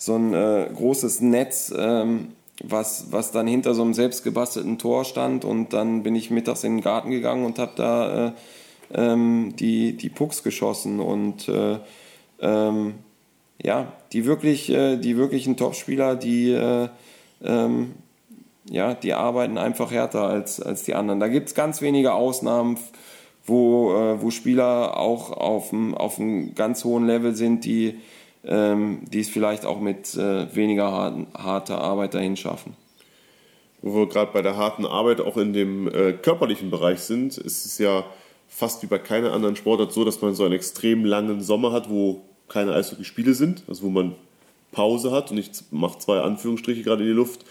so 0.00 0.16
ein 0.16 0.32
äh, 0.32 0.70
großes 0.74 1.20
Netz, 1.20 1.72
ähm, 1.76 2.28
was, 2.64 3.12
was 3.12 3.32
dann 3.32 3.46
hinter 3.46 3.74
so 3.74 3.82
einem 3.82 3.92
selbstgebastelten 3.92 4.78
Tor 4.78 5.04
stand 5.04 5.44
und 5.44 5.74
dann 5.74 6.02
bin 6.02 6.16
ich 6.16 6.30
mittags 6.30 6.64
in 6.64 6.76
den 6.76 6.82
Garten 6.82 7.10
gegangen 7.10 7.44
und 7.44 7.58
habe 7.58 7.72
da 7.76 8.26
äh, 8.28 8.32
ähm, 8.94 9.54
die, 9.56 9.98
die 9.98 10.08
Pucks 10.08 10.42
geschossen 10.42 11.00
und 11.00 11.48
äh, 11.50 11.78
ähm, 12.40 12.94
ja, 13.62 13.92
die 14.14 14.24
wirklich, 14.24 14.70
äh, 14.70 14.96
die 14.96 15.18
wirklichen 15.18 15.58
Topspieler, 15.58 16.16
die 16.16 16.50
äh, 16.50 16.88
ähm, 17.44 17.92
ja, 18.70 18.94
die 18.94 19.12
arbeiten 19.12 19.58
einfach 19.58 19.90
härter 19.90 20.22
als, 20.22 20.62
als 20.62 20.84
die 20.84 20.94
anderen. 20.94 21.20
Da 21.20 21.28
gibt 21.28 21.48
es 21.48 21.54
ganz 21.54 21.82
wenige 21.82 22.14
Ausnahmen, 22.14 22.78
wo, 23.44 23.92
äh, 23.92 24.22
wo 24.22 24.30
Spieler 24.30 24.96
auch 24.96 25.30
auf 25.30 25.72
einem 25.72 26.54
ganz 26.54 26.84
hohen 26.84 27.06
Level 27.06 27.34
sind, 27.34 27.66
die, 27.66 27.98
ähm, 28.44 29.02
die 29.12 29.20
es 29.20 29.28
vielleicht 29.28 29.64
auch 29.64 29.80
mit 29.80 30.14
äh, 30.14 30.54
weniger 30.54 30.90
harten, 30.90 31.26
harter 31.34 31.80
Arbeit 31.80 32.14
dahin 32.14 32.36
schaffen. 32.36 32.74
Wo 33.82 33.94
wir 33.94 34.08
gerade 34.08 34.32
bei 34.32 34.42
der 34.42 34.56
harten 34.56 34.84
Arbeit 34.84 35.20
auch 35.20 35.36
in 35.36 35.52
dem 35.52 35.88
äh, 35.88 36.12
körperlichen 36.12 36.70
Bereich 36.70 37.00
sind, 37.00 37.38
ist 37.38 37.64
es 37.64 37.78
ja 37.78 38.04
fast 38.48 38.82
wie 38.82 38.86
bei 38.86 38.98
keiner 38.98 39.32
anderen 39.32 39.56
Sportart 39.56 39.92
so, 39.92 40.04
dass 40.04 40.20
man 40.20 40.34
so 40.34 40.44
einen 40.44 40.54
extrem 40.54 41.04
langen 41.04 41.40
Sommer 41.40 41.72
hat, 41.72 41.88
wo 41.88 42.22
keine 42.48 42.74
Eishockeyspiele 42.74 43.32
sind, 43.32 43.62
also 43.68 43.84
wo 43.84 43.90
man 43.90 44.14
Pause 44.72 45.12
hat 45.12 45.30
und 45.30 45.38
ich 45.38 45.50
mache 45.70 45.98
zwei 45.98 46.20
Anführungsstriche 46.20 46.82
gerade 46.82 47.02
in 47.02 47.08
die 47.08 47.14
Luft, 47.14 47.44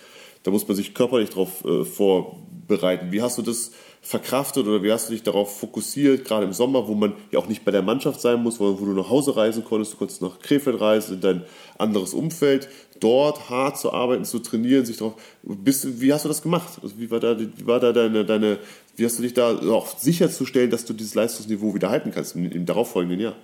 da 0.43 0.51
muss 0.51 0.67
man 0.67 0.75
sich 0.75 0.93
körperlich 0.93 1.29
darauf 1.29 1.63
äh, 1.65 1.83
vorbereiten. 1.83 3.11
Wie 3.11 3.21
hast 3.21 3.37
du 3.37 3.41
das 3.41 3.71
verkraftet 4.01 4.65
oder 4.65 4.81
wie 4.81 4.91
hast 4.91 5.09
du 5.09 5.13
dich 5.13 5.23
darauf 5.23 5.59
fokussiert, 5.59 6.25
gerade 6.25 6.45
im 6.45 6.53
Sommer, 6.53 6.87
wo 6.87 6.95
man 6.95 7.13
ja 7.31 7.39
auch 7.39 7.47
nicht 7.47 7.65
bei 7.65 7.71
der 7.71 7.81
Mannschaft 7.81 8.21
sein 8.21 8.41
muss, 8.41 8.59
wo, 8.59 8.79
wo 8.79 8.85
du 8.85 8.93
nach 8.93 9.09
Hause 9.09 9.35
reisen 9.35 9.63
konntest, 9.65 9.93
du 9.93 9.97
konntest 9.97 10.21
nach 10.21 10.39
Krefeld 10.39 10.79
reisen, 10.79 11.15
in 11.15 11.21
dein 11.21 11.43
anderes 11.77 12.13
Umfeld, 12.13 12.69
dort 12.99 13.49
hart 13.49 13.77
zu 13.77 13.93
arbeiten, 13.93 14.25
zu 14.25 14.39
trainieren, 14.39 14.85
sich 14.85 14.97
darauf. 14.97 15.13
Bist, 15.43 16.01
wie 16.01 16.13
hast 16.13 16.25
du 16.25 16.29
das 16.29 16.41
gemacht? 16.41 16.79
Also 16.81 16.97
wie 16.97 17.11
war 17.11 17.19
da, 17.19 17.37
wie 17.39 17.67
war 17.67 17.79
da 17.79 17.91
deine, 17.91 18.25
deine, 18.25 18.59
wie 18.95 19.05
hast 19.05 19.19
du 19.19 19.23
dich 19.23 19.33
da 19.33 19.57
auch 19.69 19.87
sicherzustellen, 19.97 20.69
dass 20.69 20.85
du 20.85 20.93
dieses 20.93 21.15
Leistungsniveau 21.15 21.73
wieder 21.75 21.89
halten 21.89 22.11
kannst 22.11 22.35
im, 22.35 22.51
im 22.51 22.65
darauffolgenden 22.65 23.19
Jahr? 23.19 23.35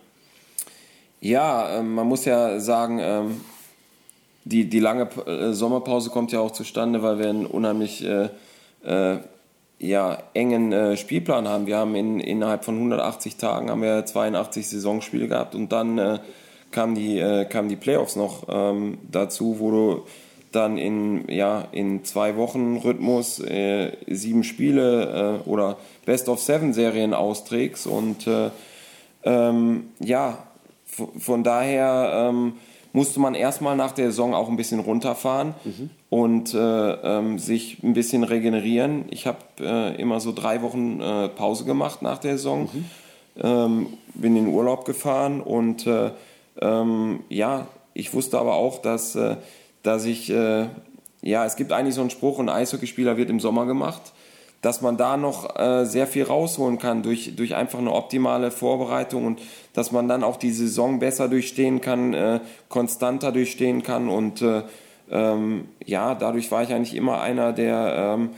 Ja, 1.22 1.80
äh, 1.80 1.84
man 1.84 2.08
muss 2.08 2.26
ja 2.26 2.60
sagen, 2.60 2.99
ähm 3.01 3.41
die, 4.45 4.70
die 4.70 4.80
lange 4.80 5.10
äh, 5.26 5.53
Sommerpause 5.53 6.12
kommt 6.12 6.32
ja 6.32 6.39
auch 6.39 6.51
zustande, 6.51 7.01
weil 7.01 7.20
wir 7.20 7.30
einen 7.30 7.47
unheimlich 7.47 8.06
äh, 8.06 8.30
äh, 8.84 9.18
ja, 9.80 10.24
engen 10.34 10.72
äh, 10.72 10.98
Spielplan 10.98 11.48
haben. 11.48 11.68
Wir 11.68 11.78
haben 11.78 11.96
in, 11.96 12.20
innerhalb 12.20 12.66
von 12.66 12.76
180 12.76 13.36
Tagen 13.38 13.70
haben 13.70 13.82
wir 13.82 14.06
82 14.06 14.70
Saisonspiele 14.70 15.28
gehabt 15.28 15.56
und 15.56 15.72
dann 15.72 15.98
äh, 15.98 16.20
kamen, 16.72 16.96
die, 16.96 17.20
äh, 17.20 17.46
kamen 17.46 17.70
die 17.70 17.76
Playoffs 17.76 18.16
noch 18.16 18.44
ähm, 18.48 18.98
dazu, 19.12 19.58
wo 19.60 19.72
du 19.72 20.02
dann 20.52 20.78
in, 20.78 21.30
ja, 21.30 21.68
in 21.74 22.06
zwei 22.06 22.38
Wochen 22.38 22.78
Rhythmus 22.78 23.44
sieben 24.08 24.44
Spiele 24.46 25.42
oder 25.46 25.76
Best 26.06 26.30
of 26.30 26.40
Seven 26.40 26.72
Serien 26.72 27.14
austrägst 27.14 27.88
und 27.88 28.26
ähm, 29.26 29.90
ja, 30.00 30.38
von 30.86 31.44
daher 31.44 32.30
ähm, 32.30 32.54
musste 32.94 33.20
man 33.20 33.36
erstmal 33.36 33.76
nach 33.76 33.92
der 33.92 34.08
Saison 34.08 34.34
auch 34.34 34.48
ein 34.48 34.56
bisschen 34.56 34.80
runterfahren 34.80 35.56
mhm. 35.66 35.90
Und 36.16 36.53
äh, 36.53 36.57
ähm, 36.57 37.39
sich 37.39 37.84
ein 37.84 37.91
bisschen 37.91 38.24
regenerieren. 38.24 39.03
Ich 39.09 39.28
habe 39.28 39.39
äh, 39.59 40.01
immer 40.01 40.22
so 40.22 40.32
drei 40.32 40.61
Wochen 40.61 41.01
äh, 41.01 41.28
Pause 41.28 41.66
gemacht 41.66 42.01
nach 42.01 42.20
der 42.20 42.38
Saison, 42.38 42.70
mhm. 42.72 42.86
ähm, 43.43 43.88
bin 44.13 44.38
in 44.38 44.45
den 44.45 44.53
Urlaub 44.53 44.86
gefahren 44.86 45.41
und 45.41 45.86
äh, 45.86 46.11
ähm, 46.61 47.20
ja, 47.28 47.68
ich 47.93 48.13
wusste 48.13 48.39
aber 48.39 48.53
auch, 48.53 48.82
dass, 48.82 49.16
äh, 49.16 49.36
dass 49.84 50.05
ich, 50.05 50.30
äh, 50.30 50.68
ja, 51.22 51.43
es 51.43 51.57
gibt 51.57 51.74
eigentlich 51.74 51.95
so 51.95 52.01
einen 52.01 52.11
Spruch, 52.11 52.39
ein 52.39 52.47
Eishockeyspieler 52.47 53.18
wird 53.18 53.30
im 53.30 53.41
Sommer 53.41 53.66
gemacht 53.66 54.13
dass 54.61 54.82
man 54.82 54.97
da 54.97 55.16
noch 55.16 55.53
sehr 55.84 56.07
viel 56.07 56.24
rausholen 56.24 56.80
kann 56.80 57.03
durch, 57.03 57.36
durch 57.36 57.53
einfach 57.53 57.78
eine 57.78 57.91
optimale 57.91 58.49
Vorbereitung 58.49 59.26
und 59.28 59.39
dass 59.74 59.91
man 59.91 60.07
dann 60.07 60.24
auch 60.24 60.38
die 60.38 60.49
Saison 60.49 60.97
besser 60.97 61.28
durchstehen 61.28 61.82
kann, 61.82 62.41
konstanter 62.68 63.32
durchstehen 63.32 63.84
kann 63.84 64.09
und 64.09 64.43
ähm, 65.12 65.66
ja, 65.86 66.16
dadurch 66.16 66.51
war 66.51 66.64
ich 66.64 66.74
eigentlich 66.74 66.95
immer 66.95 67.22
einer 67.22 67.53
der, 67.53 68.16
ähm, 68.16 68.30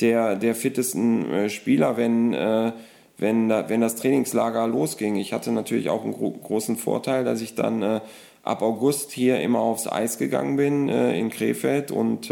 der, 0.00 0.36
der 0.36 0.54
fittesten 0.54 1.30
äh, 1.30 1.50
Spieler, 1.50 1.96
wenn, 1.96 2.32
äh, 2.32 2.72
wenn, 3.18 3.48
da, 3.48 3.68
wenn 3.68 3.80
das 3.80 3.96
Trainingslager 3.96 4.66
losging. 4.66 5.16
Ich 5.16 5.32
hatte 5.32 5.52
natürlich 5.52 5.90
auch 5.90 6.04
einen 6.04 6.12
gro 6.12 6.30
großen 6.30 6.76
Vorteil, 6.76 7.24
dass 7.24 7.40
ich 7.40 7.54
dann 7.54 7.82
äh, 7.82 8.00
ab 8.42 8.62
August 8.62 9.12
hier 9.12 9.40
immer 9.40 9.60
aufs 9.60 9.86
Eis 9.86 10.18
gegangen 10.18 10.56
bin 10.56 10.88
in 10.88 11.30
Krefeld 11.30 11.92
und 11.92 12.28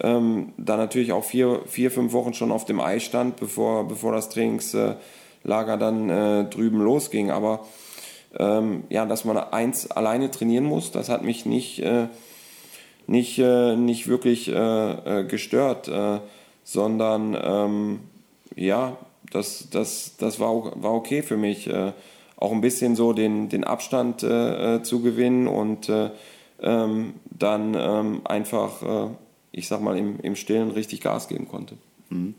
ähm, 0.00 0.52
da 0.56 0.76
natürlich 0.76 1.12
auch 1.12 1.24
vier, 1.24 1.62
vier, 1.66 1.90
fünf 1.90 2.12
Wochen 2.12 2.34
schon 2.34 2.52
auf 2.52 2.64
dem 2.64 2.80
Eis 2.80 3.02
stand, 3.02 3.36
bevor, 3.36 3.86
bevor 3.86 4.12
das 4.12 4.28
Trainingslager 4.28 5.76
dann 5.76 6.10
äh, 6.10 6.44
drüben 6.44 6.80
losging. 6.80 7.30
Aber 7.30 7.66
ähm, 8.38 8.84
ja, 8.88 9.06
dass 9.06 9.24
man 9.24 9.36
eins 9.36 9.90
alleine 9.90 10.30
trainieren 10.30 10.64
muss, 10.64 10.92
das 10.92 11.08
hat 11.08 11.24
mich 11.24 11.46
nicht, 11.46 11.80
äh, 11.80 12.06
nicht, 13.08 13.38
äh, 13.38 13.74
nicht 13.74 14.06
wirklich 14.06 14.48
äh, 14.48 14.52
äh, 15.22 15.24
gestört, 15.24 15.88
äh, 15.88 16.20
sondern 16.62 17.36
ähm, 17.42 18.00
ja, 18.54 18.96
das, 19.32 19.68
das, 19.70 20.16
das 20.16 20.38
war, 20.38 20.72
war 20.80 20.94
okay 20.94 21.22
für 21.22 21.36
mich. 21.36 21.68
auch 22.36 22.52
ein 22.52 22.60
bisschen 22.60 22.94
so 22.96 23.12
den, 23.12 23.48
den 23.48 23.64
Abstand 23.64 24.20
zu 24.20 25.02
gewinnen 25.02 25.48
und 25.48 25.90
ähm, 26.62 27.14
dann 27.26 27.74
ähm, 27.74 28.20
einfach 28.24 29.10
ich 29.52 29.68
sag 29.68 29.80
mal, 29.80 29.96
im, 29.98 30.20
im 30.20 30.36
Stillen 30.36 30.70
richtig 30.70 31.00
Gas 31.00 31.28
geben 31.28 31.48
konnte. 31.48 31.76
Mhm. 32.10 32.34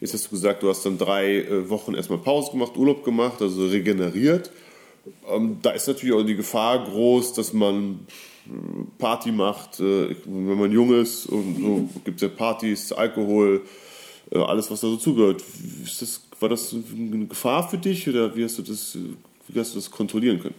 Jetzt 0.00 0.12
hast 0.12 0.26
du 0.26 0.30
gesagt, 0.30 0.62
du 0.62 0.68
hast 0.68 0.84
dann 0.84 0.98
drei 0.98 1.36
äh, 1.36 1.70
Wochen 1.70 1.94
erstmal 1.94 2.18
Pause 2.18 2.52
gemacht, 2.52 2.76
Urlaub 2.76 3.04
gemacht, 3.04 3.40
also 3.40 3.66
regeneriert. 3.66 4.50
Ähm, 5.28 5.58
da 5.62 5.70
ist 5.70 5.86
natürlich 5.86 6.14
auch 6.14 6.24
die 6.24 6.36
Gefahr 6.36 6.84
groß, 6.84 7.32
dass 7.34 7.52
man 7.52 8.00
äh, 8.08 8.33
Party 8.98 9.32
macht, 9.32 9.80
äh, 9.80 10.16
wenn 10.24 10.58
man 10.58 10.72
jung 10.72 10.92
ist 10.94 11.26
und 11.26 11.56
so 11.60 11.88
gibt 12.04 12.16
es 12.16 12.22
ja 12.22 12.28
Partys, 12.28 12.92
Alkohol, 12.92 13.62
alles 14.30 14.70
was 14.70 14.80
da 14.80 14.88
so 14.88 14.96
zugehört. 14.96 15.42
Das, 16.00 16.20
war 16.40 16.48
das 16.48 16.74
eine 16.74 17.26
Gefahr 17.26 17.68
für 17.68 17.78
dich 17.78 18.08
oder 18.08 18.34
wie 18.34 18.44
hast 18.44 18.58
du 18.58 18.62
das, 18.62 18.98
wie 19.48 19.60
hast 19.60 19.72
du 19.72 19.78
das 19.78 19.90
kontrollieren 19.90 20.40
können? 20.40 20.54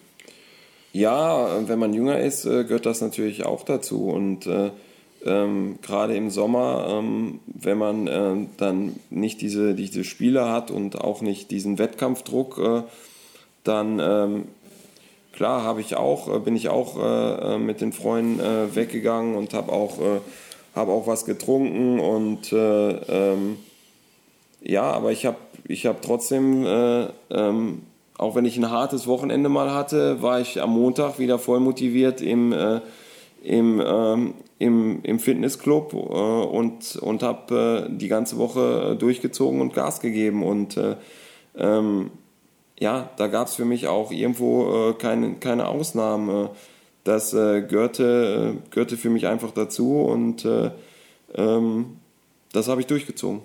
Ja, 0.93 1.67
wenn 1.67 1.79
man 1.79 1.93
jünger 1.93 2.19
ist, 2.19 2.43
gehört 2.43 2.85
das 2.85 3.01
natürlich 3.01 3.45
auch 3.45 3.65
dazu 3.65 4.07
und 4.09 4.47
ähm, 5.25 5.79
gerade 5.81 6.15
im 6.15 6.29
Sommer, 6.29 6.85
ähm, 6.87 7.39
wenn 7.47 7.77
man 7.77 8.07
äh, 8.07 8.47
dann 8.57 8.95
nicht 9.09 9.41
diese, 9.41 9.73
diese 9.73 10.03
Spiele 10.03 10.49
hat 10.49 10.69
und 10.71 11.01
auch 11.01 11.21
nicht 11.21 11.51
diesen 11.51 11.79
Wettkampfdruck, 11.79 12.59
äh, 12.59 12.83
dann 13.63 13.99
ähm, 13.99 14.43
klar 15.35 15.63
habe 15.63 15.81
ich 15.81 15.95
auch, 15.95 16.33
äh, 16.33 16.39
bin 16.39 16.55
ich 16.55 16.69
auch 16.69 16.97
äh, 16.97 17.55
äh, 17.55 17.57
mit 17.57 17.81
den 17.81 17.93
Freunden 17.93 18.39
weggegangen 18.73 19.35
und 19.35 19.53
habe 19.53 19.71
auch, 19.71 19.97
hab 20.75 20.87
auch 20.87 21.07
was 21.07 21.25
getrunken 21.25 21.99
und 21.99 22.53
ähm, 22.53 23.57
ja, 24.61 24.83
aber 24.83 25.11
ich 25.11 25.25
habe 25.25 25.37
ich 25.67 25.85
hab 25.85 26.01
trotzdem, 26.01 26.65
ähm, 27.29 27.81
auch 28.17 28.35
wenn 28.35 28.45
ich 28.45 28.57
ein 28.57 28.69
hartes 28.69 29.07
Wochenende 29.07 29.49
mal 29.49 29.73
hatte, 29.73 30.21
war 30.21 30.39
ich 30.39 30.61
am 30.61 30.71
Montag 30.71 31.19
wieder 31.19 31.39
voll 31.39 31.59
motiviert 31.59 32.21
im 32.21 32.53
im, 33.45 33.81
ähm, 33.85 34.33
im, 34.57 34.99
im 35.03 35.19
Fitnessclub 35.19 35.93
äh, 35.93 35.97
und, 35.97 36.95
und 36.95 37.23
habe 37.23 37.87
äh, 37.87 37.95
die 37.95 38.07
ganze 38.07 38.37
Woche 38.37 38.95
durchgezogen 38.97 39.61
und 39.61 39.73
Gas 39.73 39.99
gegeben. 39.99 40.43
Und 40.43 40.77
äh, 40.77 40.95
ähm, 41.55 42.11
ja, 42.79 43.09
da 43.17 43.27
gab 43.27 43.47
es 43.47 43.55
für 43.55 43.65
mich 43.65 43.87
auch 43.87 44.11
irgendwo 44.11 44.89
äh, 44.89 44.93
keine, 44.93 45.35
keine 45.35 45.67
Ausnahmen. 45.67 46.49
Das 47.03 47.33
äh, 47.33 47.61
gehörte, 47.61 48.57
gehörte 48.71 48.97
für 48.97 49.09
mich 49.09 49.27
einfach 49.27 49.51
dazu 49.51 50.01
und 50.01 50.47
ähm, 51.35 51.97
das 52.51 52.67
habe 52.67 52.81
ich 52.81 52.87
durchgezogen. 52.87 53.41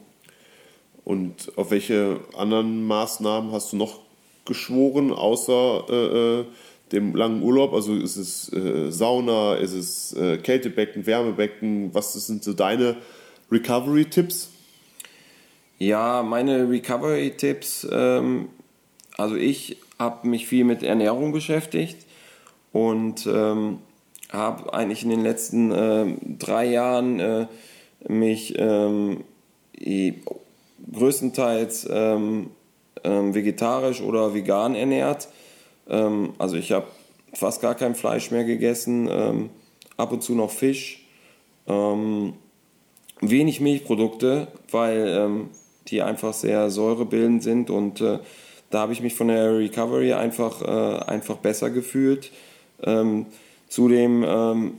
Und 1.04 1.52
auf 1.56 1.70
welche 1.70 2.20
anderen 2.36 2.86
Maßnahmen 2.86 3.52
hast 3.52 3.72
du 3.72 3.76
noch 3.76 4.00
geschworen, 4.44 5.12
außer 5.12 5.84
äh, 5.88 6.40
äh 6.40 6.44
dem 6.92 7.14
langen 7.14 7.42
Urlaub? 7.42 7.72
Also 7.72 7.94
ist 7.94 8.16
es 8.16 8.52
äh, 8.52 8.90
Sauna, 8.90 9.54
ist 9.54 9.74
es 9.74 10.12
äh, 10.12 10.38
Kältebecken, 10.38 11.06
Wärmebecken? 11.06 11.94
Was 11.94 12.12
sind 12.14 12.42
so 12.42 12.52
deine 12.52 12.96
Recovery-Tipps? 13.50 14.50
Ja, 15.78 16.22
meine 16.22 16.68
Recovery-Tipps, 16.68 17.86
ähm, 17.90 18.48
also 19.20 19.36
ich 19.36 19.76
habe 19.98 20.26
mich 20.26 20.46
viel 20.46 20.64
mit 20.64 20.82
Ernährung 20.82 21.32
beschäftigt 21.32 21.98
und 22.72 23.26
ähm, 23.26 23.78
habe 24.30 24.72
eigentlich 24.72 25.02
in 25.02 25.10
den 25.10 25.22
letzten 25.22 25.70
äh, 25.72 26.06
drei 26.38 26.64
Jahren 26.66 27.20
äh, 27.20 27.46
mich 28.08 28.54
ähm, 28.56 29.24
größtenteils 30.92 31.86
ähm, 31.90 32.50
ähm, 33.04 33.34
vegetarisch 33.34 34.00
oder 34.00 34.32
vegan 34.32 34.74
ernährt. 34.74 35.28
Ähm, 35.88 36.30
also 36.38 36.56
ich 36.56 36.72
habe 36.72 36.86
fast 37.34 37.60
gar 37.60 37.74
kein 37.74 37.94
Fleisch 37.94 38.30
mehr 38.30 38.44
gegessen, 38.44 39.06
ähm, 39.10 39.50
ab 39.98 40.12
und 40.12 40.22
zu 40.22 40.34
noch 40.34 40.50
Fisch, 40.50 41.04
wenig 43.20 43.60
Milchprodukte, 43.60 44.48
weil 44.70 45.46
die 45.88 46.02
einfach 46.02 46.32
sehr 46.32 46.70
säurebildend 46.70 47.44
sind 47.44 47.70
und 47.70 48.00
äh, 48.00 48.18
da 48.70 48.80
habe 48.80 48.92
ich 48.92 49.02
mich 49.02 49.14
von 49.14 49.28
der 49.28 49.58
Recovery 49.58 50.12
einfach, 50.12 50.62
äh, 50.62 51.04
einfach 51.04 51.36
besser 51.36 51.70
gefühlt. 51.70 52.30
Ähm, 52.82 53.26
zudem, 53.68 54.24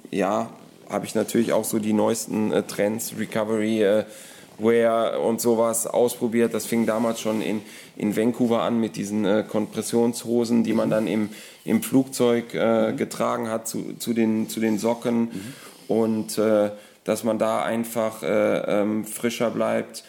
ja, 0.09 0.49
habe 0.91 1.05
ich 1.05 1.15
natürlich 1.15 1.53
auch 1.53 1.63
so 1.63 1.79
die 1.79 1.93
neuesten 1.93 2.51
äh, 2.51 2.63
Trends, 2.63 3.13
Recovery, 3.17 3.83
äh, 3.83 4.03
Wear 4.59 5.19
und 5.21 5.41
sowas 5.41 5.87
ausprobiert. 5.87 6.53
Das 6.53 6.65
fing 6.65 6.85
damals 6.85 7.19
schon 7.19 7.41
in, 7.41 7.61
in 7.95 8.15
Vancouver 8.15 8.61
an 8.61 8.79
mit 8.79 8.95
diesen 8.95 9.25
äh, 9.25 9.43
Kompressionshosen, 9.47 10.63
die 10.63 10.73
man 10.73 10.89
dann 10.89 11.07
im, 11.07 11.29
im 11.65 11.81
Flugzeug 11.81 12.53
äh, 12.53 12.93
getragen 12.93 13.49
hat 13.49 13.67
zu, 13.67 13.95
zu, 13.97 14.13
den, 14.13 14.49
zu 14.49 14.59
den 14.59 14.77
Socken. 14.77 15.19
Mhm. 15.21 15.53
Und 15.87 16.37
äh, 16.37 16.71
dass 17.03 17.23
man 17.23 17.39
da 17.39 17.63
einfach 17.63 18.21
äh, 18.21 18.81
ähm, 18.81 19.05
frischer 19.05 19.49
bleibt. 19.49 20.03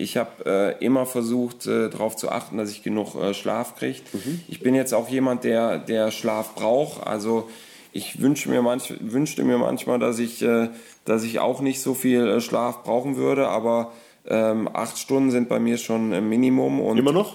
Ich 0.00 0.16
habe 0.16 0.76
äh, 0.78 0.84
immer 0.84 1.06
versucht, 1.06 1.66
äh, 1.66 1.90
darauf 1.90 2.14
zu 2.14 2.30
achten, 2.30 2.56
dass 2.56 2.70
ich 2.70 2.84
genug 2.84 3.16
äh, 3.16 3.34
Schlaf 3.34 3.74
kriege. 3.74 3.98
Mhm. 4.12 4.40
Ich 4.46 4.60
bin 4.60 4.76
jetzt 4.76 4.94
auch 4.94 5.08
jemand, 5.08 5.42
der, 5.42 5.78
der 5.78 6.12
Schlaf 6.12 6.54
braucht. 6.54 7.04
Also 7.04 7.50
ich 7.92 8.22
wünsche 8.22 8.48
mir 8.48 8.62
manch, 8.62 8.94
wünschte 9.00 9.42
mir 9.42 9.58
manchmal, 9.58 9.98
dass 9.98 10.20
ich, 10.20 10.40
äh, 10.40 10.68
dass 11.04 11.24
ich 11.24 11.40
auch 11.40 11.60
nicht 11.60 11.80
so 11.82 11.94
viel 11.94 12.28
äh, 12.28 12.40
Schlaf 12.40 12.84
brauchen 12.84 13.16
würde, 13.16 13.48
aber 13.48 13.92
ähm, 14.28 14.70
acht 14.72 14.98
Stunden 14.98 15.32
sind 15.32 15.48
bei 15.48 15.58
mir 15.58 15.78
schon 15.78 16.12
ein 16.12 16.28
Minimum. 16.28 16.80
Und, 16.80 16.98
Immer 16.98 17.12
noch? 17.12 17.34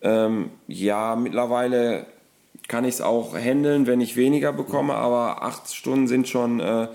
Ähm, 0.00 0.48
ja, 0.66 1.14
mittlerweile 1.14 2.06
kann 2.68 2.86
ich 2.86 2.94
es 2.94 3.00
auch 3.02 3.36
handeln, 3.36 3.86
wenn 3.86 4.00
ich 4.00 4.16
weniger 4.16 4.54
bekomme, 4.54 4.94
aber 4.94 5.42
acht 5.42 5.74
Stunden 5.74 6.08
sind 6.08 6.26
schon 6.26 6.60
äh, 6.60 6.88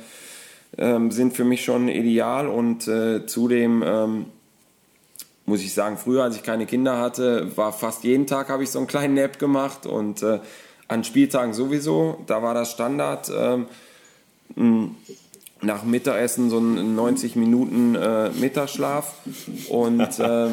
ähm, 0.77 1.11
sind 1.11 1.33
für 1.33 1.43
mich 1.43 1.63
schon 1.63 1.87
ideal 1.87 2.47
und 2.47 2.87
äh, 2.87 3.27
zudem 3.27 3.83
ähm, 3.85 4.25
muss 5.45 5.61
ich 5.61 5.73
sagen, 5.73 5.97
früher, 5.97 6.23
als 6.23 6.35
ich 6.35 6.43
keine 6.43 6.65
Kinder 6.65 6.99
hatte, 6.99 7.55
war 7.57 7.73
fast 7.73 8.03
jeden 8.03 8.27
Tag 8.27 8.49
habe 8.49 8.63
ich 8.63 8.71
so 8.71 8.79
einen 8.79 8.87
kleinen 8.87 9.15
Nap 9.15 9.39
gemacht 9.39 9.85
und 9.85 10.23
äh, 10.23 10.39
an 10.87 11.03
Spieltagen 11.03 11.53
sowieso. 11.53 12.19
Da 12.27 12.41
war 12.41 12.53
das 12.53 12.71
Standard. 12.71 13.31
Ähm, 13.35 13.67
nach 15.61 15.83
Mittagessen 15.83 16.49
so 16.49 16.59
ein 16.59 16.95
90 16.95 17.35
Minuten 17.35 17.95
äh, 17.95 18.29
Mittagsschlaf. 18.29 19.15
Und 19.69 20.19
äh, 20.19 20.49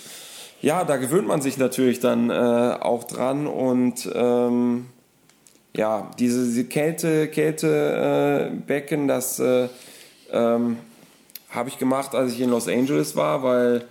ja, 0.62 0.84
da 0.84 0.96
gewöhnt 0.96 1.26
man 1.26 1.42
sich 1.42 1.58
natürlich 1.58 2.00
dann 2.00 2.30
äh, 2.30 2.32
auch 2.32 3.04
dran. 3.04 3.46
Und 3.46 4.08
ähm, 4.14 4.86
ja, 5.74 6.10
diese, 6.18 6.44
diese 6.44 6.64
Kälte, 6.64 7.28
Kältebecken, 7.28 9.08
das 9.08 9.38
äh, 9.38 9.68
ähm, 10.30 10.76
habe 11.50 11.68
ich 11.68 11.78
gemacht, 11.78 12.14
als 12.14 12.32
ich 12.32 12.40
in 12.40 12.50
Los 12.50 12.68
Angeles 12.68 13.16
war, 13.16 13.42
weil 13.42 13.84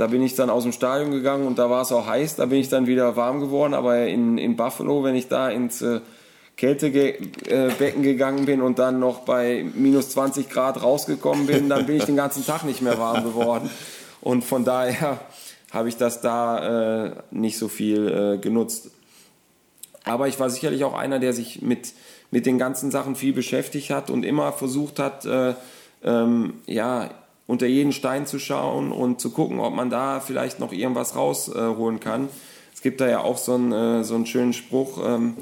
da 0.00 0.06
bin 0.06 0.22
ich 0.22 0.34
dann 0.34 0.48
aus 0.48 0.62
dem 0.62 0.72
Stadion 0.72 1.10
gegangen 1.10 1.46
und 1.46 1.58
da 1.58 1.68
war 1.68 1.82
es 1.82 1.92
auch 1.92 2.06
heiß. 2.06 2.36
Da 2.36 2.46
bin 2.46 2.58
ich 2.58 2.70
dann 2.70 2.86
wieder 2.86 3.16
warm 3.16 3.38
geworden. 3.38 3.74
Aber 3.74 4.06
in, 4.06 4.38
in 4.38 4.56
Buffalo, 4.56 5.04
wenn 5.04 5.14
ich 5.14 5.28
da 5.28 5.50
ins 5.50 5.82
äh, 5.82 6.00
Kältebecken 6.56 8.02
gegangen 8.02 8.46
bin 8.46 8.62
und 8.62 8.78
dann 8.78 8.98
noch 8.98 9.20
bei 9.20 9.62
minus 9.74 10.08
20 10.08 10.48
Grad 10.48 10.82
rausgekommen 10.82 11.46
bin, 11.46 11.68
dann 11.68 11.84
bin 11.84 11.96
ich 11.96 12.04
den 12.04 12.16
ganzen 12.16 12.46
Tag 12.46 12.64
nicht 12.64 12.80
mehr 12.80 12.98
warm 12.98 13.24
geworden. 13.24 13.68
Und 14.22 14.42
von 14.42 14.64
daher 14.64 15.20
habe 15.70 15.90
ich 15.90 15.98
das 15.98 16.22
da 16.22 17.04
äh, 17.04 17.12
nicht 17.30 17.58
so 17.58 17.68
viel 17.68 18.08
äh, 18.08 18.38
genutzt. 18.38 18.92
Aber 20.04 20.28
ich 20.28 20.40
war 20.40 20.48
sicherlich 20.48 20.82
auch 20.82 20.94
einer, 20.94 21.18
der 21.18 21.34
sich 21.34 21.60
mit, 21.60 21.92
mit 22.30 22.46
den 22.46 22.58
ganzen 22.58 22.90
Sachen 22.90 23.16
viel 23.16 23.34
beschäftigt 23.34 23.90
hat 23.90 24.08
und 24.08 24.24
immer 24.24 24.52
versucht 24.52 24.98
hat, 24.98 25.26
äh, 25.26 25.52
ähm, 26.02 26.54
ja, 26.64 27.10
unter 27.50 27.66
jeden 27.66 27.92
Stein 27.92 28.26
zu 28.26 28.38
schauen 28.38 28.92
und 28.92 29.20
zu 29.20 29.30
gucken, 29.30 29.58
ob 29.58 29.74
man 29.74 29.90
da 29.90 30.20
vielleicht 30.20 30.60
noch 30.60 30.72
irgendwas 30.72 31.16
rausholen 31.16 31.96
äh, 31.96 32.00
kann. 32.00 32.28
Es 32.72 32.80
gibt 32.80 33.00
da 33.00 33.08
ja 33.08 33.20
auch 33.20 33.38
so 33.38 33.54
einen, 33.54 33.72
äh, 33.72 34.04
so 34.04 34.14
einen 34.14 34.26
schönen 34.26 34.52
Spruch, 34.52 35.04
ähm, 35.04 35.36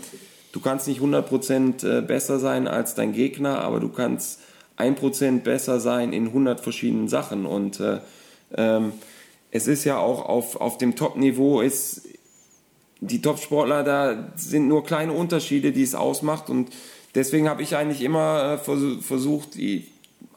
du 0.52 0.60
kannst 0.60 0.88
nicht 0.88 1.02
100% 1.02 1.86
äh, 1.86 2.00
besser 2.00 2.38
sein 2.38 2.66
als 2.66 2.94
dein 2.94 3.12
Gegner, 3.12 3.60
aber 3.60 3.78
du 3.78 3.90
kannst 3.90 4.40
1% 4.78 5.40
besser 5.40 5.80
sein 5.80 6.14
in 6.14 6.28
100 6.28 6.60
verschiedenen 6.60 7.08
Sachen. 7.08 7.44
Und 7.44 7.78
äh, 7.78 7.98
ähm, 8.56 8.92
es 9.50 9.66
ist 9.66 9.84
ja 9.84 9.98
auch 9.98 10.24
auf, 10.24 10.56
auf 10.56 10.78
dem 10.78 10.96
Top-Niveau 10.96 11.60
ist, 11.60 12.08
die 13.00 13.20
Top-Sportler, 13.20 13.84
da 13.84 14.32
sind 14.34 14.66
nur 14.66 14.82
kleine 14.82 15.12
Unterschiede, 15.12 15.72
die 15.72 15.82
es 15.82 15.94
ausmacht. 15.94 16.48
Und 16.48 16.70
deswegen 17.14 17.50
habe 17.50 17.62
ich 17.62 17.76
eigentlich 17.76 18.00
immer 18.00 18.54
äh, 18.54 19.00
versucht, 19.02 19.56
die, 19.56 19.88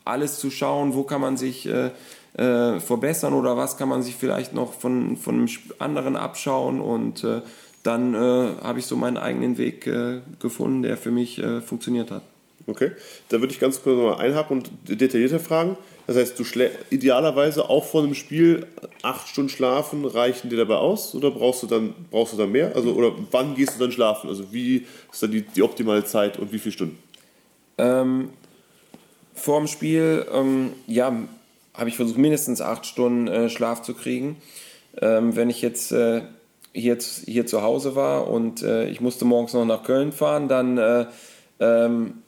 alles 0.06 0.40
zu 0.40 0.50
schauen, 0.50 0.94
wo 0.94 1.04
kann 1.04 1.22
man 1.22 1.38
sich 1.38 1.68
äh, 1.68 1.92
äh, 2.38 2.80
verbessern 2.80 3.34
oder 3.34 3.58
was 3.58 3.78
kann 3.78 3.90
man 3.90 4.04
sich 4.04 4.16
vielleicht 4.16 4.54
noch 4.54 4.74
von, 4.74 5.18
von 5.18 5.36
einem 5.36 5.50
anderen 5.80 6.16
abschauen 6.16 6.80
und 6.80 7.24
äh, 7.24 7.42
dann 7.84 8.14
äh, 8.14 8.18
habe 8.62 8.80
ich 8.80 8.86
so 8.86 8.96
meinen 8.96 9.18
eigenen 9.18 9.58
Weg 9.58 9.88
äh, 9.88 10.22
gefunden, 10.40 10.84
der 10.84 10.98
für 10.98 11.12
mich 11.12 11.40
äh, 11.40 11.62
funktioniert 11.62 12.12
hat. 12.12 12.22
Okay, 12.68 12.92
da 13.30 13.40
würde 13.40 13.54
ich 13.54 13.60
ganz 13.60 13.82
kurz 13.82 13.98
mal 13.98 14.24
einhaken 14.24 14.58
und 14.58 14.72
detaillierter 14.88 15.40
fragen. 15.40 15.78
Das 16.08 16.16
heißt, 16.16 16.40
du 16.40 16.44
idealerweise 16.90 17.70
auch 17.70 17.86
vor 17.86 18.04
einem 18.04 18.16
Spiel 18.16 18.68
acht 19.02 19.28
Stunden 19.28 19.50
schlafen, 19.50 20.06
reichen 20.06 20.50
dir 20.50 20.58
dabei 20.58 20.76
aus 20.76 21.16
oder 21.16 21.32
brauchst 21.32 21.64
du 21.64 21.68
dann, 21.68 21.94
brauchst 22.12 22.34
du 22.34 22.38
dann 22.38 22.52
mehr? 22.52 22.76
Also, 22.76 22.94
oder 22.94 23.14
wann 23.32 23.56
gehst 23.56 23.76
du 23.76 23.80
dann 23.80 23.92
schlafen? 23.92 24.30
Also 24.30 24.52
wie 24.52 24.86
ist 25.12 25.24
dann 25.24 25.32
die, 25.32 25.42
die 25.42 25.64
optimale 25.64 26.04
Zeit 26.04 26.38
und 26.38 26.52
wie 26.52 26.60
viele 26.60 26.74
Stunden? 26.74 27.00
Ähm, 27.78 28.30
vorm 29.42 29.68
Spiel, 29.68 30.26
ähm, 30.34 30.74
ja, 30.88 31.14
habe 31.74 31.90
ich 31.90 31.96
versucht, 31.96 32.18
mindestens 32.18 32.62
acht 32.62 32.86
Stunden 32.86 33.28
äh, 33.28 33.50
Schlaf 33.50 33.82
zu 33.82 33.94
kriegen. 33.94 34.38
Ähm, 35.02 35.36
wenn 35.36 35.50
ich 35.50 35.62
jetzt 35.62 35.92
äh, 35.92 36.22
hier, 36.74 36.98
hier 37.26 37.46
zu 37.46 37.62
Hause 37.62 37.96
war 37.96 38.28
und 38.28 38.62
äh, 38.64 38.88
ich 38.90 39.02
musste 39.02 39.26
morgens 39.26 39.54
noch 39.54 39.66
nach 39.66 39.84
Köln 39.84 40.12
fahren, 40.12 40.48
dann, 40.48 40.78
äh, 40.78 41.06
ähm, 41.60 42.24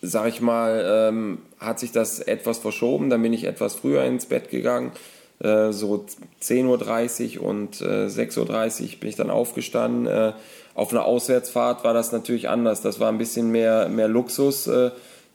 sag 0.00 0.28
ich 0.28 0.40
mal, 0.40 0.84
ähm, 0.86 1.38
hat 1.58 1.80
sich 1.80 1.92
das 1.92 2.20
etwas 2.20 2.58
verschoben. 2.58 3.10
Dann 3.10 3.22
bin 3.22 3.32
ich 3.32 3.44
etwas 3.44 3.74
früher 3.74 4.04
ins 4.04 4.26
Bett 4.26 4.50
gegangen. 4.50 4.92
Äh, 5.40 5.72
so 5.72 6.04
10.30 6.42 7.38
Uhr 7.38 7.46
und 7.46 7.80
äh, 7.80 8.06
6.30 8.06 8.82
Uhr 8.82 9.00
bin 9.00 9.08
ich 9.08 9.16
dann 9.16 9.30
aufgestanden. 9.30 10.06
Äh, 10.06 10.32
auf 10.74 10.92
einer 10.92 11.04
Auswärtsfahrt 11.04 11.82
war 11.84 11.94
das 11.94 12.12
natürlich 12.12 12.48
anders. 12.48 12.80
Das 12.80 13.00
war 13.00 13.08
ein 13.08 13.18
bisschen 13.18 13.50
mehr, 13.50 13.88
mehr 13.88 14.08
Luxus. 14.08 14.70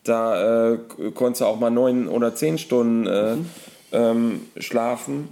Da 0.03 0.73
äh, 0.73 0.77
konntest 1.13 1.41
du 1.41 1.45
auch 1.45 1.59
mal 1.59 1.69
neun 1.69 2.07
oder 2.07 2.35
zehn 2.35 2.57
Stunden 2.57 3.07
äh, 3.07 3.35
mhm. 3.35 3.45
ähm, 3.91 4.41
schlafen, 4.57 5.29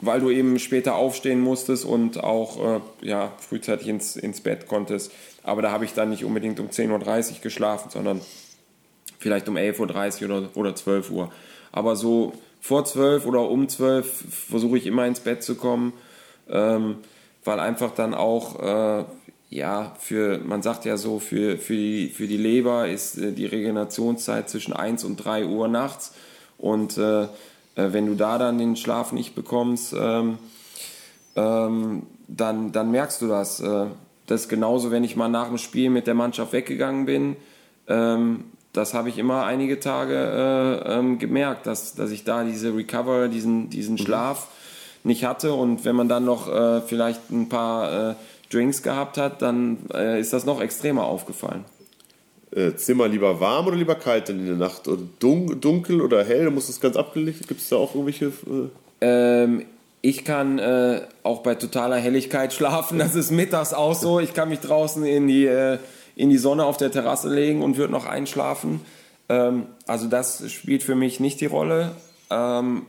weil 0.00 0.20
du 0.20 0.30
eben 0.30 0.58
später 0.58 0.94
aufstehen 0.94 1.40
musstest 1.40 1.84
und 1.84 2.22
auch 2.22 2.80
äh, 3.02 3.06
ja, 3.06 3.32
frühzeitig 3.38 3.88
ins, 3.88 4.16
ins 4.16 4.40
Bett 4.40 4.68
konntest. 4.68 5.12
Aber 5.42 5.62
da 5.62 5.72
habe 5.72 5.84
ich 5.84 5.94
dann 5.94 6.10
nicht 6.10 6.24
unbedingt 6.24 6.60
um 6.60 6.68
10.30 6.68 6.90
Uhr 7.32 7.40
geschlafen, 7.42 7.90
sondern 7.90 8.20
vielleicht 9.18 9.48
um 9.48 9.56
11.30 9.56 10.22
Uhr 10.28 10.36
oder, 10.36 10.48
oder 10.54 10.74
12 10.74 11.10
Uhr. 11.10 11.32
Aber 11.72 11.96
so 11.96 12.34
vor 12.60 12.84
12 12.84 13.26
oder 13.26 13.48
um 13.48 13.68
12 13.68 14.46
versuche 14.48 14.78
ich 14.78 14.86
immer 14.86 15.06
ins 15.06 15.20
Bett 15.20 15.42
zu 15.42 15.54
kommen, 15.54 15.92
ähm, 16.48 16.96
weil 17.44 17.58
einfach 17.58 17.92
dann 17.92 18.14
auch 18.14 18.60
äh, 18.60 19.04
ja, 19.50 19.94
für, 19.98 20.38
man 20.38 20.62
sagt 20.62 20.84
ja 20.84 20.96
so, 20.96 21.18
für, 21.18 21.58
für, 21.58 21.74
die, 21.74 22.08
für 22.08 22.28
die 22.28 22.36
Leber 22.36 22.88
ist 22.88 23.18
äh, 23.18 23.32
die 23.32 23.46
Regenerationszeit 23.46 24.48
zwischen 24.48 24.72
1 24.72 25.02
und 25.04 25.16
3 25.16 25.46
Uhr 25.46 25.66
nachts. 25.66 26.14
Und 26.56 26.96
äh, 26.96 27.22
äh, 27.22 27.28
wenn 27.74 28.06
du 28.06 28.14
da 28.14 28.38
dann 28.38 28.58
den 28.58 28.76
Schlaf 28.76 29.10
nicht 29.12 29.34
bekommst, 29.34 29.92
ähm, 29.98 30.38
ähm, 31.34 32.04
dann, 32.28 32.70
dann 32.70 32.92
merkst 32.92 33.20
du 33.22 33.28
das. 33.28 33.58
Äh, 33.58 33.86
das 34.26 34.42
ist 34.42 34.48
genauso, 34.48 34.92
wenn 34.92 35.02
ich 35.02 35.16
mal 35.16 35.28
nach 35.28 35.48
dem 35.48 35.58
Spiel 35.58 35.90
mit 35.90 36.06
der 36.06 36.14
Mannschaft 36.14 36.52
weggegangen 36.52 37.06
bin. 37.06 37.36
Ähm, 37.88 38.44
das 38.72 38.94
habe 38.94 39.08
ich 39.08 39.18
immer 39.18 39.46
einige 39.46 39.80
Tage 39.80 40.14
äh, 40.14 40.98
ähm, 40.98 41.18
gemerkt, 41.18 41.66
dass, 41.66 41.96
dass 41.96 42.12
ich 42.12 42.22
da 42.22 42.44
diese 42.44 42.76
Recover, 42.76 43.26
diesen, 43.26 43.68
diesen 43.68 43.94
mhm. 43.94 43.98
Schlaf 43.98 44.46
nicht 45.02 45.24
hatte. 45.24 45.54
Und 45.54 45.84
wenn 45.84 45.96
man 45.96 46.08
dann 46.08 46.24
noch 46.24 46.48
äh, 46.48 46.80
vielleicht 46.82 47.30
ein 47.30 47.48
paar 47.48 48.10
äh, 48.10 48.14
Drinks 48.50 48.82
gehabt 48.82 49.16
hat, 49.16 49.42
dann 49.42 49.78
äh, 49.94 50.20
ist 50.20 50.32
das 50.32 50.44
noch 50.44 50.60
extremer 50.60 51.04
aufgefallen. 51.04 51.64
Äh, 52.50 52.74
Zimmer 52.74 53.06
lieber 53.06 53.40
warm 53.40 53.68
oder 53.68 53.76
lieber 53.76 53.94
kalt 53.94 54.28
denn 54.28 54.40
in 54.40 54.46
der 54.46 54.56
Nacht? 54.56 54.88
Oder 54.88 55.02
dun 55.20 55.60
dunkel 55.60 56.00
oder 56.00 56.24
hell? 56.24 56.50
Muss 56.50 56.66
das 56.66 56.80
ganz 56.80 56.96
abgelegt? 56.96 57.46
Gibt 57.46 57.60
es 57.60 57.68
da 57.68 57.76
auch 57.76 57.94
irgendwelche. 57.94 58.26
Äh 58.26 58.70
ähm, 59.00 59.66
ich 60.02 60.24
kann 60.24 60.58
äh, 60.58 61.02
auch 61.22 61.42
bei 61.42 61.54
totaler 61.54 61.96
Helligkeit 61.96 62.52
schlafen. 62.52 62.98
Das 62.98 63.14
ist 63.14 63.30
mittags 63.30 63.72
auch 63.72 63.94
so. 63.94 64.18
Ich 64.18 64.34
kann 64.34 64.48
mich 64.48 64.60
draußen 64.60 65.04
in 65.04 65.28
die, 65.28 65.46
äh, 65.46 65.78
in 66.16 66.30
die 66.30 66.38
Sonne 66.38 66.64
auf 66.64 66.76
der 66.76 66.90
Terrasse 66.90 67.32
legen 67.32 67.62
und 67.62 67.76
würde 67.76 67.92
noch 67.92 68.06
einschlafen. 68.06 68.80
Ähm, 69.28 69.66
also 69.86 70.08
das 70.08 70.50
spielt 70.50 70.82
für 70.82 70.96
mich 70.96 71.20
nicht 71.20 71.40
die 71.40 71.46
Rolle. 71.46 71.92
Ähm, 72.30 72.86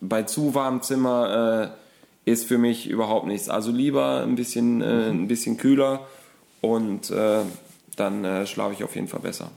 bei 0.00 0.22
zu 0.22 0.54
warmem 0.54 0.82
Zimmer 0.82 1.72
äh, 1.72 1.85
ist 2.26 2.44
für 2.44 2.58
mich 2.58 2.90
überhaupt 2.90 3.26
nichts. 3.26 3.48
Also 3.48 3.70
lieber 3.70 4.22
ein 4.22 4.34
bisschen, 4.34 4.82
äh, 4.82 5.08
ein 5.08 5.28
bisschen 5.28 5.56
kühler 5.56 6.06
und 6.60 7.10
äh, 7.10 7.42
dann 7.94 8.24
äh, 8.24 8.46
schlafe 8.46 8.74
ich 8.74 8.84
auf 8.84 8.94
jeden 8.94 9.08
Fall 9.08 9.20
besser. 9.20 9.50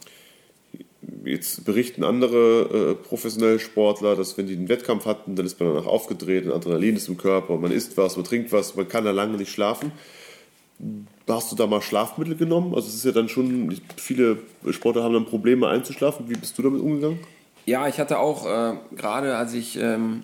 Jetzt 1.25 1.65
berichten 1.65 2.03
andere 2.03 2.91
äh, 2.91 2.95
professionelle 2.95 3.59
Sportler, 3.59 4.15
dass 4.15 4.37
wenn 4.37 4.45
die 4.45 4.53
einen 4.53 4.69
Wettkampf 4.69 5.05
hatten, 5.05 5.35
dann 5.35 5.45
ist 5.45 5.59
man 5.59 5.73
danach 5.73 5.87
aufgedreht, 5.87 6.45
ein 6.45 6.51
Adrenalin 6.51 6.95
ist 6.95 7.09
im 7.09 7.17
Körper, 7.17 7.57
man 7.57 7.71
isst 7.71 7.97
was, 7.97 8.15
man 8.15 8.23
trinkt 8.23 8.51
was, 8.51 8.75
man 8.75 8.87
kann 8.87 9.03
da 9.03 9.11
lange 9.11 9.37
nicht 9.37 9.51
schlafen. 9.51 9.91
Hast 11.27 11.51
du 11.51 11.55
da 11.55 11.65
mal 11.65 11.81
Schlafmittel 11.81 12.35
genommen? 12.35 12.75
Also 12.75 12.87
es 12.87 12.95
ist 12.95 13.05
ja 13.05 13.11
dann 13.11 13.29
schon, 13.29 13.81
viele 13.97 14.37
Sportler 14.69 15.03
haben 15.03 15.13
dann 15.13 15.25
Probleme 15.25 15.67
einzuschlafen. 15.67 16.29
Wie 16.29 16.35
bist 16.35 16.57
du 16.57 16.61
damit 16.61 16.81
umgegangen? 16.81 17.19
Ja, 17.65 17.87
ich 17.87 17.99
hatte 17.99 18.19
auch, 18.19 18.45
äh, 18.45 18.77
gerade 18.95 19.35
als 19.35 19.53
ich, 19.53 19.77
ähm, 19.77 20.23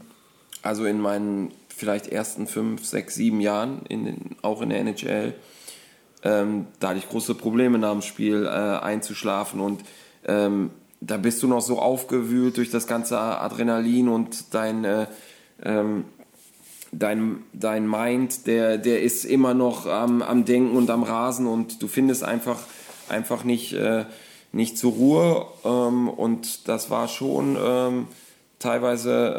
also 0.61 0.85
in 0.85 1.01
meinen 1.01 1.51
vielleicht 1.75 2.07
ersten 2.07 2.47
fünf, 2.47 2.85
sechs, 2.85 3.15
sieben 3.15 3.41
Jahren, 3.41 3.81
in 3.89 4.05
den, 4.05 4.35
auch 4.41 4.61
in 4.61 4.69
der 4.69 4.79
NHL, 4.79 5.33
ähm, 6.23 6.67
da 6.79 6.89
hatte 6.89 6.99
ich 6.99 7.09
große 7.09 7.35
Probleme 7.35 7.77
nach 7.77 7.91
dem 7.91 8.01
Spiel 8.01 8.45
äh, 8.45 8.49
einzuschlafen 8.49 9.59
und 9.59 9.83
ähm, 10.25 10.71
da 11.01 11.17
bist 11.17 11.43
du 11.43 11.47
noch 11.47 11.61
so 11.61 11.79
aufgewühlt 11.79 12.57
durch 12.57 12.71
das 12.71 12.87
ganze 12.87 13.19
Adrenalin 13.19 14.09
und 14.09 14.53
dein, 14.53 14.85
äh, 14.85 15.05
ähm, 15.61 16.05
dein, 16.91 17.43
dein 17.53 17.87
Mind, 17.87 18.47
der, 18.47 18.77
der 18.77 19.03
ist 19.03 19.25
immer 19.25 19.53
noch 19.53 19.85
am, 19.85 20.21
am 20.21 20.45
Denken 20.45 20.75
und 20.75 20.89
am 20.89 21.03
Rasen 21.03 21.45
und 21.45 21.81
du 21.83 21.87
findest 21.87 22.23
einfach, 22.23 22.59
einfach 23.07 23.43
nicht, 23.43 23.73
äh, 23.73 24.05
nicht 24.51 24.77
zur 24.77 24.93
Ruhe 24.93 25.45
ähm, 25.63 26.09
und 26.09 26.67
das 26.67 26.89
war 26.89 27.07
schon 27.07 27.57
ähm, 27.61 28.07
teilweise 28.57 29.35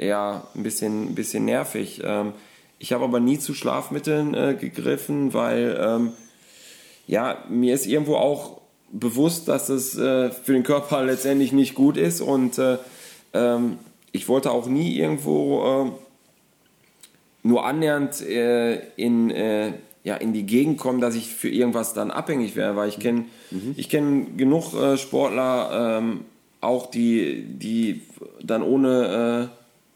ähm, 0.00 0.08
ja, 0.08 0.46
ein 0.54 0.62
bisschen, 0.62 1.10
ein 1.10 1.14
bisschen 1.14 1.44
nervig. 1.44 2.00
Ähm, 2.04 2.32
ich 2.78 2.92
habe 2.92 3.04
aber 3.04 3.20
nie 3.20 3.38
zu 3.38 3.54
Schlafmitteln 3.54 4.34
äh, 4.34 4.56
gegriffen, 4.58 5.34
weil 5.34 5.78
ähm, 5.80 6.12
ja, 7.06 7.44
mir 7.48 7.74
ist 7.74 7.86
irgendwo 7.86 8.16
auch 8.16 8.60
bewusst, 8.92 9.48
dass 9.48 9.68
es 9.68 9.96
äh, 9.96 10.30
für 10.30 10.52
den 10.52 10.62
Körper 10.62 11.04
letztendlich 11.04 11.52
nicht 11.52 11.74
gut 11.74 11.96
ist 11.96 12.20
und 12.20 12.58
äh, 12.58 12.78
ähm, 13.34 13.78
ich 14.12 14.28
wollte 14.28 14.50
auch 14.50 14.66
nie 14.66 14.96
irgendwo 14.96 15.62
äh, 15.62 15.90
nur 17.42 17.64
annähernd 17.64 18.20
äh, 18.22 18.80
in, 18.96 19.30
äh, 19.30 19.72
ja, 20.02 20.16
in 20.16 20.32
die 20.32 20.44
Gegend 20.44 20.78
kommen, 20.78 21.00
dass 21.00 21.14
ich 21.14 21.28
für 21.28 21.48
irgendwas 21.48 21.94
dann 21.94 22.10
abhängig 22.10 22.56
wäre, 22.56 22.74
weil 22.74 22.88
ich 22.88 22.98
kenne 22.98 23.26
mhm. 23.50 23.74
ich 23.76 23.88
kenn 23.88 24.36
genug 24.36 24.74
äh, 24.74 24.96
Sportler, 24.96 25.98
ähm, 25.98 26.24
auch 26.60 26.90
die, 26.90 27.44
die 27.44 28.02
dann 28.42 28.62
ohne 28.62 29.50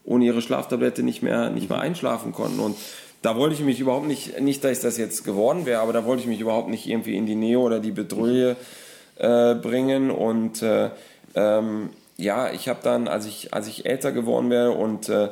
ohne 0.05 0.25
ihre 0.25 0.41
Schlaftablette 0.41 1.03
nicht 1.03 1.21
mehr, 1.21 1.49
nicht 1.49 1.69
mehr 1.69 1.79
einschlafen 1.79 2.31
konnten. 2.31 2.59
Und 2.59 2.77
da 3.21 3.35
wollte 3.35 3.55
ich 3.55 3.61
mich 3.61 3.79
überhaupt 3.79 4.07
nicht, 4.07 4.39
nicht, 4.39 4.63
dass 4.63 4.77
ich 4.77 4.83
das 4.83 4.97
jetzt 4.97 5.23
geworden 5.23 5.65
wäre, 5.65 5.81
aber 5.81 5.93
da 5.93 6.05
wollte 6.05 6.21
ich 6.21 6.27
mich 6.27 6.39
überhaupt 6.39 6.69
nicht 6.69 6.87
irgendwie 6.87 7.17
in 7.17 7.25
die 7.25 7.35
Nähe 7.35 7.59
oder 7.59 7.79
die 7.79 7.91
Bedrohung 7.91 8.55
äh, 9.17 9.55
bringen. 9.55 10.11
Und 10.11 10.61
äh, 10.61 10.91
ähm, 11.33 11.89
ja, 12.17 12.51
ich 12.51 12.69
habe 12.69 12.79
dann, 12.83 13.07
als 13.07 13.25
ich, 13.25 13.53
als 13.53 13.67
ich 13.67 13.85
älter 13.85 14.11
geworden 14.11 14.49
wäre 14.49 14.71
und 14.71 15.09
äh, 15.09 15.29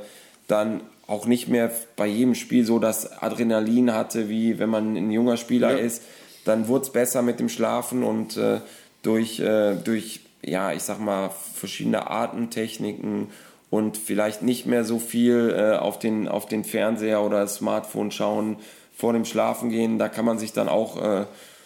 dann 0.48 0.82
auch 1.06 1.26
nicht 1.26 1.48
mehr 1.48 1.72
bei 1.96 2.08
jedem 2.08 2.34
Spiel 2.34 2.66
so 2.66 2.80
das 2.80 3.22
Adrenalin 3.22 3.94
hatte, 3.94 4.30
wie 4.30 4.58
wenn 4.58 4.70
man 4.70 4.96
ein 4.96 5.12
junger 5.12 5.38
Spieler 5.38 5.72
ja. 5.72 5.78
ist, 5.78 6.02
dann 6.46 6.68
wurde 6.68 6.86
es 6.86 6.92
besser 6.92 7.22
mit 7.22 7.40
dem 7.40 7.50
Schlafen 7.50 8.04
und 8.04 8.38
äh, 8.38 8.60
durch, 9.02 9.40
äh, 9.40 9.76
durch, 9.76 10.22
ja, 10.42 10.74
ich 10.74 10.84
sag 10.84 11.00
mal, 11.00 11.30
verschiedene 11.30 12.10
Atemtechniken 12.10 13.28
und 13.74 13.98
vielleicht 13.98 14.44
nicht 14.44 14.68
mehr 14.68 14.86
so 14.86 15.00
viel 15.00 15.52
äh, 15.58 15.78
auf, 15.78 15.98
den, 15.98 16.28
auf 16.28 16.46
den 16.46 16.64
Fernseher 16.64 17.24
oder 17.24 17.48
Smartphone 17.48 18.12
schauen 18.12 18.58
vor 18.96 19.14
dem 19.14 19.26
Schlafen 19.26 19.72
gehen. 19.72 19.98
Da 19.98 20.10
kann 20.10 20.26
man 20.26 20.38
sich 20.38 20.54
dann 20.54 20.70
auch 20.70 21.02
äh, 21.02 21.26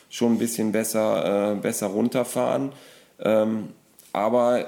schon 0.09 0.35
ein 0.35 0.37
bisschen 0.37 0.71
besser, 0.71 1.51
äh, 1.51 1.55
besser 1.55 1.87
runterfahren. 1.87 2.71
Ähm, 3.19 3.67
aber 4.13 4.67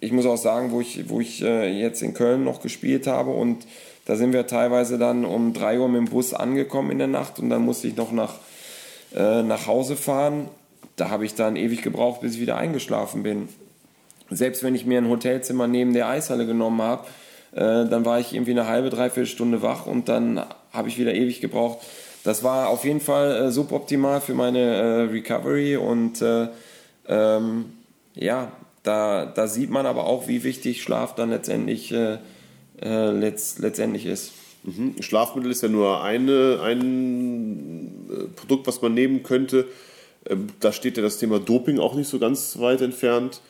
ich 0.00 0.12
muss 0.12 0.24
auch 0.24 0.38
sagen, 0.38 0.70
wo 0.70 0.80
ich, 0.80 1.10
wo 1.10 1.20
ich 1.20 1.42
äh, 1.42 1.70
jetzt 1.78 2.00
in 2.00 2.14
Köln 2.14 2.42
noch 2.42 2.62
gespielt 2.62 3.06
habe 3.06 3.32
und 3.32 3.66
da 4.06 4.16
sind 4.16 4.32
wir 4.32 4.46
teilweise 4.46 4.96
dann 4.96 5.26
um 5.26 5.52
3 5.52 5.80
Uhr 5.80 5.90
mit 5.90 5.98
dem 5.98 6.10
Bus 6.10 6.32
angekommen 6.32 6.90
in 6.90 6.98
der 6.98 7.06
Nacht 7.06 7.38
und 7.38 7.50
dann 7.50 7.66
musste 7.66 7.86
ich 7.88 7.96
noch 7.96 8.12
nach, 8.12 8.36
äh, 9.14 9.42
nach 9.42 9.66
Hause 9.66 9.94
fahren. 9.94 10.48
Da 10.96 11.10
habe 11.10 11.26
ich 11.26 11.34
dann 11.34 11.56
ewig 11.56 11.82
gebraucht, 11.82 12.22
bis 12.22 12.36
ich 12.36 12.40
wieder 12.40 12.56
eingeschlafen 12.56 13.22
bin 13.22 13.50
selbst 14.30 14.62
wenn 14.62 14.74
ich 14.74 14.86
mir 14.86 14.98
ein 14.98 15.08
Hotelzimmer 15.08 15.66
neben 15.66 15.92
der 15.92 16.08
Eishalle 16.08 16.46
genommen 16.46 16.82
habe, 16.82 17.06
äh, 17.52 17.88
dann 17.88 18.04
war 18.04 18.20
ich 18.20 18.34
irgendwie 18.34 18.52
eine 18.52 18.66
halbe, 18.66 18.90
dreiviertel 18.90 19.26
Stunde 19.26 19.62
wach 19.62 19.86
und 19.86 20.08
dann 20.08 20.44
habe 20.72 20.88
ich 20.88 20.98
wieder 20.98 21.14
ewig 21.14 21.40
gebraucht. 21.40 21.78
Das 22.24 22.42
war 22.42 22.68
auf 22.68 22.84
jeden 22.84 23.00
Fall 23.00 23.36
äh, 23.36 23.50
suboptimal 23.50 24.20
für 24.20 24.34
meine 24.34 24.58
äh, 24.58 25.00
Recovery 25.10 25.76
und 25.76 26.20
äh, 26.20 26.48
ähm, 27.08 27.66
ja, 28.14 28.52
da, 28.82 29.26
da 29.26 29.46
sieht 29.46 29.70
man 29.70 29.86
aber 29.86 30.06
auch, 30.06 30.28
wie 30.28 30.44
wichtig 30.44 30.82
Schlaf 30.82 31.14
dann 31.14 31.30
letztendlich, 31.30 31.92
äh, 31.92 32.18
äh, 32.80 33.10
letzt, 33.10 33.60
letztendlich 33.60 34.06
ist. 34.06 34.32
Mhm. 34.64 34.96
Schlafmittel 35.00 35.50
ist 35.50 35.62
ja 35.62 35.68
nur 35.68 36.02
eine, 36.02 36.60
ein 36.62 38.30
Produkt, 38.36 38.66
was 38.66 38.82
man 38.82 38.94
nehmen 38.94 39.22
könnte. 39.22 39.66
Ähm, 40.28 40.48
da 40.60 40.72
steht 40.72 40.96
ja 40.96 41.02
das 41.02 41.18
Thema 41.18 41.38
Doping 41.38 41.78
auch 41.78 41.94
nicht 41.94 42.08
so 42.08 42.18
ganz 42.18 42.58
weit 42.58 42.80
entfernt. 42.80 43.40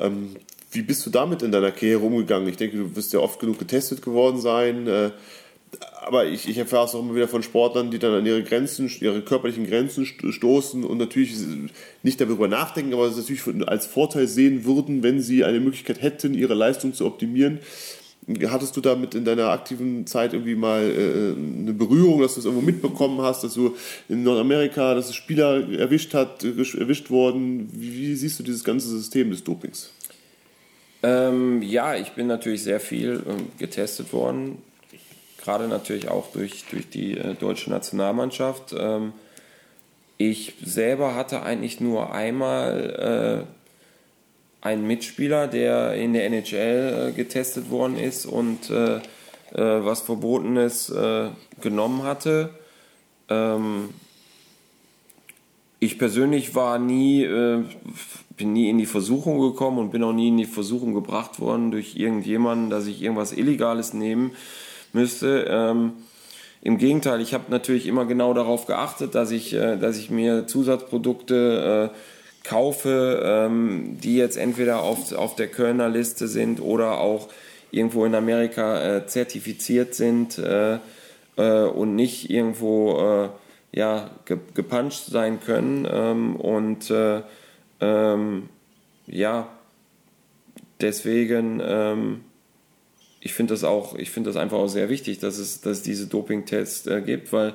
Ähm, 0.00 0.36
wie 0.72 0.82
bist 0.82 1.04
du 1.04 1.10
damit 1.10 1.42
in 1.42 1.52
deiner 1.52 1.72
Karriere 1.72 2.00
umgegangen? 2.00 2.48
Ich 2.48 2.56
denke, 2.56 2.76
du 2.76 2.96
wirst 2.96 3.12
ja 3.12 3.20
oft 3.20 3.40
genug 3.40 3.58
getestet 3.58 4.02
geworden 4.02 4.40
sein. 4.40 4.86
Äh, 4.86 5.10
aber 6.02 6.26
ich, 6.26 6.48
ich 6.48 6.58
erfahre 6.58 6.86
es 6.86 6.94
auch 6.94 7.00
immer 7.00 7.14
wieder 7.14 7.28
von 7.28 7.42
Sportlern, 7.42 7.90
die 7.90 7.98
dann 7.98 8.12
an 8.12 8.26
ihre 8.26 8.42
Grenzen, 8.42 8.90
ihre 9.00 9.22
körperlichen 9.22 9.66
Grenzen 9.66 10.06
stoßen 10.06 10.84
und 10.84 10.98
natürlich 10.98 11.34
nicht 12.02 12.20
darüber 12.20 12.48
nachdenken, 12.48 12.94
aber 12.94 13.06
es 13.06 13.16
natürlich 13.16 13.42
als 13.68 13.86
Vorteil 13.86 14.26
sehen 14.26 14.64
würden, 14.64 15.02
wenn 15.02 15.20
sie 15.20 15.44
eine 15.44 15.60
Möglichkeit 15.60 16.02
hätten, 16.02 16.34
ihre 16.34 16.54
Leistung 16.54 16.94
zu 16.94 17.06
optimieren. 17.06 17.60
Hattest 18.48 18.76
du 18.76 18.80
damit 18.80 19.14
in 19.14 19.24
deiner 19.24 19.48
aktiven 19.48 20.06
Zeit 20.06 20.32
irgendwie 20.32 20.54
mal 20.54 20.82
äh, 20.82 21.60
eine 21.60 21.72
Berührung, 21.72 22.20
dass 22.20 22.34
du 22.34 22.40
es 22.40 22.46
irgendwo 22.46 22.64
mitbekommen 22.64 23.20
hast, 23.22 23.44
dass 23.44 23.54
du 23.54 23.76
in 24.08 24.22
Nordamerika, 24.22 24.94
dass 24.94 25.08
es 25.08 25.14
Spieler 25.14 25.68
erwischt 25.70 26.14
hat, 26.14 26.44
erwischt 26.44 27.10
worden? 27.10 27.68
Wie, 27.72 28.14
siehst 28.14 28.38
du 28.38 28.42
dieses 28.42 28.64
ganze 28.64 28.88
System 28.88 29.30
des 29.30 29.44
Dopings? 29.44 29.90
Ähm, 31.02 31.62
ja, 31.62 31.94
ich 31.94 32.12
bin 32.12 32.26
natürlich 32.26 32.62
sehr 32.62 32.80
viel 32.80 33.22
äh, 33.26 33.58
getestet 33.58 34.12
worden, 34.12 34.58
gerade 35.42 35.66
natürlich 35.66 36.08
auch 36.08 36.30
durch, 36.32 36.64
durch 36.70 36.88
die 36.90 37.16
äh, 37.16 37.34
deutsche 37.34 37.70
Nationalmannschaft. 37.70 38.74
Ähm, 38.78 39.12
ich 40.18 40.52
selber 40.62 41.14
hatte 41.14 41.42
eigentlich 41.42 41.80
nur 41.80 42.12
einmal 42.12 43.46
äh, 43.46 43.59
ein 44.60 44.86
Mitspieler, 44.86 45.46
der 45.48 45.94
in 45.94 46.12
der 46.12 46.26
NHL 46.26 47.08
äh, 47.08 47.12
getestet 47.12 47.70
worden 47.70 47.96
ist 47.96 48.26
und 48.26 48.70
äh, 48.70 48.96
äh, 48.96 49.00
was 49.54 50.00
Verbotenes 50.02 50.90
äh, 50.90 51.30
genommen 51.60 52.02
hatte. 52.02 52.50
Ähm, 53.28 53.90
ich 55.78 55.98
persönlich 55.98 56.54
war 56.54 56.78
nie, 56.78 57.24
äh, 57.24 57.64
bin 58.36 58.52
nie 58.52 58.68
in 58.68 58.76
die 58.76 58.86
Versuchung 58.86 59.40
gekommen 59.40 59.78
und 59.78 59.92
bin 59.92 60.02
auch 60.02 60.12
nie 60.12 60.28
in 60.28 60.36
die 60.36 60.44
Versuchung 60.44 60.92
gebracht 60.92 61.40
worden 61.40 61.70
durch 61.70 61.96
irgendjemanden, 61.96 62.68
dass 62.68 62.86
ich 62.86 63.00
irgendwas 63.02 63.32
Illegales 63.32 63.94
nehmen 63.94 64.32
müsste. 64.92 65.46
Ähm, 65.48 65.92
Im 66.60 66.76
Gegenteil, 66.76 67.22
ich 67.22 67.32
habe 67.32 67.44
natürlich 67.48 67.86
immer 67.86 68.04
genau 68.04 68.34
darauf 68.34 68.66
geachtet, 68.66 69.14
dass 69.14 69.30
ich, 69.30 69.54
äh, 69.54 69.78
dass 69.78 69.96
ich 69.96 70.10
mir 70.10 70.46
Zusatzprodukte 70.46 71.90
kaufe, 72.44 73.20
ähm, 73.24 73.98
die 74.02 74.16
jetzt 74.16 74.36
entweder 74.36 74.82
auf, 74.82 75.12
auf 75.12 75.36
der 75.36 75.48
Kölner 75.48 75.88
Liste 75.88 76.28
sind 76.28 76.60
oder 76.60 77.00
auch 77.00 77.28
irgendwo 77.70 78.04
in 78.04 78.14
Amerika 78.14 78.96
äh, 78.96 79.06
zertifiziert 79.06 79.94
sind 79.94 80.38
äh, 80.38 80.78
äh, 81.36 81.62
und 81.64 81.94
nicht 81.94 82.30
irgendwo 82.30 82.98
äh, 82.98 83.28
ja, 83.72 84.10
ge 84.24 84.38
gepuncht 84.54 85.06
sein 85.06 85.40
können. 85.40 85.86
Ähm, 85.90 86.36
und 86.36 86.90
äh, 86.90 87.22
ähm, 87.80 88.48
ja, 89.06 89.48
deswegen 90.80 91.62
ähm, 91.64 92.20
ich 93.20 93.34
finde 93.34 93.52
das 93.54 93.64
auch, 93.64 93.94
ich 93.94 94.10
finde 94.10 94.30
das 94.30 94.36
einfach 94.36 94.58
auch 94.58 94.68
sehr 94.68 94.88
wichtig, 94.88 95.18
dass 95.18 95.38
es, 95.38 95.60
dass 95.60 95.78
es 95.78 95.82
diese 95.82 96.06
Dopingtests 96.06 96.86
äh, 96.86 97.02
gibt, 97.02 97.32
weil 97.32 97.54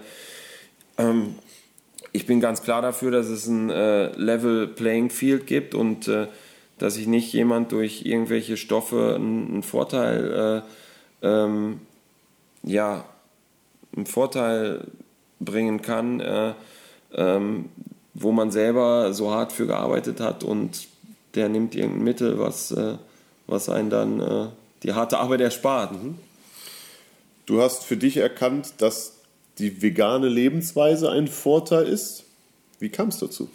ähm, 0.98 1.36
ich 2.16 2.26
bin 2.26 2.40
ganz 2.40 2.62
klar 2.62 2.82
dafür, 2.82 3.12
dass 3.12 3.28
es 3.28 3.46
ein 3.48 3.70
äh, 3.70 4.08
Level 4.16 4.68
Playing 4.68 5.10
Field 5.10 5.48
gibt 5.48 5.76
und 5.76 6.08
äh, 6.08 6.28
dass 6.78 6.96
sich 6.96 7.08
nicht 7.08 7.34
jemand 7.34 7.74
durch 7.74 8.06
irgendwelche 8.06 8.56
Stoffe 8.56 9.16
einen, 9.16 9.48
einen 9.52 9.64
Vorteil, 9.64 10.64
äh, 11.22 11.28
ähm, 11.28 11.82
ja, 12.64 13.04
einen 13.96 14.06
Vorteil 14.06 14.88
bringen 15.42 15.82
kann, 15.82 16.22
äh, 16.22 16.54
ähm, 17.14 17.66
wo 18.14 18.32
man 18.32 18.50
selber 18.50 19.14
so 19.14 19.32
hart 19.32 19.52
für 19.52 19.68
gearbeitet 19.68 20.22
hat 20.22 20.46
und 20.46 20.88
der 21.36 21.50
nimmt 21.50 21.76
irgendein 21.76 22.04
Mittel, 22.04 22.40
was, 22.40 22.72
äh, 22.72 22.96
was 23.46 23.68
einen 23.68 23.90
dann 23.90 24.22
äh, 24.22 24.48
die 24.84 24.94
harte 24.94 25.18
Arbeit 25.18 25.42
erspart. 25.42 25.92
Mhm. 25.92 26.18
Du 27.46 27.62
hast 27.62 27.84
für 27.84 27.98
dich 27.98 28.18
erkannt, 28.18 28.76
dass 28.78 29.15
die 29.58 29.82
vegane 29.82 30.28
Lebensweise 30.28 31.12
ein 31.12 31.28
Vorteil 31.28 31.88
ist. 31.88 32.26
Wie 32.80 32.90
kam 32.90 33.10
es 33.10 33.20
dazu? 33.20 33.50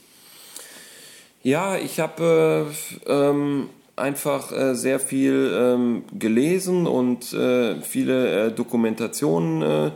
Ja, 1.43 1.79
ich 1.79 2.01
habe 2.01 2.67
äh, 3.07 3.11
ähm, 3.11 3.71
einfach 3.97 4.53
äh, 4.53 4.75
sehr 4.75 5.01
viel 5.01 5.53
ähm, 5.55 6.05
gelesen 6.19 6.87
und 6.87 7.33
äh, 7.33 7.81
viele 7.81 8.47
äh, 8.47 8.53
Dokumentationen 8.53 9.63
äh, 9.63 9.91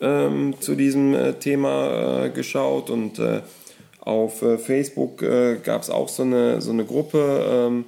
ähm, 0.00 0.54
zu 0.60 0.74
diesem 0.74 1.14
äh, 1.14 1.34
Thema 1.34 2.28
geschaut 2.28 2.90
und 2.90 3.20
auf 4.00 4.42
Facebook 4.58 5.18
gab 5.62 5.82
es 5.82 5.88
auch 5.88 6.08
so 6.08 6.24
eine, 6.24 6.60
so 6.60 6.72
eine 6.72 6.84
Gruppe 6.84 7.44
ähm, 7.48 7.84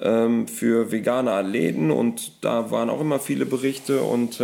ähm, 0.00 0.48
für 0.48 0.90
vegane 0.90 1.30
Athleten 1.30 1.92
und 1.92 2.32
da 2.44 2.72
waren 2.72 2.90
auch 2.90 3.00
immer 3.00 3.20
viele 3.20 3.46
Berichte 3.46 4.02
und 4.02 4.42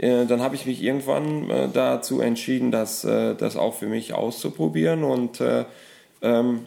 dann 0.00 0.40
habe 0.40 0.54
ich 0.54 0.64
mich 0.64 0.82
irgendwann 0.82 1.72
dazu 1.72 2.20
entschieden, 2.20 2.70
das, 2.70 3.02
das 3.02 3.56
auch 3.56 3.74
für 3.74 3.88
mich 3.88 4.14
auszuprobieren 4.14 5.02
und 5.02 5.42
ähm, 6.22 6.66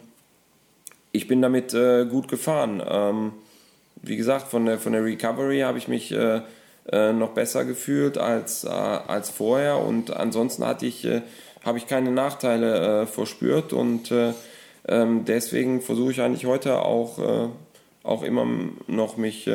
ich 1.12 1.28
bin 1.28 1.42
damit 1.42 1.74
äh, 1.74 2.06
gut 2.06 2.28
gefahren. 2.28 2.82
Ähm, 2.86 3.32
wie 4.02 4.16
gesagt, 4.16 4.48
von 4.48 4.64
der, 4.64 4.78
von 4.78 4.92
der 4.92 5.04
Recovery 5.04 5.60
habe 5.60 5.78
ich 5.78 5.88
mich 5.88 6.10
äh, 6.12 6.40
äh, 6.90 7.12
noch 7.12 7.30
besser 7.30 7.64
gefühlt 7.64 8.18
als, 8.18 8.64
äh, 8.64 8.68
als 8.68 9.30
vorher 9.30 9.78
und 9.78 10.10
ansonsten 10.16 10.66
hatte 10.66 10.86
ich, 10.86 11.04
äh, 11.04 11.22
habe 11.64 11.78
ich 11.78 11.86
keine 11.86 12.10
Nachteile 12.10 13.02
äh, 13.02 13.06
verspürt 13.06 13.72
und 13.72 14.12
ähm, 14.88 15.24
deswegen 15.26 15.80
versuche 15.80 16.10
ich 16.10 16.20
eigentlich 16.20 16.46
heute 16.46 16.82
auch, 16.82 17.50
auch 18.02 18.22
immer 18.24 18.44
noch 18.88 19.16
mich, 19.16 19.48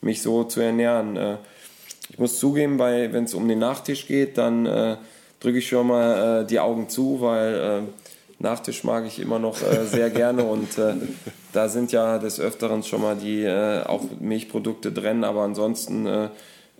mich 0.00 0.22
so 0.22 0.44
zu 0.44 0.60
ernähren. 0.60 1.38
Ich 2.08 2.18
muss 2.18 2.38
zugeben, 2.38 2.78
wenn 2.78 3.24
es 3.24 3.34
um 3.34 3.48
den 3.48 3.58
Nachtisch 3.58 4.06
geht, 4.06 4.38
dann 4.38 4.64
drücke 5.40 5.58
ich 5.58 5.68
schon 5.68 5.86
mal 5.86 6.46
die 6.46 6.58
Augen 6.58 6.88
zu, 6.88 7.20
weil 7.20 7.86
Nachtisch 8.40 8.84
mag 8.84 9.04
ich 9.04 9.18
immer 9.18 9.40
noch 9.40 9.60
äh, 9.62 9.84
sehr 9.84 10.10
gerne 10.10 10.44
und 10.44 10.78
äh, 10.78 10.94
da 11.52 11.68
sind 11.68 11.90
ja 11.90 12.18
des 12.18 12.38
Öfteren 12.38 12.84
schon 12.84 13.02
mal 13.02 13.16
die 13.16 13.42
äh, 13.42 13.82
auch 13.84 14.02
Milchprodukte 14.20 14.92
drin, 14.92 15.24
aber 15.24 15.42
ansonsten 15.42 16.06
äh, 16.06 16.28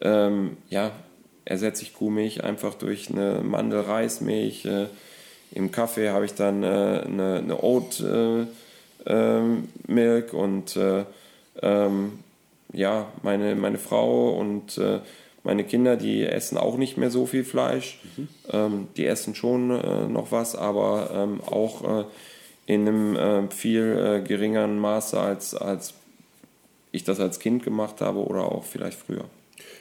ähm, 0.01 0.57
ja, 0.71 0.93
ersetze 1.45 1.83
ich 1.83 1.95
Kuhmilch 1.95 2.45
einfach 2.45 2.75
durch 2.75 3.11
eine 3.11 3.41
Mandelreismilch. 3.43 4.67
Äh, 4.67 4.87
Im 5.51 5.73
Kaffee 5.73 6.11
habe 6.11 6.27
ich 6.27 6.35
dann 6.35 6.63
äh, 6.63 6.67
eine, 6.67 7.43
eine 7.43 7.61
Oat 7.61 8.05
ähm, 9.07 9.69
Milk 9.87 10.35
und 10.35 10.79
ähm, 11.63 12.13
ja, 12.73 13.13
meine, 13.23 13.55
meine 13.55 13.79
Frau 13.79 14.31
und 14.31 14.79
meine 15.49 15.65
Kinder, 15.65 15.97
die 15.97 16.25
essen 16.25 16.59
auch 16.59 16.77
nicht 16.77 16.99
mehr 16.99 17.11
so 17.11 17.25
viel 17.25 17.43
Fleisch. 17.43 18.01
Mhm. 18.17 18.29
Ähm, 18.53 18.89
die 18.97 19.07
essen 19.07 19.35
schon 19.35 19.71
äh, 19.71 20.07
noch 20.07 20.31
was, 20.31 20.55
aber 20.55 21.11
ähm, 21.15 21.41
auch 21.41 22.01
äh, 22.01 22.05
in 22.67 22.87
einem 22.87 23.17
äh, 23.17 23.51
viel 23.51 23.83
äh, 23.99 24.27
geringeren 24.27 24.79
Maße, 24.79 25.19
als, 25.19 25.55
als 25.55 25.95
ich 26.93 27.03
das 27.03 27.19
als 27.19 27.41
Kind 27.41 27.63
gemacht 27.63 28.03
habe 28.03 28.19
oder 28.19 28.45
auch 28.45 28.65
vielleicht 28.65 28.99
früher. 28.99 29.25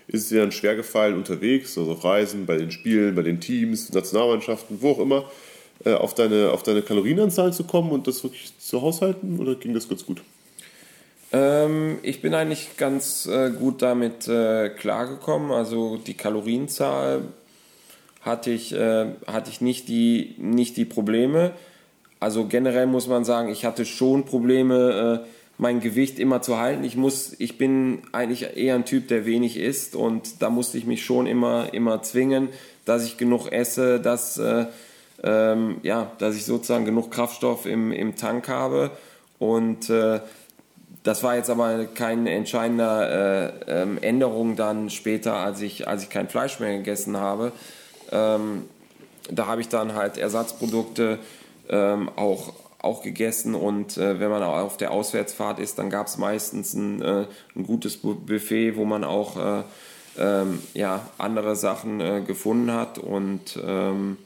Ist 0.07 0.23
es 0.23 0.29
dir 0.29 0.39
dann 0.39 0.53
schwer 0.53 0.77
gefallen 0.77 1.15
unterwegs, 1.15 1.77
also 1.77 1.91
auf 1.91 2.03
Reisen, 2.05 2.45
bei 2.45 2.55
den 2.55 2.71
Spielen, 2.71 3.13
bei 3.15 3.23
den 3.23 3.41
Teams, 3.41 3.91
Nationalmannschaften, 3.91 4.81
wo 4.81 4.91
auch 4.91 4.99
immer, 4.99 5.25
äh, 5.83 5.93
auf, 5.93 6.13
deine, 6.13 6.51
auf 6.51 6.63
deine 6.63 6.81
Kalorienanzahl 6.81 7.51
zu 7.51 7.65
kommen 7.65 7.91
und 7.91 8.07
das 8.07 8.23
wirklich 8.23 8.57
zu 8.57 8.81
haushalten 8.81 9.37
oder 9.37 9.55
ging 9.55 9.73
das 9.73 9.89
ganz 9.89 10.05
gut? 10.05 10.21
Ähm, 11.31 11.99
ich 12.03 12.21
bin 12.21 12.33
eigentlich 12.33 12.77
ganz 12.77 13.25
äh, 13.25 13.51
gut 13.51 13.81
damit 13.81 14.27
äh, 14.27 14.69
klargekommen. 14.69 15.51
Also 15.51 15.97
die 15.97 16.13
Kalorienzahl 16.13 17.21
hatte 18.21 18.51
ich, 18.51 18.73
äh, 18.73 19.07
hatte 19.25 19.49
ich 19.49 19.61
nicht, 19.61 19.87
die, 19.87 20.35
nicht 20.37 20.77
die 20.77 20.85
Probleme. 20.85 21.51
Also 22.19 22.45
generell 22.45 22.87
muss 22.87 23.07
man 23.07 23.25
sagen, 23.25 23.49
ich 23.49 23.65
hatte 23.65 23.85
schon 23.85 24.25
Probleme, 24.25 25.23
äh, 25.23 25.27
mein 25.57 25.79
Gewicht 25.79 26.19
immer 26.19 26.41
zu 26.41 26.57
halten. 26.57 26.83
Ich, 26.83 26.95
muss, 26.95 27.35
ich 27.39 27.57
bin 27.57 28.01
eigentlich 28.11 28.55
eher 28.55 28.75
ein 28.75 28.85
Typ, 28.85 29.07
der 29.07 29.25
wenig 29.25 29.57
isst 29.57 29.95
und 29.95 30.41
da 30.41 30.49
musste 30.49 30.77
ich 30.77 30.85
mich 30.85 31.03
schon 31.03 31.25
immer, 31.25 31.73
immer 31.73 32.01
zwingen, 32.03 32.49
dass 32.85 33.05
ich 33.05 33.17
genug 33.17 33.51
esse, 33.51 33.99
dass, 33.99 34.37
äh, 34.37 34.65
ähm, 35.23 35.77
ja, 35.83 36.11
dass 36.19 36.35
ich 36.35 36.45
sozusagen 36.45 36.85
genug 36.85 37.11
Kraftstoff 37.11 37.65
im, 37.65 37.91
im 37.91 38.15
Tank 38.15 38.47
habe. 38.47 38.91
Und 39.39 39.89
äh, 39.89 40.19
das 41.07 41.23
war 41.23 41.37
jetzt 41.37 41.49
aber 41.49 41.85
keine 41.85 42.31
entscheidende 42.31 43.63
äh, 43.65 43.81
ähm, 43.81 43.97
Änderung 44.01 44.57
dann 44.57 44.89
später, 44.89 45.35
als 45.35 45.61
ich, 45.61 45.87
als 45.87 46.03
ich 46.03 46.09
kein 46.09 46.27
Fleisch 46.27 46.59
mehr 46.59 46.75
gegessen 46.75 47.15
habe. 47.15 47.53
Ähm, 48.11 48.65
da 49.31 49.47
habe 49.47 49.61
ich 49.61 49.69
dann 49.69 49.95
halt 49.95 50.17
Ersatzprodukte 50.17 51.17
ähm, 51.69 52.09
auch, 52.17 52.51
auch 52.79 53.03
gegessen 53.03 53.55
und 53.55 53.97
äh, 53.97 54.19
wenn 54.19 54.29
man 54.29 54.43
auf 54.43 54.75
der 54.75 54.91
Auswärtsfahrt 54.91 55.59
ist, 55.59 55.79
dann 55.79 55.89
gab 55.89 56.07
es 56.07 56.17
meistens 56.17 56.73
ein, 56.73 57.01
äh, 57.01 57.25
ein 57.55 57.65
gutes 57.65 57.95
Buffet, 57.95 58.75
wo 58.75 58.83
man 58.83 59.05
auch 59.05 59.37
äh, 59.37 59.63
ähm, 60.19 60.61
ja, 60.73 61.07
andere 61.17 61.55
Sachen 61.55 62.01
äh, 62.01 62.21
gefunden 62.27 62.73
hat 62.73 62.97
und 62.97 63.57
ähm, 63.65 64.17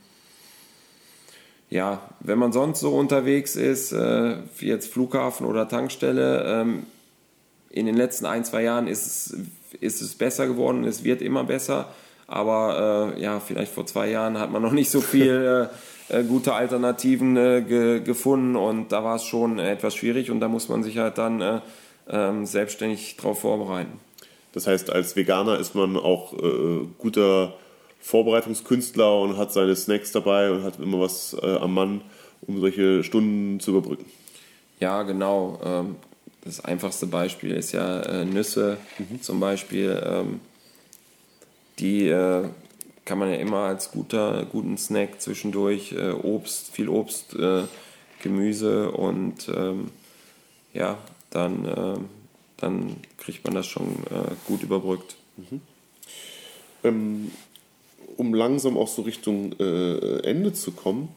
ja, 1.72 2.02
wenn 2.20 2.38
man 2.38 2.52
sonst 2.52 2.82
so 2.82 2.92
unterwegs 2.92 3.56
ist, 3.56 3.94
äh, 3.94 4.36
wie 4.58 4.68
jetzt 4.68 4.92
Flughafen 4.92 5.48
oder 5.48 5.70
Tankstelle, 5.70 6.44
ähm, 6.46 6.86
in 7.70 7.86
den 7.86 7.96
letzten 7.96 8.26
ein, 8.26 8.44
zwei 8.44 8.64
Jahren 8.64 8.88
ist 8.88 9.08
es, 9.08 9.38
ist 9.80 10.02
es 10.02 10.16
besser 10.16 10.48
geworden, 10.48 10.84
es 10.84 11.06
wird 11.06 11.22
immer 11.22 11.46
besser, 11.46 11.88
aber 12.28 13.14
äh, 13.16 13.22
ja, 13.22 13.40
vielleicht 13.40 13.72
vor 13.72 13.86
zwei 13.86 14.10
Jahren 14.10 14.38
hat 14.38 14.52
man 14.52 14.62
noch 14.62 14.74
nicht 14.74 14.92
so 14.92 15.00
viel 15.00 15.70
äh, 16.10 16.20
äh 16.20 16.24
gute 16.26 16.54
Alternativen 16.54 17.38
äh, 17.38 17.62
ge 17.62 18.02
gefunden 18.02 18.58
und 18.58 18.92
da 18.92 19.06
war 19.06 19.16
es 19.16 19.24
schon 19.24 19.58
etwas 19.58 19.96
schwierig 19.96 20.30
und 20.30 20.42
da 20.42 20.50
muss 20.50 20.68
man 20.68 20.84
sich 20.84 20.98
halt 20.98 21.18
dann 21.18 21.40
äh, 21.40 21.62
ähm, 22.10 22.46
selbstständig 22.46 23.16
darauf 23.16 23.40
vorbereiten. 23.40 23.98
Das 24.52 24.68
heißt, 24.68 24.90
als 24.90 25.16
Veganer 25.16 25.58
ist 25.58 25.76
man 25.76 25.96
auch 25.96 26.34
guter 26.98 27.54
Vorbereitungskünstler 28.02 29.22
und 29.22 29.38
hat 29.38 29.54
seine 29.54 29.76
Snacks 29.76 30.12
dabei 30.12 30.52
und 30.52 30.64
hat 30.64 30.80
immer 30.80 31.00
was 31.00 31.36
äh, 31.42 31.56
am 31.58 31.74
Mann, 31.74 32.02
um 32.42 32.60
solche 32.60 33.04
Stunden 33.04 33.60
zu 33.60 33.72
überbrücken. 33.72 34.06
Ja, 34.80 35.04
genau. 35.04 35.60
Ähm, 35.64 35.96
das 36.44 36.66
einfachste 36.66 37.06
Beispiel 37.06 37.52
ist 37.52 37.72
ja 37.72 38.02
äh, 38.02 38.26
Nüsse 38.26 38.78
mhm. 38.98 39.22
zum 39.22 39.40
Beispiel. 39.40 40.02
Ähm, 40.04 40.40
die 41.78 42.08
äh, 42.08 42.48
kann 43.06 43.20
man 43.20 43.30
ja 43.30 43.36
immer 43.36 43.60
als 43.60 43.92
guter, 43.92 44.46
guten 44.46 44.78
Snack 44.78 45.22
zwischendurch, 45.22 45.92
äh, 45.94 46.12
Obst, 46.12 46.72
viel 46.72 46.90
Obst, 46.90 47.36
äh, 47.36 47.64
Gemüse 48.24 48.92
und 48.92 49.50
ähm, 49.56 49.92
ja, 50.74 50.98
dann, 51.30 51.66
äh, 51.66 51.98
dann 52.58 52.98
kriegt 53.18 53.44
man 53.44 53.56
das 53.56 53.66
schon 53.66 53.98
gut 54.46 54.64
überbrückt. 54.64 55.16
Mhm. 55.38 55.62
Um 58.18 58.34
langsam 58.34 58.78
auch 58.78 58.88
so 58.88 59.02
Richtung 59.04 59.54
äh, 59.60 60.24
Ende 60.24 60.54
zu 60.54 60.72
kommen, 60.72 61.10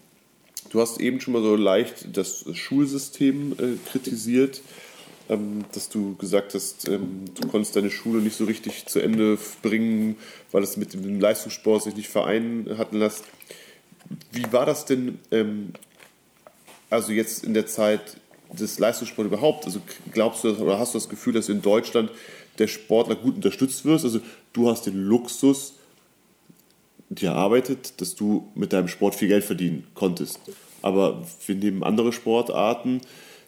du 0.70 0.80
hast 0.80 1.00
eben 1.00 1.20
schon 1.20 1.34
mal 1.34 1.42
so 1.42 1.56
leicht 1.56 2.16
das 2.16 2.44
Schulsystem 2.52 3.52
äh, 3.52 3.90
kritisiert, 3.90 4.62
ähm, 5.28 5.64
dass 5.72 5.88
du 5.88 6.16
gesagt 6.16 6.54
hast, 6.54 6.88
ähm, 6.88 7.24
du 7.40 7.48
konntest 7.48 7.76
deine 7.76 7.90
Schule 7.90 8.20
nicht 8.20 8.36
so 8.36 8.44
richtig 8.44 8.86
zu 8.86 9.00
Ende 9.00 9.38
bringen, 9.62 10.16
weil 10.52 10.62
es 10.62 10.76
mit 10.76 10.92
dem 10.92 11.20
Leistungssport 11.20 11.82
sich 11.82 11.96
nicht 11.96 12.08
vereinen 12.08 12.76
hatten 12.76 12.98
lässt. 12.98 13.24
Wie 14.32 14.52
war 14.52 14.66
das 14.66 14.84
denn, 14.84 15.18
ähm, 15.30 15.72
also 16.90 17.12
jetzt 17.12 17.44
in 17.44 17.54
der 17.54 17.66
Zeit 17.66 18.18
des 18.52 18.78
Leistungssports 18.78 19.28
überhaupt? 19.28 19.64
Also 19.64 19.80
glaubst 20.12 20.44
du 20.44 20.50
oder 20.50 20.78
hast 20.78 20.94
du 20.94 20.98
das 20.98 21.08
Gefühl, 21.08 21.32
dass 21.32 21.48
in 21.48 21.62
Deutschland 21.62 22.10
der 22.58 22.68
Sportler 22.68 23.16
gut 23.16 23.36
unterstützt 23.36 23.84
wird? 23.84 24.04
Also 24.04 24.20
du 24.52 24.68
hast 24.68 24.86
den 24.86 24.96
Luxus, 24.96 25.74
dir 27.14 27.30
erarbeitet, 27.30 28.00
dass 28.00 28.14
du 28.14 28.48
mit 28.54 28.72
deinem 28.72 28.88
Sport 28.88 29.14
viel 29.14 29.28
Geld 29.28 29.44
verdienen 29.44 29.86
konntest. 29.94 30.40
Aber 30.82 31.22
wir 31.46 31.54
nehmen 31.54 31.82
andere 31.82 32.12
Sportarten, 32.12 33.00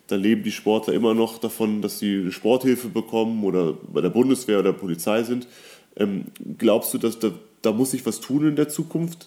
dann 0.08 0.20
leben 0.20 0.42
die 0.42 0.52
Sportler 0.52 0.94
immer 0.94 1.14
noch 1.14 1.38
davon, 1.38 1.82
dass 1.82 1.98
sie 1.98 2.30
Sporthilfe 2.30 2.88
bekommen 2.88 3.44
oder 3.44 3.74
bei 3.92 4.00
der 4.00 4.10
Bundeswehr 4.10 4.60
oder 4.60 4.72
der 4.72 4.78
Polizei 4.78 5.22
sind. 5.22 5.48
Ähm, 5.96 6.26
glaubst 6.58 6.94
du, 6.94 6.98
dass 6.98 7.18
da, 7.18 7.32
da 7.62 7.72
muss 7.72 7.90
sich 7.90 8.06
was 8.06 8.20
tun 8.20 8.48
in 8.48 8.56
der 8.56 8.68
Zukunft? 8.68 9.26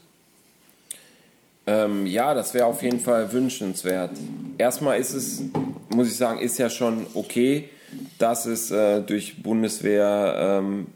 Ähm, 1.67 2.07
ja, 2.07 2.33
das 2.33 2.53
wäre 2.53 2.65
auf 2.65 2.81
jeden 2.81 2.99
Fall 2.99 3.31
wünschenswert. 3.31 4.11
Erstmal 4.57 4.99
ist 4.99 5.13
es, 5.13 5.43
muss 5.89 6.07
ich 6.07 6.15
sagen, 6.15 6.39
ist 6.39 6.57
ja 6.57 6.69
schon 6.69 7.05
okay, 7.13 7.69
dass 8.17 8.45
es 8.45 8.71
äh, 8.71 9.01
durch 9.01 9.43
Bundeswehr, 9.43 10.61
ähm, 10.61 10.87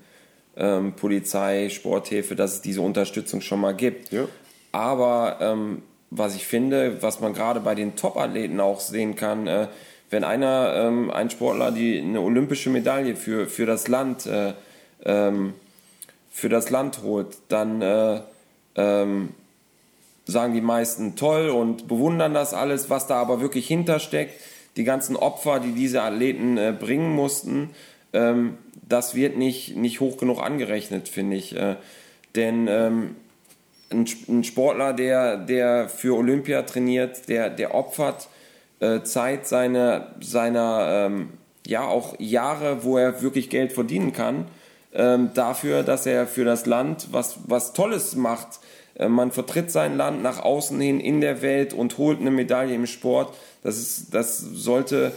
ähm, 0.55 0.93
Polizei, 0.93 1.69
Sporthilfe, 1.69 2.35
dass 2.35 2.53
es 2.53 2.61
diese 2.61 2.81
Unterstützung 2.81 3.41
schon 3.41 3.61
mal 3.61 3.75
gibt. 3.75 4.11
Ja. 4.11 4.27
Aber 4.71 5.37
ähm, 5.41 5.83
was 6.09 6.35
ich 6.35 6.45
finde, 6.45 7.01
was 7.01 7.19
man 7.19 7.33
gerade 7.33 7.59
bei 7.59 7.75
den 7.75 7.95
Top-Athleten 7.95 8.59
auch 8.59 8.79
sehen 8.79 9.15
kann, 9.15 9.47
äh, 9.47 9.67
wenn 10.09 10.23
einer, 10.23 10.73
ähm, 10.75 11.09
ein 11.09 11.29
Sportler, 11.31 11.71
die 11.71 11.99
eine 11.99 12.21
olympische 12.21 12.69
Medaille 12.69 13.15
für, 13.15 13.47
für 13.47 13.65
das 13.65 13.87
Land, 13.87 14.27
äh, 14.27 14.53
ähm, 15.05 15.55
für 16.29 16.49
das 16.49 16.69
Land 16.69 17.01
holt, 17.01 17.37
dann 17.49 17.81
äh, 17.81 18.21
ähm, 18.75 19.29
sagen 20.25 20.53
die 20.53 20.61
meisten 20.61 21.15
toll 21.15 21.49
und 21.49 21.87
bewundern 21.87 22.33
das 22.33 22.53
alles, 22.53 22.89
was 22.89 23.07
da 23.07 23.15
aber 23.15 23.41
wirklich 23.41 23.67
hintersteckt, 23.67 24.39
die 24.77 24.83
ganzen 24.83 25.15
Opfer, 25.15 25.59
die 25.59 25.73
diese 25.73 26.03
Athleten 26.03 26.57
äh, 26.57 26.73
bringen 26.77 27.11
mussten, 27.11 27.71
ähm, 28.13 28.57
das 28.87 29.15
wird 29.15 29.37
nicht, 29.37 29.75
nicht 29.75 29.99
hoch 29.99 30.17
genug 30.17 30.41
angerechnet, 30.41 31.09
finde 31.09 31.35
ich. 31.37 31.55
Äh, 31.55 31.75
denn 32.35 32.67
ähm, 32.67 33.15
ein, 33.91 34.07
ein, 34.27 34.43
Sportler, 34.43 34.93
der, 34.93 35.37
der 35.37 35.89
für 35.89 36.15
Olympia 36.15 36.63
trainiert, 36.63 37.29
der, 37.29 37.49
der 37.49 37.75
opfert 37.75 38.27
äh, 38.79 39.01
Zeit 39.03 39.47
seiner, 39.47 40.15
seiner 40.19 41.07
ähm, 41.07 41.29
ja 41.65 41.85
auch 41.85 42.19
Jahre, 42.19 42.83
wo 42.83 42.97
er 42.97 43.21
wirklich 43.21 43.49
Geld 43.49 43.73
verdienen 43.73 44.13
kann, 44.13 44.47
ähm, 44.93 45.31
dafür, 45.33 45.83
dass 45.83 46.05
er 46.05 46.27
für 46.27 46.45
das 46.45 46.65
Land 46.65 47.07
was, 47.11 47.39
was 47.47 47.73
Tolles 47.73 48.15
macht. 48.15 48.59
Äh, 48.95 49.07
man 49.07 49.31
vertritt 49.31 49.71
sein 49.71 49.97
Land 49.97 50.21
nach 50.21 50.39
außen 50.39 50.79
hin 50.79 50.99
in 50.99 51.21
der 51.21 51.41
Welt 51.41 51.73
und 51.73 51.97
holt 51.97 52.19
eine 52.19 52.31
Medaille 52.31 52.75
im 52.75 52.85
Sport. 52.85 53.33
Das, 53.63 53.77
ist, 53.77 54.13
das 54.13 54.39
sollte, 54.39 55.13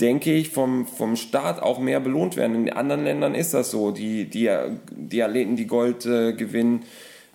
denke 0.00 0.32
ich, 0.32 0.50
vom, 0.50 0.86
vom 0.86 1.16
Staat 1.16 1.60
auch 1.60 1.78
mehr 1.78 2.00
belohnt 2.00 2.36
werden. 2.36 2.66
In 2.66 2.72
anderen 2.72 3.04
Ländern 3.04 3.34
ist 3.34 3.54
das 3.54 3.70
so. 3.70 3.90
Die, 3.90 4.26
die, 4.26 4.50
die 4.90 5.22
Athleten, 5.22 5.56
die 5.56 5.66
Gold 5.66 6.06
äh, 6.06 6.32
gewinnen, 6.32 6.84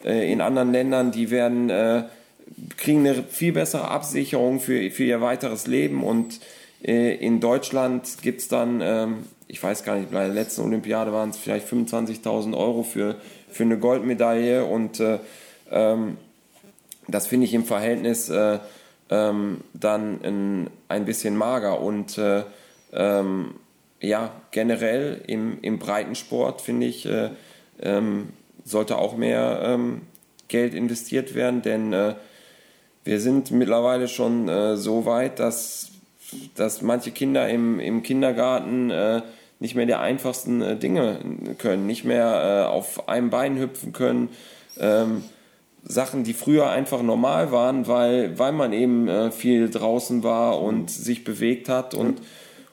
äh, 0.05 0.31
in 0.31 0.41
anderen 0.41 0.71
Ländern, 0.71 1.11
die 1.11 1.29
werden, 1.29 1.69
äh, 1.69 2.03
kriegen 2.77 2.99
eine 3.05 3.23
viel 3.23 3.51
bessere 3.51 3.89
Absicherung 3.89 4.59
für, 4.59 4.91
für 4.91 5.03
ihr 5.03 5.21
weiteres 5.21 5.67
Leben. 5.67 6.03
Und 6.03 6.39
äh, 6.83 7.15
in 7.15 7.41
Deutschland 7.41 8.21
gibt 8.21 8.41
es 8.41 8.47
dann, 8.47 8.79
ähm, 8.81 9.17
ich 9.47 9.61
weiß 9.61 9.83
gar 9.83 9.97
nicht, 9.97 10.11
bei 10.11 10.25
der 10.25 10.33
letzten 10.33 10.61
Olympiade 10.61 11.11
waren 11.11 11.31
es 11.31 11.37
vielleicht 11.37 11.67
25.000 11.67 12.57
Euro 12.57 12.83
für, 12.83 13.15
für 13.49 13.63
eine 13.63 13.77
Goldmedaille. 13.77 14.63
Und 14.63 15.01
äh, 15.01 15.19
ähm, 15.69 16.17
das 17.09 17.27
finde 17.27 17.45
ich 17.45 17.53
im 17.53 17.65
Verhältnis 17.65 18.29
äh, 18.29 18.59
ähm, 19.13 19.61
dann 19.73 20.21
ein, 20.23 20.69
ein 20.87 21.05
bisschen 21.05 21.37
mager. 21.37 21.79
Und 21.79 22.17
äh, 22.17 22.43
ähm, 22.91 23.55
ja, 24.01 24.31
generell 24.51 25.21
im, 25.27 25.59
im 25.61 25.77
Breitensport 25.77 26.61
finde 26.61 26.87
ich, 26.87 27.05
äh, 27.05 27.29
ähm, 27.81 28.29
sollte 28.65 28.97
auch 28.97 29.15
mehr 29.15 29.61
ähm, 29.63 30.01
Geld 30.47 30.73
investiert 30.73 31.35
werden, 31.35 31.61
denn 31.61 31.93
äh, 31.93 32.15
wir 33.03 33.19
sind 33.19 33.51
mittlerweile 33.51 34.07
schon 34.07 34.47
äh, 34.47 34.77
so 34.77 35.05
weit, 35.05 35.39
dass, 35.39 35.91
dass 36.55 36.81
manche 36.81 37.11
Kinder 37.11 37.47
im, 37.49 37.79
im 37.79 38.01
Kindergarten 38.01 38.89
äh, 38.89 39.21
nicht 39.59 39.75
mehr 39.75 39.85
die 39.85 39.95
einfachsten 39.95 40.61
äh, 40.61 40.75
Dinge 40.75 41.19
können, 41.57 41.85
nicht 41.85 42.03
mehr 42.03 42.69
auf 42.71 43.07
einem 43.07 43.29
Bein 43.29 43.57
hüpfen 43.59 43.93
können. 43.93 44.29
Ähm, 44.79 45.23
Sachen, 45.85 46.23
die 46.23 46.33
früher 46.33 46.69
einfach 46.69 47.01
normal 47.01 47.51
waren, 47.51 47.87
weil, 47.87 48.37
weil 48.39 48.53
man 48.53 48.73
eben 48.73 49.07
äh, 49.07 49.31
viel 49.31 49.69
draußen 49.69 50.23
war 50.23 50.61
und 50.61 50.89
sich 50.89 51.23
bewegt 51.23 51.67
hat 51.67 51.93
und 51.93 52.21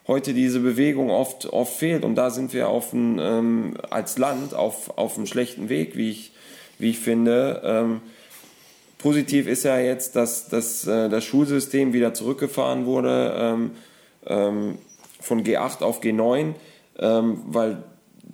heute 0.07 0.33
diese 0.33 0.61
Bewegung 0.61 1.11
oft, 1.11 1.47
oft 1.53 1.75
fehlt. 1.75 2.05
Und 2.05 2.15
da 2.15 2.31
sind 2.31 2.53
wir 2.53 2.69
auf 2.69 2.93
ein, 2.93 3.19
ähm, 3.19 3.77
als 3.91 4.19
Land 4.19 4.55
auf, 4.55 4.97
auf 4.97 5.17
einem 5.17 5.27
schlechten 5.27 5.69
Weg, 5.69 5.97
wie 5.97 6.11
ich, 6.11 6.33
wie 6.79 6.91
ich 6.91 6.99
finde. 6.99 7.63
Ähm, 7.65 8.01
positiv 8.99 9.47
ist 9.47 9.65
ja 9.65 9.79
jetzt, 9.79 10.17
dass, 10.17 10.49
dass 10.49 10.87
äh, 10.87 11.09
das 11.09 11.25
Schulsystem 11.25 11.93
wieder 11.93 12.15
zurückgefahren 12.15 12.87
wurde 12.87 13.35
ähm, 13.37 13.71
ähm 14.27 14.79
von 15.23 15.45
G8 15.45 15.83
auf 15.83 16.01
G9, 16.01 16.55
ähm, 16.99 17.43
weil 17.45 17.83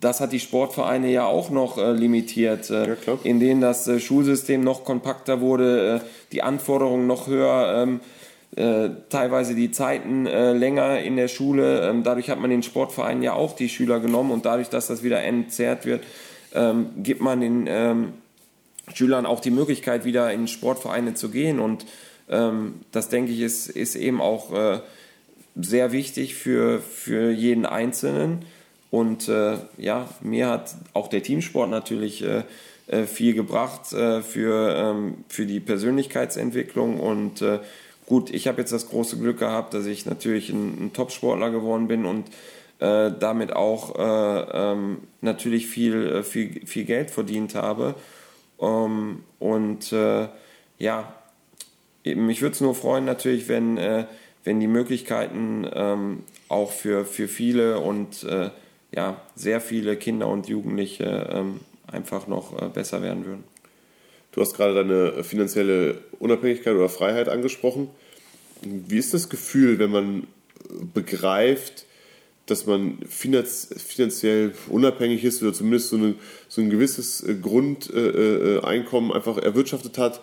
das 0.01 0.21
hat 0.21 0.33
die 0.33 0.41
Sportvereine 0.41 1.11
ja 1.11 1.27
auch 1.27 1.51
noch 1.51 1.79
äh, 1.79 1.93
limitiert, 1.93 2.71
äh, 2.71 2.89
ja, 2.89 3.19
in 3.25 3.41
denen 3.41 3.61
das 3.61 3.89
äh, 3.89 4.01
Schulsystem 4.01 4.63
noch 4.63 4.85
kompakter 4.85 5.41
wurde, 5.41 6.01
äh, 6.03 6.07
die 6.33 6.43
Anforderungen 6.43 7.07
noch 7.07 7.27
höher, 7.27 7.83
ähm, 7.83 8.01
äh, 8.57 8.91
teilweise 9.09 9.55
die 9.55 9.71
Zeiten 9.71 10.27
äh, 10.27 10.53
länger 10.53 11.01
in 11.01 11.17
der 11.17 11.29
Schule. 11.29 11.89
Ähm, 11.89 12.03
dadurch 12.03 12.31
hat 12.31 12.41
man 12.41 12.51
den 12.51 12.63
Sportvereinen 12.63 13.23
ja 13.23 13.33
auch 13.33 13.55
die 13.55 13.69
Schüler 13.69 14.01
genommen 14.01 14.31
und 14.33 14.45
dadurch, 14.45 14.69
dass 14.69 14.87
das 14.87 15.03
wieder 15.03 15.23
entzerrt 15.23 15.87
wird, 15.87 16.05
ähm, 16.55 16.91
gibt 17.03 17.21
man 17.21 17.41
den 17.41 17.67
ähm, 17.69 18.13
Schülern 18.95 19.27
auch 19.27 19.41
die 19.41 19.51
Möglichkeit, 19.51 20.05
wieder 20.05 20.33
in 20.33 20.47
Sportvereine 20.47 21.15
zu 21.15 21.31
gehen 21.31 21.59
und 21.59 21.87
ähm, 22.29 22.81
das 22.93 23.09
denke 23.09 23.33
ich 23.33 23.41
ist, 23.41 23.69
ist 23.69 23.95
eben 23.97 24.21
auch 24.21 24.81
sehr 25.59 25.93
wichtig 25.93 26.35
für, 26.35 26.81
für 26.81 27.31
jeden 27.31 27.65
Einzelnen. 27.65 28.45
Und 28.97 29.29
äh, 29.29 29.59
ja, 29.77 30.09
mir 30.23 30.49
hat 30.49 30.75
auch 30.95 31.09
der 31.09 31.23
Teamsport 31.23 31.69
natürlich 31.69 32.25
äh, 32.25 32.45
äh 32.87 33.05
viel 33.05 33.35
gebracht 33.35 33.93
äh, 33.93 34.23
für, 34.23 34.75
ähm, 34.75 35.17
für 35.29 35.45
die 35.45 35.61
Persönlichkeitsentwicklung. 35.61 36.99
Und 36.99 37.43
äh, 37.43 37.59
gut, 38.07 38.31
ich 38.31 38.49
habe 38.49 38.63
jetzt 38.63 38.73
das 38.73 38.89
große 38.89 39.19
Glück 39.19 39.39
gehabt, 39.39 39.75
dass 39.75 39.85
ich 39.85 40.07
natürlich 40.07 40.49
ein, 40.49 40.87
ein 40.87 40.93
Top-Sportler 40.95 41.51
geworden 41.51 41.89
bin 41.89 42.07
und 42.07 42.29
äh, 42.79 43.13
damit 43.21 43.53
auch 43.53 43.97
ähm, 43.99 44.99
natürlich 45.21 45.67
viel, 45.67 46.23
viel, 46.23 46.67
viel 46.67 46.85
Geld 46.85 47.11
verdient 47.11 47.55
habe. 47.55 47.97
Ähm, 48.63 49.25
und 49.39 49.95
ja, 50.79 51.13
mich 52.05 52.41
würde 52.41 52.55
es 52.55 52.61
nur 52.63 52.75
freuen 52.75 53.05
natürlich, 53.05 53.49
wenn, 53.49 53.79
wenn 54.45 54.61
die 54.61 54.67
Möglichkeiten 54.67 55.67
ähm, 55.73 56.23
auch 56.49 56.71
für, 56.71 57.05
für 57.07 57.29
viele 57.29 57.81
und 57.81 58.27
ja, 58.93 59.21
sehr 59.35 59.61
viele 59.61 59.97
Kinder 59.97 60.29
und 60.29 60.49
Jugendliche 60.49 61.29
ähm, 61.31 61.61
einfach 61.87 62.27
noch 62.27 62.61
äh, 62.61 62.69
besser 62.69 63.03
werden 63.03 63.27
würden. 63.27 63.45
Du 64.33 64.41
hast 64.41 64.55
gerade 64.55 64.75
deine 64.75 65.25
finanzielle 65.25 65.99
Unabhängigkeit 66.19 66.75
oder 66.75 66.89
Freiheit 66.89 67.29
angesprochen. 67.29 67.89
Wie 68.63 68.99
ist 68.99 69.15
das 69.15 69.29
Gefühl, 69.29 69.79
wenn 69.79 69.91
man 69.91 70.27
begreift, 70.95 71.87
dass 72.47 72.67
man 72.67 72.99
finanziell 73.09 74.53
unabhängig 74.69 75.25
ist 75.25 75.43
oder 75.43 75.53
zumindest 75.53 75.89
so, 75.89 75.97
eine, 75.97 76.15
so 76.49 76.61
ein 76.61 76.71
gewisses 76.71 77.23
äh, 77.23 77.35
Grundeinkommen 77.35 79.13
einfach 79.13 79.39
erwirtschaftet 79.39 79.99
hat, 79.99 80.21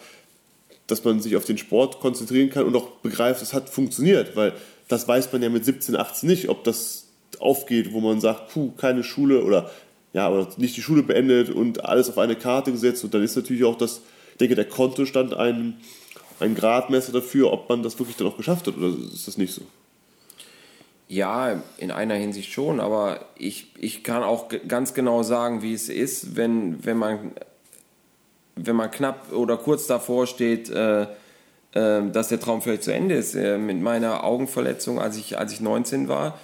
dass 0.87 1.03
man 1.03 1.19
sich 1.19 1.35
auf 1.35 1.45
den 1.45 1.57
Sport 1.57 1.99
konzentrieren 1.99 2.49
kann 2.49 2.65
und 2.65 2.75
auch 2.75 2.87
begreift, 3.01 3.41
es 3.41 3.53
hat 3.53 3.69
funktioniert, 3.69 4.35
weil 4.35 4.53
das 4.87 5.07
weiß 5.07 5.31
man 5.33 5.41
ja 5.41 5.49
mit 5.49 5.65
17, 5.65 5.95
18 5.95 6.29
nicht, 6.29 6.49
ob 6.49 6.63
das 6.63 7.02
aufgeht, 7.41 7.93
wo 7.93 7.99
man 7.99 8.19
sagt, 8.19 8.53
puh, 8.53 8.71
keine 8.71 9.03
Schule 9.03 9.43
oder 9.43 9.69
ja, 10.13 10.29
oder 10.29 10.47
nicht 10.57 10.77
die 10.77 10.81
Schule 10.81 11.03
beendet 11.03 11.49
und 11.49 11.85
alles 11.85 12.07
auf 12.07 12.19
eine 12.19 12.35
Karte 12.35 12.71
gesetzt. 12.71 13.03
Und 13.03 13.13
dann 13.13 13.23
ist 13.23 13.35
natürlich 13.35 13.63
auch 13.63 13.77
das, 13.77 14.01
ich 14.31 14.37
denke, 14.37 14.55
der 14.55 14.65
Kontostand 14.65 15.33
ein, 15.33 15.77
ein 16.39 16.55
Gradmesser 16.55 17.11
dafür, 17.11 17.51
ob 17.51 17.67
man 17.67 17.81
das 17.83 17.97
wirklich 17.99 18.15
dann 18.15 18.27
auch 18.27 18.37
geschafft 18.37 18.67
hat 18.67 18.77
oder 18.77 18.93
ist 19.11 19.27
das 19.27 19.37
nicht 19.37 19.53
so? 19.53 19.61
Ja, 21.07 21.61
in 21.77 21.91
einer 21.91 22.15
Hinsicht 22.15 22.51
schon, 22.51 22.79
aber 22.79 23.25
ich, 23.37 23.67
ich 23.77 24.03
kann 24.03 24.23
auch 24.23 24.49
ganz 24.67 24.93
genau 24.93 25.21
sagen, 25.21 25.61
wie 25.61 25.73
es 25.73 25.89
ist, 25.89 26.35
wenn, 26.35 26.85
wenn, 26.85 26.97
man, 26.97 27.33
wenn 28.55 28.75
man 28.75 28.89
knapp 28.89 29.31
oder 29.31 29.57
kurz 29.57 29.85
davor 29.85 30.27
steht, 30.27 30.69
äh, 30.69 31.03
äh, 31.03 31.07
dass 32.11 32.29
der 32.29 32.39
Traum 32.39 32.61
vielleicht 32.61 32.83
zu 32.83 32.93
Ende 32.93 33.15
ist. 33.15 33.35
Äh, 33.35 33.57
mit 33.57 33.81
meiner 33.81 34.23
Augenverletzung, 34.23 34.99
als 34.99 35.17
ich, 35.17 35.37
als 35.37 35.53
ich 35.53 35.61
19 35.61 36.07
war, 36.07 36.39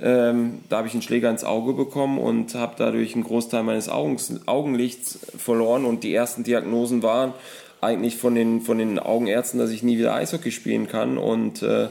ähm, 0.00 0.60
da 0.68 0.78
habe 0.78 0.88
ich 0.88 0.94
einen 0.94 1.02
Schläger 1.02 1.30
ins 1.30 1.44
Auge 1.44 1.72
bekommen 1.72 2.18
und 2.18 2.54
habe 2.54 2.74
dadurch 2.76 3.14
einen 3.14 3.24
Großteil 3.24 3.62
meines 3.62 3.88
Augens, 3.88 4.46
Augenlichts 4.46 5.18
verloren. 5.36 5.84
Und 5.84 6.02
die 6.02 6.14
ersten 6.14 6.42
Diagnosen 6.42 7.02
waren 7.02 7.32
eigentlich 7.80 8.16
von 8.16 8.34
den, 8.34 8.60
von 8.60 8.78
den 8.78 8.98
Augenärzten, 8.98 9.60
dass 9.60 9.70
ich 9.70 9.82
nie 9.82 9.98
wieder 9.98 10.14
Eishockey 10.14 10.50
spielen 10.50 10.88
kann. 10.88 11.18
Und 11.18 11.62
äh, 11.62 11.88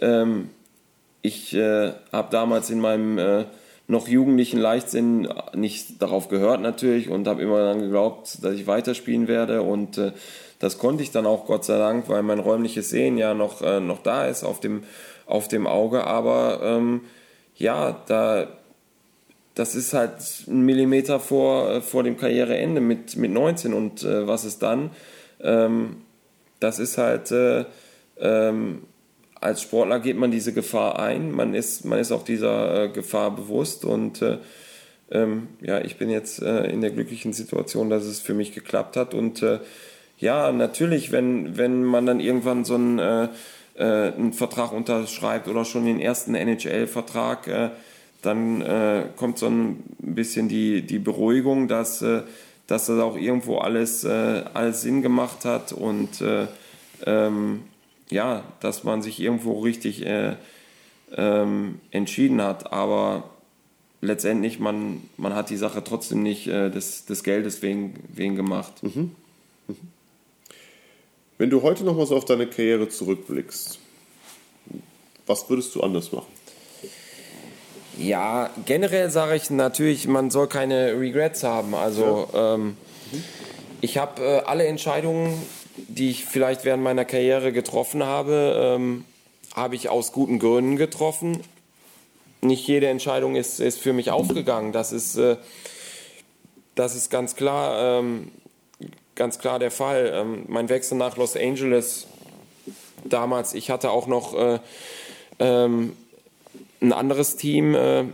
ähm, 0.00 0.50
ich 1.22 1.54
äh, 1.54 1.92
habe 2.12 2.28
damals 2.30 2.70
in 2.70 2.80
meinem, 2.80 3.18
äh, 3.18 3.44
noch 3.86 4.08
jugendlichen 4.08 4.58
Leichtsinn 4.58 5.28
nicht 5.54 6.00
darauf 6.00 6.28
gehört 6.28 6.62
natürlich 6.62 7.10
und 7.10 7.28
habe 7.28 7.42
immer 7.42 7.58
dann 7.58 7.80
geglaubt, 7.80 8.42
dass 8.42 8.54
ich 8.54 8.66
weiterspielen 8.66 9.28
werde 9.28 9.60
und 9.60 9.98
äh, 9.98 10.12
das 10.58 10.78
konnte 10.78 11.02
ich 11.02 11.10
dann 11.10 11.26
auch 11.26 11.44
Gott 11.44 11.64
sei 11.64 11.76
Dank, 11.76 12.08
weil 12.08 12.22
mein 12.22 12.38
räumliches 12.38 12.88
Sehen 12.88 13.18
ja 13.18 13.34
noch, 13.34 13.60
äh, 13.60 13.80
noch 13.80 14.02
da 14.02 14.26
ist 14.26 14.44
auf 14.44 14.60
dem, 14.60 14.84
auf 15.26 15.48
dem 15.48 15.66
Auge, 15.66 16.04
aber 16.04 16.60
ähm, 16.62 17.02
ja, 17.56 18.02
da 18.06 18.48
das 19.54 19.74
ist 19.74 19.94
halt 19.94 20.14
ein 20.48 20.62
Millimeter 20.62 21.20
vor, 21.20 21.70
äh, 21.70 21.80
vor 21.80 22.02
dem 22.02 22.16
Karriereende 22.16 22.80
mit, 22.80 23.16
mit 23.16 23.30
19 23.30 23.72
und 23.72 24.02
äh, 24.02 24.26
was 24.26 24.44
ist 24.44 24.62
dann? 24.62 24.90
Ähm, 25.40 25.96
das 26.60 26.78
ist 26.78 26.98
halt, 26.98 27.30
äh, 27.30 27.64
ähm, 28.18 28.82
als 29.40 29.62
Sportler 29.62 30.00
geht 30.00 30.16
man 30.16 30.30
diese 30.30 30.52
Gefahr 30.52 30.98
ein, 30.98 31.30
man 31.30 31.54
ist, 31.54 31.84
man 31.84 31.98
ist 31.98 32.12
auch 32.12 32.24
dieser 32.24 32.84
äh, 32.84 32.88
Gefahr 32.88 33.34
bewusst 33.34 33.84
und 33.84 34.22
äh, 34.22 34.38
ähm, 35.10 35.48
ja, 35.60 35.80
ich 35.80 35.98
bin 35.98 36.10
jetzt 36.10 36.42
äh, 36.42 36.64
in 36.64 36.80
der 36.80 36.90
glücklichen 36.90 37.32
Situation, 37.32 37.90
dass 37.90 38.04
es 38.04 38.20
für 38.20 38.34
mich 38.34 38.52
geklappt 38.52 38.96
hat 38.96 39.14
und 39.14 39.44
ja, 40.16 40.52
natürlich, 40.52 41.10
wenn, 41.10 41.58
wenn 41.58 41.82
man 41.82 42.06
dann 42.06 42.20
irgendwann 42.20 42.64
so 42.64 42.76
einen, 42.76 43.28
einen 43.76 44.32
Vertrag 44.32 44.72
unterschreibt 44.72 45.48
oder 45.48 45.64
schon 45.64 45.84
den 45.84 45.98
ersten 45.98 46.34
NHL-Vertrag, 46.34 47.72
dann 48.24 48.60
äh, 48.62 49.06
kommt 49.16 49.38
so 49.38 49.46
ein 49.46 49.82
bisschen 49.98 50.48
die, 50.48 50.82
die 50.82 50.98
Beruhigung, 50.98 51.68
dass, 51.68 52.02
äh, 52.02 52.22
dass 52.66 52.86
das 52.86 52.98
auch 53.00 53.16
irgendwo 53.16 53.58
alles, 53.58 54.04
äh, 54.04 54.44
alles 54.54 54.82
Sinn 54.82 55.02
gemacht 55.02 55.44
hat 55.44 55.72
und 55.72 56.20
äh, 56.20 56.46
ähm, 57.06 57.62
ja, 58.10 58.44
dass 58.60 58.84
man 58.84 59.02
sich 59.02 59.20
irgendwo 59.20 59.60
richtig 59.60 60.06
äh, 60.06 60.36
ähm, 61.16 61.80
entschieden 61.90 62.40
hat. 62.40 62.72
Aber 62.72 63.30
letztendlich, 64.00 64.58
man, 64.58 65.02
man 65.16 65.34
hat 65.34 65.50
die 65.50 65.56
Sache 65.56 65.82
trotzdem 65.84 66.22
nicht 66.22 66.46
äh, 66.46 66.70
des, 66.70 67.06
des 67.06 67.24
Geldes 67.24 67.62
wegen, 67.62 67.94
wegen 68.12 68.36
gemacht. 68.36 68.82
Mhm. 68.82 69.12
Wenn 71.36 71.50
du 71.50 71.62
heute 71.62 71.84
nochmal 71.84 72.06
so 72.06 72.16
auf 72.16 72.24
deine 72.24 72.46
Karriere 72.46 72.88
zurückblickst, 72.88 73.78
was 75.26 75.48
würdest 75.50 75.74
du 75.74 75.82
anders 75.82 76.12
machen? 76.12 76.32
Ja, 77.98 78.50
generell 78.66 79.10
sage 79.10 79.36
ich 79.36 79.50
natürlich, 79.50 80.06
man 80.06 80.30
soll 80.30 80.48
keine 80.48 80.98
Regrets 80.98 81.42
haben. 81.42 81.74
Also 81.74 82.28
ja. 82.32 82.54
ähm, 82.54 82.76
ich 83.80 83.98
habe 83.98 84.22
äh, 84.22 84.38
alle 84.40 84.66
Entscheidungen, 84.66 85.40
die 85.76 86.10
ich 86.10 86.24
vielleicht 86.24 86.64
während 86.64 86.82
meiner 86.82 87.04
Karriere 87.04 87.52
getroffen 87.52 88.04
habe, 88.04 88.76
ähm, 88.76 89.04
habe 89.54 89.76
ich 89.76 89.88
aus 89.88 90.12
guten 90.12 90.38
Gründen 90.38 90.76
getroffen. 90.76 91.40
Nicht 92.40 92.66
jede 92.66 92.88
Entscheidung 92.88 93.36
ist, 93.36 93.60
ist 93.60 93.78
für 93.78 93.92
mich 93.92 94.10
aufgegangen. 94.10 94.72
Das 94.72 94.92
ist, 94.92 95.16
äh, 95.16 95.36
das 96.74 96.94
ist 96.94 97.10
ganz 97.10 97.36
klar, 97.36 98.00
ähm, 98.00 98.30
ganz 99.14 99.38
klar 99.38 99.58
der 99.58 99.70
Fall. 99.70 100.12
Ähm, 100.14 100.44
mein 100.48 100.68
Wechsel 100.68 100.96
nach 100.98 101.16
Los 101.16 101.36
Angeles 101.36 102.06
damals, 103.04 103.54
ich 103.54 103.70
hatte 103.70 103.90
auch 103.90 104.06
noch 104.06 104.34
äh, 104.34 104.58
ähm, 105.38 105.92
ein 106.80 106.92
anderes 106.92 107.36
Team. 107.36 107.74
Äh, 107.74 108.04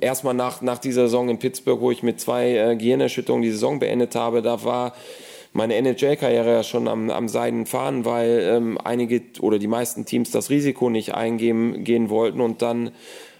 erstmal 0.00 0.34
nach, 0.34 0.60
nach 0.62 0.78
dieser 0.78 1.02
Saison 1.02 1.28
in 1.28 1.38
Pittsburgh, 1.38 1.80
wo 1.80 1.90
ich 1.90 2.02
mit 2.02 2.20
zwei 2.20 2.56
äh, 2.56 2.76
Gehirnerschütterungen 2.76 3.42
die 3.42 3.50
Saison 3.50 3.78
beendet 3.78 4.14
habe, 4.14 4.42
da 4.42 4.64
war 4.64 4.94
meine 5.52 5.74
NHL-Karriere 5.76 6.52
ja 6.52 6.62
schon 6.62 6.88
am, 6.88 7.10
am 7.10 7.28
seiden 7.28 7.66
weil 8.04 8.40
ähm, 8.52 8.78
einige 8.82 9.22
oder 9.40 9.58
die 9.58 9.66
meisten 9.66 10.04
Teams 10.04 10.30
das 10.30 10.50
Risiko 10.50 10.90
nicht 10.90 11.14
eingehen 11.14 11.84
gehen 11.84 12.10
wollten 12.10 12.40
und 12.40 12.60
dann 12.62 12.90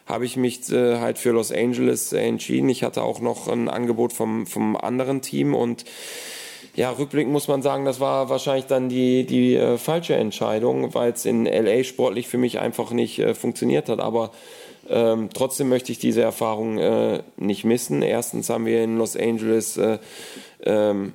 habe 0.07 0.25
ich 0.25 0.37
mich 0.37 0.71
äh, 0.73 0.97
halt 0.97 1.19
für 1.19 1.33
Los 1.33 1.53
Angeles 1.53 2.14
entschieden. 2.14 2.71
Ich 2.71 2.83
hatte 2.83 3.03
auch 3.03 3.21
noch 3.21 3.47
ein 3.47 3.69
Angebot 3.69 4.14
vom, 4.14 4.47
vom 4.47 4.75
anderen 4.75 5.21
Team 5.21 5.55
und 5.55 5.85
ja, 6.79 6.93
rückblickend 6.93 7.33
muss 7.33 7.49
man 7.49 7.61
sagen, 7.61 7.85
das 7.85 7.99
war 7.99 8.31
wahrscheinlich 8.31 8.66
dann 8.66 8.89
die, 8.89 9.26
die 9.26 9.57
äh, 9.57 9.79
falsche 9.79 10.14
Entscheidung, 10.14 10.95
weil 10.95 11.11
es 11.11 11.24
in 11.24 11.45
LA 11.45 11.83
sportlich 11.83 12.29
für 12.29 12.39
mich 12.39 12.61
einfach 12.61 12.93
nicht 12.93 13.18
äh, 13.18 13.35
funktioniert 13.35 13.89
hat. 13.89 13.99
Aber 13.99 14.31
ähm, 14.89 15.29
trotzdem 15.35 15.70
möchte 15.70 15.91
ich 15.91 15.99
diese 15.99 16.22
Erfahrung 16.22 16.79
äh, 16.79 17.24
nicht 17.37 17.64
missen. 17.64 18.03
Erstens 18.03 18.49
haben 18.49 18.64
wir 18.64 18.85
in 18.85 18.97
Los 18.97 19.16
Angeles 19.16 19.76
äh, 19.76 19.99
ähm, 20.62 21.14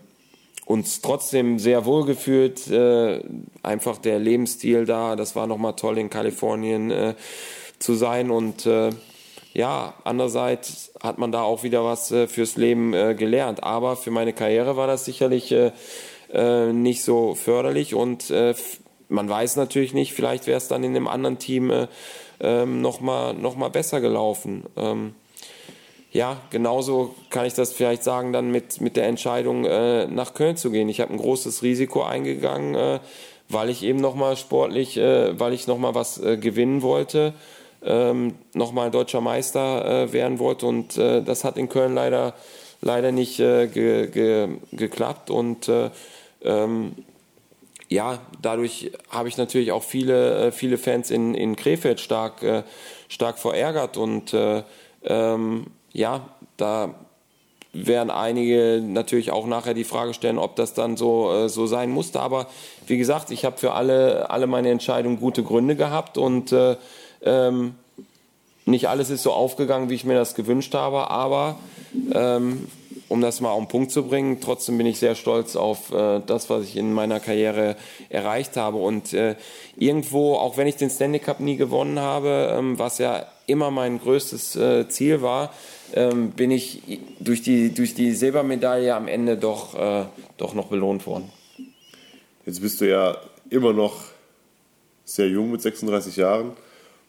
uns 0.65 0.99
trotzdem 0.99 1.59
sehr 1.59 1.85
wohl 1.85 2.05
gefühlt. 2.05 2.69
Äh, 2.69 3.21
einfach 3.61 3.99
der 3.99 4.19
Lebensstil 4.19 4.83
da, 4.83 5.15
das 5.15 5.33
war 5.37 5.47
nochmal 5.47 5.77
toll 5.77 5.97
in 5.97 6.09
Kalifornien 6.09 6.91
äh, 6.91 7.13
zu 7.79 7.93
sein. 7.93 8.31
Und 8.31 8.67
ja, 9.53 9.93
andererseits 10.03 10.91
hat 11.01 11.17
man 11.17 11.31
da 11.31 11.43
auch 11.43 11.63
wieder 11.63 11.85
was 11.85 12.11
äh, 12.11 12.27
fürs 12.27 12.57
Leben 12.57 12.91
gelernt. 12.91 13.63
Aber 13.63 13.95
für 13.95 14.11
meine 14.11 14.33
Karriere 14.33 14.75
war 14.75 14.87
das 14.87 15.05
sicherlich 15.05 15.55
nicht 16.71 17.03
so 17.03 17.35
förderlich 17.35 17.93
und 17.93 18.33
man 19.07 19.29
weiß 19.29 19.55
natürlich 19.57 19.93
nicht, 19.93 20.13
vielleicht 20.13 20.47
wäre 20.47 20.57
es 20.57 20.67
dann 20.67 20.83
in 20.83 20.95
einem 20.95 21.07
anderen 21.07 21.37
Team 21.37 21.71
ähm, 22.39 22.81
nochmal 22.81 23.35
noch 23.35 23.55
mal 23.55 23.69
besser 23.69 24.01
gelaufen. 24.01 24.63
Ähm, 24.75 25.13
ja, 26.11 26.37
genauso 26.51 27.15
kann 27.31 27.47
ich 27.47 27.55
das 27.55 27.73
vielleicht 27.73 28.03
sagen 28.03 28.33
dann 28.33 28.51
mit, 28.51 28.81
mit 28.81 28.97
der 28.97 29.07
Entscheidung, 29.07 29.65
äh, 29.65 30.05
nach 30.05 30.35
Köln 30.35 30.57
zu 30.57 30.69
gehen. 30.69 30.87
Ich 30.87 31.01
habe 31.01 31.11
ein 31.11 31.17
großes 31.17 31.63
Risiko 31.63 32.03
eingegangen, 32.03 32.75
äh, 32.75 32.99
weil 33.49 33.69
ich 33.69 33.81
eben 33.83 33.99
nochmal 33.99 34.37
sportlich, 34.37 34.97
äh, 34.97 35.39
weil 35.39 35.53
ich 35.53 35.65
nochmal 35.65 35.95
was 35.95 36.21
äh, 36.21 36.37
gewinnen 36.37 36.83
wollte, 36.83 37.33
ähm, 37.85 38.35
nochmal 38.53 38.91
deutscher 38.91 39.21
Meister 39.21 40.03
äh, 40.03 40.13
werden 40.13 40.39
wollte. 40.39 40.65
Und 40.65 40.97
äh, 40.97 41.21
das 41.21 41.43
hat 41.43 41.57
in 41.57 41.69
Köln 41.69 41.93
leider, 41.93 42.33
leider 42.81 43.11
nicht 43.11 43.39
äh, 43.39 43.67
ge, 43.67 44.07
ge, 44.07 44.47
geklappt. 44.71 45.29
Und 45.29 45.67
äh, 45.67 45.89
ähm, 46.43 46.93
ja, 47.89 48.19
dadurch 48.41 48.91
habe 49.09 49.27
ich 49.27 49.37
natürlich 49.37 49.71
auch 49.71 49.83
viele, 49.83 50.47
äh, 50.47 50.51
viele 50.51 50.77
Fans 50.77 51.11
in, 51.11 51.35
in 51.35 51.55
Krefeld 51.55 51.99
stark, 51.99 52.41
äh, 52.43 52.63
stark 53.07 53.37
verärgert. 53.37 53.97
Und 53.97 54.33
äh, 54.33 54.63
ähm, 55.03 55.67
ja, 55.91 56.29
da 56.57 56.95
werden 57.73 58.11
einige 58.11 58.81
natürlich 58.85 59.31
auch 59.31 59.47
nachher 59.47 59.73
die 59.73 59.83
Frage 59.83 60.13
stellen, 60.13 60.37
ob 60.37 60.55
das 60.55 60.75
dann 60.75 60.95
so, 60.95 61.47
so 61.47 61.65
sein 61.65 61.89
musste. 61.89 62.19
Aber 62.19 62.45
wie 62.85 62.99
gesagt, 62.99 63.31
ich 63.31 63.45
habe 63.45 63.57
für 63.57 63.73
alle, 63.73 64.29
alle 64.29 64.45
meine 64.45 64.69
Entscheidungen 64.69 65.19
gute 65.19 65.41
Gründe 65.41 65.75
gehabt. 65.75 66.19
Und 66.19 66.53
ähm, 67.23 67.75
nicht 68.65 68.87
alles 68.87 69.09
ist 69.09 69.23
so 69.23 69.31
aufgegangen, 69.31 69.89
wie 69.89 69.95
ich 69.95 70.05
mir 70.05 70.15
das 70.15 70.35
gewünscht 70.35 70.73
habe, 70.73 71.09
aber 71.09 71.59
ähm, 72.13 72.67
um 73.09 73.21
das 73.21 73.41
mal 73.41 73.51
auf 73.51 73.59
den 73.59 73.67
Punkt 73.67 73.91
zu 73.91 74.07
bringen, 74.07 74.39
trotzdem 74.41 74.77
bin 74.77 74.87
ich 74.87 74.97
sehr 74.97 75.15
stolz 75.15 75.55
auf 75.55 75.91
äh, 75.91 76.21
das, 76.25 76.49
was 76.49 76.63
ich 76.63 76.77
in 76.77 76.93
meiner 76.93 77.19
Karriere 77.19 77.75
erreicht 78.09 78.57
habe. 78.57 78.77
Und 78.77 79.13
äh, 79.13 79.35
irgendwo, 79.75 80.35
auch 80.35 80.57
wenn 80.57 80.65
ich 80.65 80.77
den 80.77 80.89
Stanley 80.89 81.19
Cup 81.19 81.39
nie 81.39 81.57
gewonnen 81.57 81.99
habe, 81.99 82.55
ähm, 82.57 82.79
was 82.79 82.97
ja 82.97 83.27
immer 83.45 83.69
mein 83.69 83.99
größtes 83.99 84.55
äh, 84.55 84.89
Ziel 84.89 85.21
war, 85.21 85.53
ähm, 85.93 86.31
bin 86.31 86.49
ich 86.49 86.81
durch 87.19 87.43
die, 87.43 87.73
durch 87.73 87.93
die 87.93 88.13
Silbermedaille 88.13 88.95
am 88.95 89.07
Ende 89.07 89.37
doch, 89.37 89.75
äh, 89.75 90.05
doch 90.37 90.55
noch 90.55 90.67
belohnt 90.67 91.05
worden. 91.05 91.29
Jetzt 92.45 92.61
bist 92.61 92.81
du 92.81 92.89
ja 92.89 93.17
immer 93.49 93.73
noch 93.73 94.05
sehr 95.05 95.27
jung 95.27 95.51
mit 95.51 95.61
36 95.61 96.15
Jahren 96.15 96.53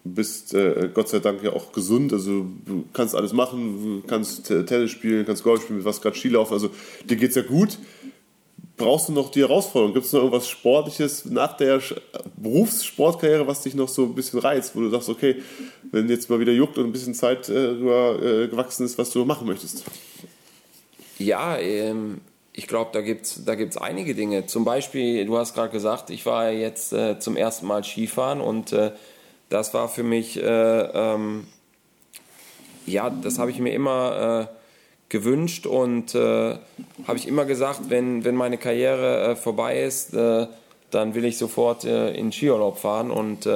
bist 0.05 0.53
äh, 0.53 0.91
Gott 0.93 1.09
sei 1.09 1.19
Dank 1.19 1.43
ja 1.43 1.53
auch 1.53 1.73
gesund, 1.73 2.13
also 2.13 2.47
du 2.67 2.85
kannst 2.93 3.15
alles 3.15 3.33
machen, 3.33 4.03
du 4.03 4.07
kannst 4.07 4.47
Tennis 4.47 4.91
spielen, 4.91 5.25
kannst 5.25 5.43
Golf 5.43 5.63
spielen, 5.63 5.79
du 5.81 5.85
warst 5.85 6.03
gerade 6.03 6.17
Skilaufen, 6.17 6.53
also 6.53 6.71
dir 7.09 7.17
geht's 7.17 7.35
ja 7.35 7.43
gut. 7.43 7.79
Brauchst 8.77 9.09
du 9.09 9.13
noch 9.13 9.31
die 9.31 9.41
Herausforderung? 9.41 9.95
Gibt 9.95 10.07
es 10.07 10.13
noch 10.13 10.21
irgendwas 10.21 10.49
Sportliches 10.49 11.27
nach 11.27 11.57
der 11.57 11.81
Berufssportkarriere, 12.37 13.47
was 13.47 13.63
dich 13.63 13.77
noch 13.77 13.89
so 13.89 14.03
ein 14.03 14.17
bisschen 14.17 14.41
reizt, 14.41 14.75
wo 14.75 14.81
du 14.81 14.91
sagst, 14.91 15.09
okay, 15.09 15.37
wenn 15.93 16.09
jetzt 16.09 16.29
mal 16.29 16.41
wieder 16.41 16.51
juckt 16.51 16.77
und 16.77 16.87
ein 16.87 16.93
bisschen 16.93 17.15
Zeit 17.15 17.49
äh, 17.49 17.73
äh, 17.73 18.49
gewachsen 18.49 18.85
ist, 18.85 18.99
was 18.99 19.11
du 19.11 19.25
machen 19.25 19.47
möchtest? 19.47 19.85
Ja, 21.19 21.57
ähm, 21.57 22.21
ich 22.53 22.67
glaube, 22.67 22.91
da 22.93 23.01
gibt 23.01 23.27
es 23.27 23.45
da 23.45 23.55
gibt's 23.55 23.77
einige 23.77 24.17
Dinge. 24.17 24.47
Zum 24.47 24.65
Beispiel, 24.65 25.25
du 25.25 25.39
hast 25.39 25.55
gerade 25.55 25.71
gesagt, 25.71 26.11
ich 26.11 26.27
war 26.27 26.51
jetzt 26.51 26.93
äh, 26.93 27.21
zum 27.21 27.37
ersten 27.37 27.67
Mal 27.67 27.85
Skifahren 27.85 28.41
und 28.41 28.73
das 29.49 29.75
war 29.75 29.89
für 29.89 30.03
mich, 30.03 30.41
äh, 30.41 30.43
ähm, 30.45 31.47
ja, 32.87 33.11
das 33.11 33.39
habe 33.39 33.51
ich 33.51 33.59
mir 33.59 33.73
immer 33.73 34.49
äh, 34.51 34.55
gewünscht 35.09 35.67
und 35.67 36.15
äh, 36.15 36.57
habe 37.07 37.17
ich 37.17 37.29
immer 37.29 37.45
gesagt, 37.45 37.83
wenn, 37.89 38.25
wenn 38.25 38.35
meine 38.35 38.59
Karriere 38.59 39.33
äh, 39.33 39.37
vorbei 39.37 39.83
ist, 39.83 40.15
äh, 40.15 40.47
dann 40.91 41.15
will 41.15 41.25
ich 41.25 41.39
sofort 41.39 41.85
äh, 41.85 42.13
in 42.15 42.33
Skiurlaub 42.33 42.79
fahren 42.79 43.11
und 43.11 43.49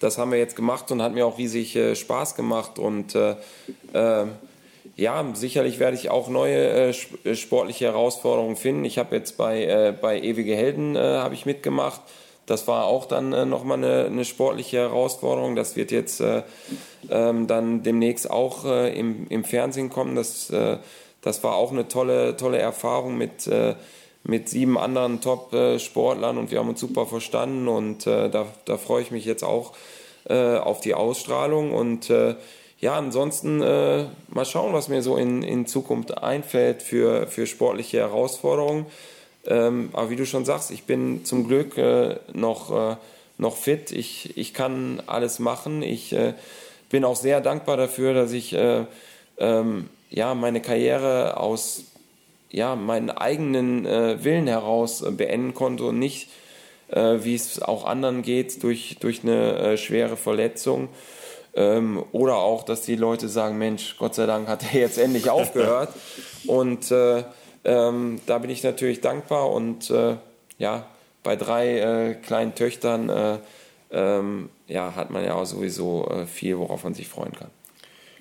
das 0.00 0.18
haben 0.18 0.30
wir 0.30 0.38
jetzt 0.38 0.54
gemacht 0.54 0.90
und 0.92 1.02
hat 1.02 1.12
mir 1.12 1.26
auch 1.26 1.38
riesig 1.38 1.76
Spaß 1.94 2.36
gemacht 2.36 2.78
und 2.78 3.16
ja, 4.96 5.24
sicherlich 5.34 5.80
werde 5.80 5.96
ich 5.96 6.08
auch 6.08 6.28
neue 6.28 6.92
sportliche 6.92 7.86
Herausforderungen 7.86 8.54
finden. 8.54 8.84
Ich 8.84 8.98
habe 8.98 9.16
jetzt 9.16 9.36
bei, 9.36 9.92
bei 10.00 10.20
Ewige 10.20 10.54
Helden 10.54 10.96
habe 10.96 11.34
ich 11.34 11.46
mitgemacht 11.46 12.00
das 12.48 12.66
war 12.66 12.86
auch 12.86 13.04
dann 13.04 13.32
äh, 13.32 13.44
nochmal 13.44 13.76
eine, 13.76 14.06
eine 14.06 14.24
sportliche 14.24 14.78
Herausforderung. 14.78 15.54
Das 15.54 15.76
wird 15.76 15.90
jetzt 15.90 16.20
äh, 16.20 16.42
ähm, 17.10 17.46
dann 17.46 17.82
demnächst 17.82 18.30
auch 18.30 18.64
äh, 18.64 18.98
im, 18.98 19.26
im 19.28 19.44
Fernsehen 19.44 19.90
kommen. 19.90 20.16
Das, 20.16 20.48
äh, 20.50 20.78
das 21.20 21.44
war 21.44 21.56
auch 21.56 21.72
eine 21.72 21.88
tolle, 21.88 22.36
tolle 22.36 22.58
Erfahrung 22.58 23.18
mit, 23.18 23.46
äh, 23.46 23.74
mit 24.24 24.48
sieben 24.48 24.78
anderen 24.78 25.20
Top-Sportlern 25.20 26.38
und 26.38 26.50
wir 26.50 26.58
haben 26.58 26.70
uns 26.70 26.80
super 26.80 27.04
verstanden 27.04 27.68
und 27.68 28.06
äh, 28.06 28.30
da, 28.30 28.46
da 28.64 28.78
freue 28.78 29.02
ich 29.02 29.10
mich 29.10 29.26
jetzt 29.26 29.44
auch 29.44 29.72
äh, 30.28 30.56
auf 30.56 30.80
die 30.80 30.94
Ausstrahlung 30.94 31.72
und 31.72 32.08
äh, 32.08 32.34
ja, 32.80 32.94
ansonsten 32.94 33.60
äh, 33.60 34.04
mal 34.28 34.44
schauen, 34.44 34.72
was 34.72 34.88
mir 34.88 35.02
so 35.02 35.16
in, 35.16 35.42
in 35.42 35.66
Zukunft 35.66 36.16
einfällt 36.22 36.82
für, 36.82 37.26
für 37.26 37.46
sportliche 37.46 37.98
Herausforderungen. 37.98 38.86
Ähm, 39.48 39.88
aber 39.94 40.10
wie 40.10 40.16
du 40.16 40.26
schon 40.26 40.44
sagst, 40.44 40.70
ich 40.70 40.84
bin 40.84 41.24
zum 41.24 41.48
Glück 41.48 41.78
äh, 41.78 42.16
noch, 42.34 42.70
äh, 42.70 42.96
noch 43.38 43.56
fit. 43.56 43.90
Ich, 43.92 44.36
ich 44.36 44.52
kann 44.52 45.02
alles 45.06 45.38
machen. 45.38 45.82
Ich 45.82 46.12
äh, 46.12 46.34
bin 46.90 47.04
auch 47.04 47.16
sehr 47.16 47.40
dankbar 47.40 47.78
dafür, 47.78 48.12
dass 48.12 48.32
ich 48.32 48.52
äh, 48.52 48.84
ähm, 49.38 49.88
ja, 50.10 50.34
meine 50.34 50.60
Karriere 50.60 51.38
aus 51.38 51.84
ja, 52.50 52.76
meinen 52.76 53.10
eigenen 53.10 53.86
äh, 53.86 54.22
Willen 54.22 54.46
heraus 54.46 55.02
äh, 55.02 55.10
beenden 55.10 55.54
konnte 55.54 55.84
und 55.84 55.98
nicht, 55.98 56.28
wie 56.90 57.34
es 57.34 57.60
auch 57.60 57.84
anderen 57.84 58.22
geht, 58.22 58.62
durch, 58.62 58.96
durch 58.98 59.22
eine 59.22 59.76
schwere 59.76 60.16
Verletzung. 60.16 60.88
Ähm, 61.52 62.02
oder 62.12 62.36
auch, 62.36 62.62
dass 62.62 62.80
die 62.80 62.96
Leute 62.96 63.28
sagen, 63.28 63.58
Mensch, 63.58 63.96
Gott 63.98 64.14
sei 64.14 64.24
Dank 64.24 64.48
hat 64.48 64.72
er 64.72 64.80
jetzt 64.80 64.96
endlich 64.96 65.28
aufgehört. 65.28 65.90
Und 66.46 66.90
ähm, 67.68 68.20
da 68.24 68.38
bin 68.38 68.48
ich 68.48 68.62
natürlich 68.62 69.02
dankbar 69.02 69.50
und 69.50 69.90
äh, 69.90 70.16
ja, 70.58 70.88
bei 71.22 71.36
drei 71.36 71.78
äh, 71.78 72.14
kleinen 72.14 72.54
Töchtern 72.54 73.10
äh, 73.10 73.38
ähm, 73.90 74.48
ja, 74.66 74.94
hat 74.96 75.10
man 75.10 75.22
ja 75.22 75.34
auch 75.34 75.44
sowieso 75.44 76.08
äh, 76.08 76.26
viel, 76.26 76.56
worauf 76.56 76.84
man 76.84 76.94
sich 76.94 77.08
freuen 77.08 77.32
kann. 77.32 77.50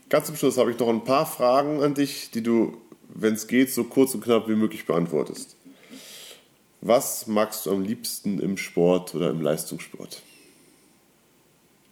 Ganz 0.10 0.28
zum 0.28 0.36
Schluss 0.36 0.58
habe 0.58 0.72
ich 0.72 0.80
noch 0.80 0.90
ein 0.90 1.06
paar 1.06 1.26
Fragen 1.26 1.82
an 1.82 1.94
dich, 1.94 2.30
die 2.32 2.44
du, 2.44 2.78
wenn 3.08 3.36
es 3.36 3.48
geht, 3.48 3.72
so 3.72 3.86
kurz 3.86 4.14
und 4.14 4.24
knapp 4.24 4.50
wie 4.50 4.56
möglich 4.56 4.86
beantwortest. 4.86 5.56
Was 6.82 7.28
magst 7.28 7.66
du 7.66 7.72
am 7.72 7.84
liebsten 7.84 8.40
im 8.42 8.58
Sport 8.58 9.16
oder 9.16 9.30
im 9.30 9.42
Leistungssport? 9.42 10.22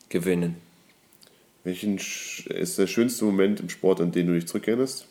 Gewinnen. 0.09 0.57
Welchen 1.63 1.97
ist 1.97 2.77
der 2.77 2.87
schönste 2.87 3.23
Moment 3.23 3.61
im 3.61 3.69
Sport, 3.69 4.01
an 4.01 4.11
den 4.11 4.27
du 4.27 4.33
dich 4.33 4.47
zurückerinnerst? 4.47 5.07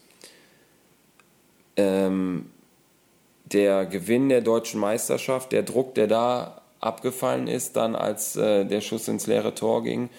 Ähm, 1.76 2.50
der 3.44 3.86
Gewinn 3.86 4.28
der 4.28 4.40
deutschen 4.40 4.80
Meisterschaft, 4.80 5.52
der 5.52 5.62
Druck, 5.62 5.94
der 5.94 6.06
da 6.06 6.62
abgefallen 6.80 7.46
ist, 7.46 7.76
dann 7.76 7.94
als 7.94 8.36
äh, 8.36 8.64
der 8.64 8.80
Schuss 8.80 9.08
ins 9.08 9.26
leere 9.26 9.54
Tor 9.54 9.82
ging 9.82 10.10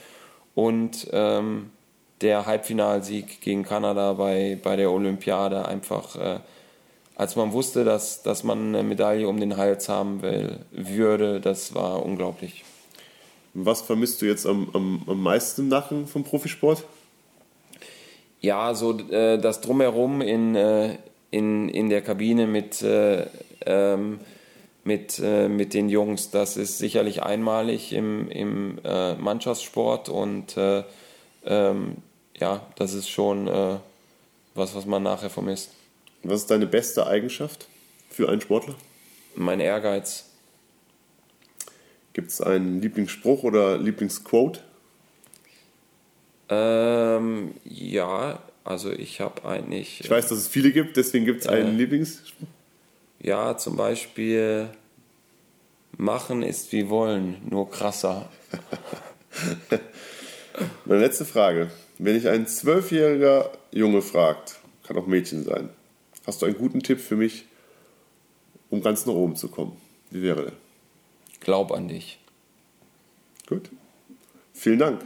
und 0.56 1.08
ähm, 1.12 1.72
der 2.22 2.45
Halbfinalsieg 2.45 3.41
gegen 3.41 3.64
Kanada 3.64 4.14
bei, 4.14 4.58
bei 4.62 4.76
der 4.76 4.91
Olympiade 4.91 5.68
einfach, 5.68 6.16
äh, 6.16 6.39
als 7.16 7.36
man 7.36 7.51
wusste, 7.51 7.84
dass, 7.84 8.24
dass 8.24 8.43
man 8.43 8.70
eine 8.70 8.84
Medaille 8.84 9.28
um 9.28 9.39
den 9.39 9.58
Hals 9.58 9.89
haben 9.89 10.22
will, 10.22 10.60
würde, 10.72 11.39
das 11.39 11.76
war 11.76 12.06
unglaublich. 12.06 12.64
Was 13.53 13.82
vermisst 13.82 14.22
du 14.22 14.26
jetzt 14.26 14.45
am, 14.45 14.70
am, 14.74 15.03
am 15.08 15.22
meisten 15.22 15.62
im 15.62 15.68
Nachen 15.70 16.08
vom 16.08 16.24
Profisport? 16.24 16.84
Ja, 18.41 18.74
so 18.74 18.97
äh, 18.99 19.38
das 19.38 19.62
Drumherum 19.62 20.22
in, 20.22 20.56
äh, 20.56 20.97
in, 21.36 21.67
in 21.67 21.89
der 21.89 22.01
Kabine 22.01 22.47
mit, 22.47 22.81
äh, 22.81 23.27
ähm, 23.65 24.21
mit, 24.86 25.19
äh, 25.19 25.49
mit 25.49 25.73
den 25.73 25.89
Jungs. 25.89 26.31
Das 26.31 26.55
ist 26.55 26.77
sicherlich 26.77 27.23
einmalig 27.23 27.91
im, 27.91 28.29
im 28.31 28.79
äh, 28.86 29.15
Mannschaftssport 29.15 30.07
und 30.07 30.55
äh, 30.55 30.83
ähm, 31.45 31.97
ja, 32.39 32.65
das 32.77 32.93
ist 32.93 33.09
schon 33.09 33.47
äh, 33.47 33.77
was, 34.53 34.75
was 34.75 34.86
man 34.86 35.03
nachher 35.03 35.29
vermisst. 35.29 35.71
Was 36.23 36.41
ist 36.41 36.51
deine 36.51 36.67
beste 36.67 37.05
Eigenschaft 37.05 37.67
für 38.09 38.29
einen 38.29 38.39
Sportler? 38.39 38.75
Mein 39.36 39.59
Ehrgeiz. 39.59 40.29
Gibt 42.13 42.31
es 42.31 42.39
einen 42.39 42.81
Lieblingsspruch 42.81 43.43
oder 43.43 43.77
Lieblingsquote? 43.77 44.61
Ähm, 46.47 47.55
ja, 47.65 48.39
also 48.66 48.91
ich 48.91 49.22
habe 49.22 49.45
eigentlich. 49.45 50.01
Ich 50.01 50.09
weiß, 50.09 50.28
dass 50.28 50.39
es 50.39 50.47
viele 50.47 50.72
gibt, 50.72 50.97
deswegen 50.97 51.24
gibt 51.24 51.41
es 51.41 51.47
einen 51.47 51.76
äh, 51.76 51.78
Lieblingsspruch. 51.78 52.47
Ja, 53.22 53.55
zum 53.57 53.78
Beispiel 53.78 54.70
machen 55.97 56.41
ist 56.41 56.72
wie 56.72 56.89
wollen, 56.89 57.38
nur 57.47 57.70
krasser. 57.70 58.28
Meine 60.86 61.01
letzte 61.01 61.26
Frage. 61.26 61.70
Wenn 61.99 62.18
ich 62.18 62.28
ein 62.28 62.47
zwölfjähriger 62.47 63.51
Junge 63.72 64.01
fragt, 64.01 64.59
kann 64.84 64.97
auch 64.97 65.07
Mädchen 65.07 65.43
sein, 65.43 65.70
hast 66.26 66.41
du 66.41 66.47
einen 66.47 66.57
guten 66.57 66.82
Tipp 66.82 66.99
für 66.99 67.16
mich, 67.16 67.45
um 68.70 68.82
ganz 68.82 69.05
nach 69.05 69.13
oben 69.13 69.36
zu 69.36 69.47
kommen? 69.47 69.78
Wie 70.09 70.24
wäre 70.24 70.43
der? 70.43 70.53
Glaub 71.39 71.72
an 71.72 71.88
dich. 71.88 72.20
Gut. 73.47 73.70
Vielen 74.53 74.80
Dank. 74.80 75.05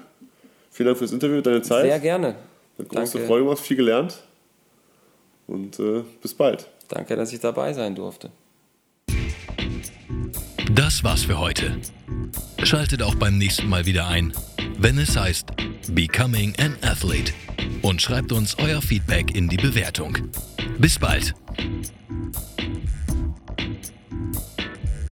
Vielen 0.71 0.87
Dank 0.87 0.97
fürs 0.97 1.11
Interview, 1.11 1.41
deine 1.41 1.61
Zeit. 1.61 1.85
Sehr 1.85 1.99
gerne. 1.99 2.35
Eine 2.79 2.87
große 2.87 3.13
Danke. 3.13 3.27
Freude 3.27 3.43
gemacht, 3.43 3.59
viel 3.59 3.77
gelernt. 3.77 4.23
Und 5.47 5.79
äh, 5.79 6.03
bis 6.21 6.33
bald. 6.33 6.69
Danke, 6.87 7.15
dass 7.15 7.33
ich 7.33 7.39
dabei 7.39 7.73
sein 7.73 7.93
durfte. 7.93 8.31
Das 10.71 11.03
war's 11.03 11.23
für 11.23 11.39
heute. 11.39 11.77
Schaltet 12.63 13.03
auch 13.03 13.15
beim 13.15 13.37
nächsten 13.37 13.67
Mal 13.67 13.85
wieder 13.85 14.07
ein, 14.07 14.33
wenn 14.77 14.97
es 14.97 15.17
heißt 15.17 15.47
Becoming 15.91 16.53
an 16.57 16.75
Athlete. 16.81 17.33
Und 17.81 18.01
schreibt 18.01 18.31
uns 18.31 18.57
euer 18.59 18.81
Feedback 18.81 19.35
in 19.35 19.49
die 19.49 19.57
Bewertung. 19.57 20.17
Bis 20.77 20.97
bald. 20.99 21.33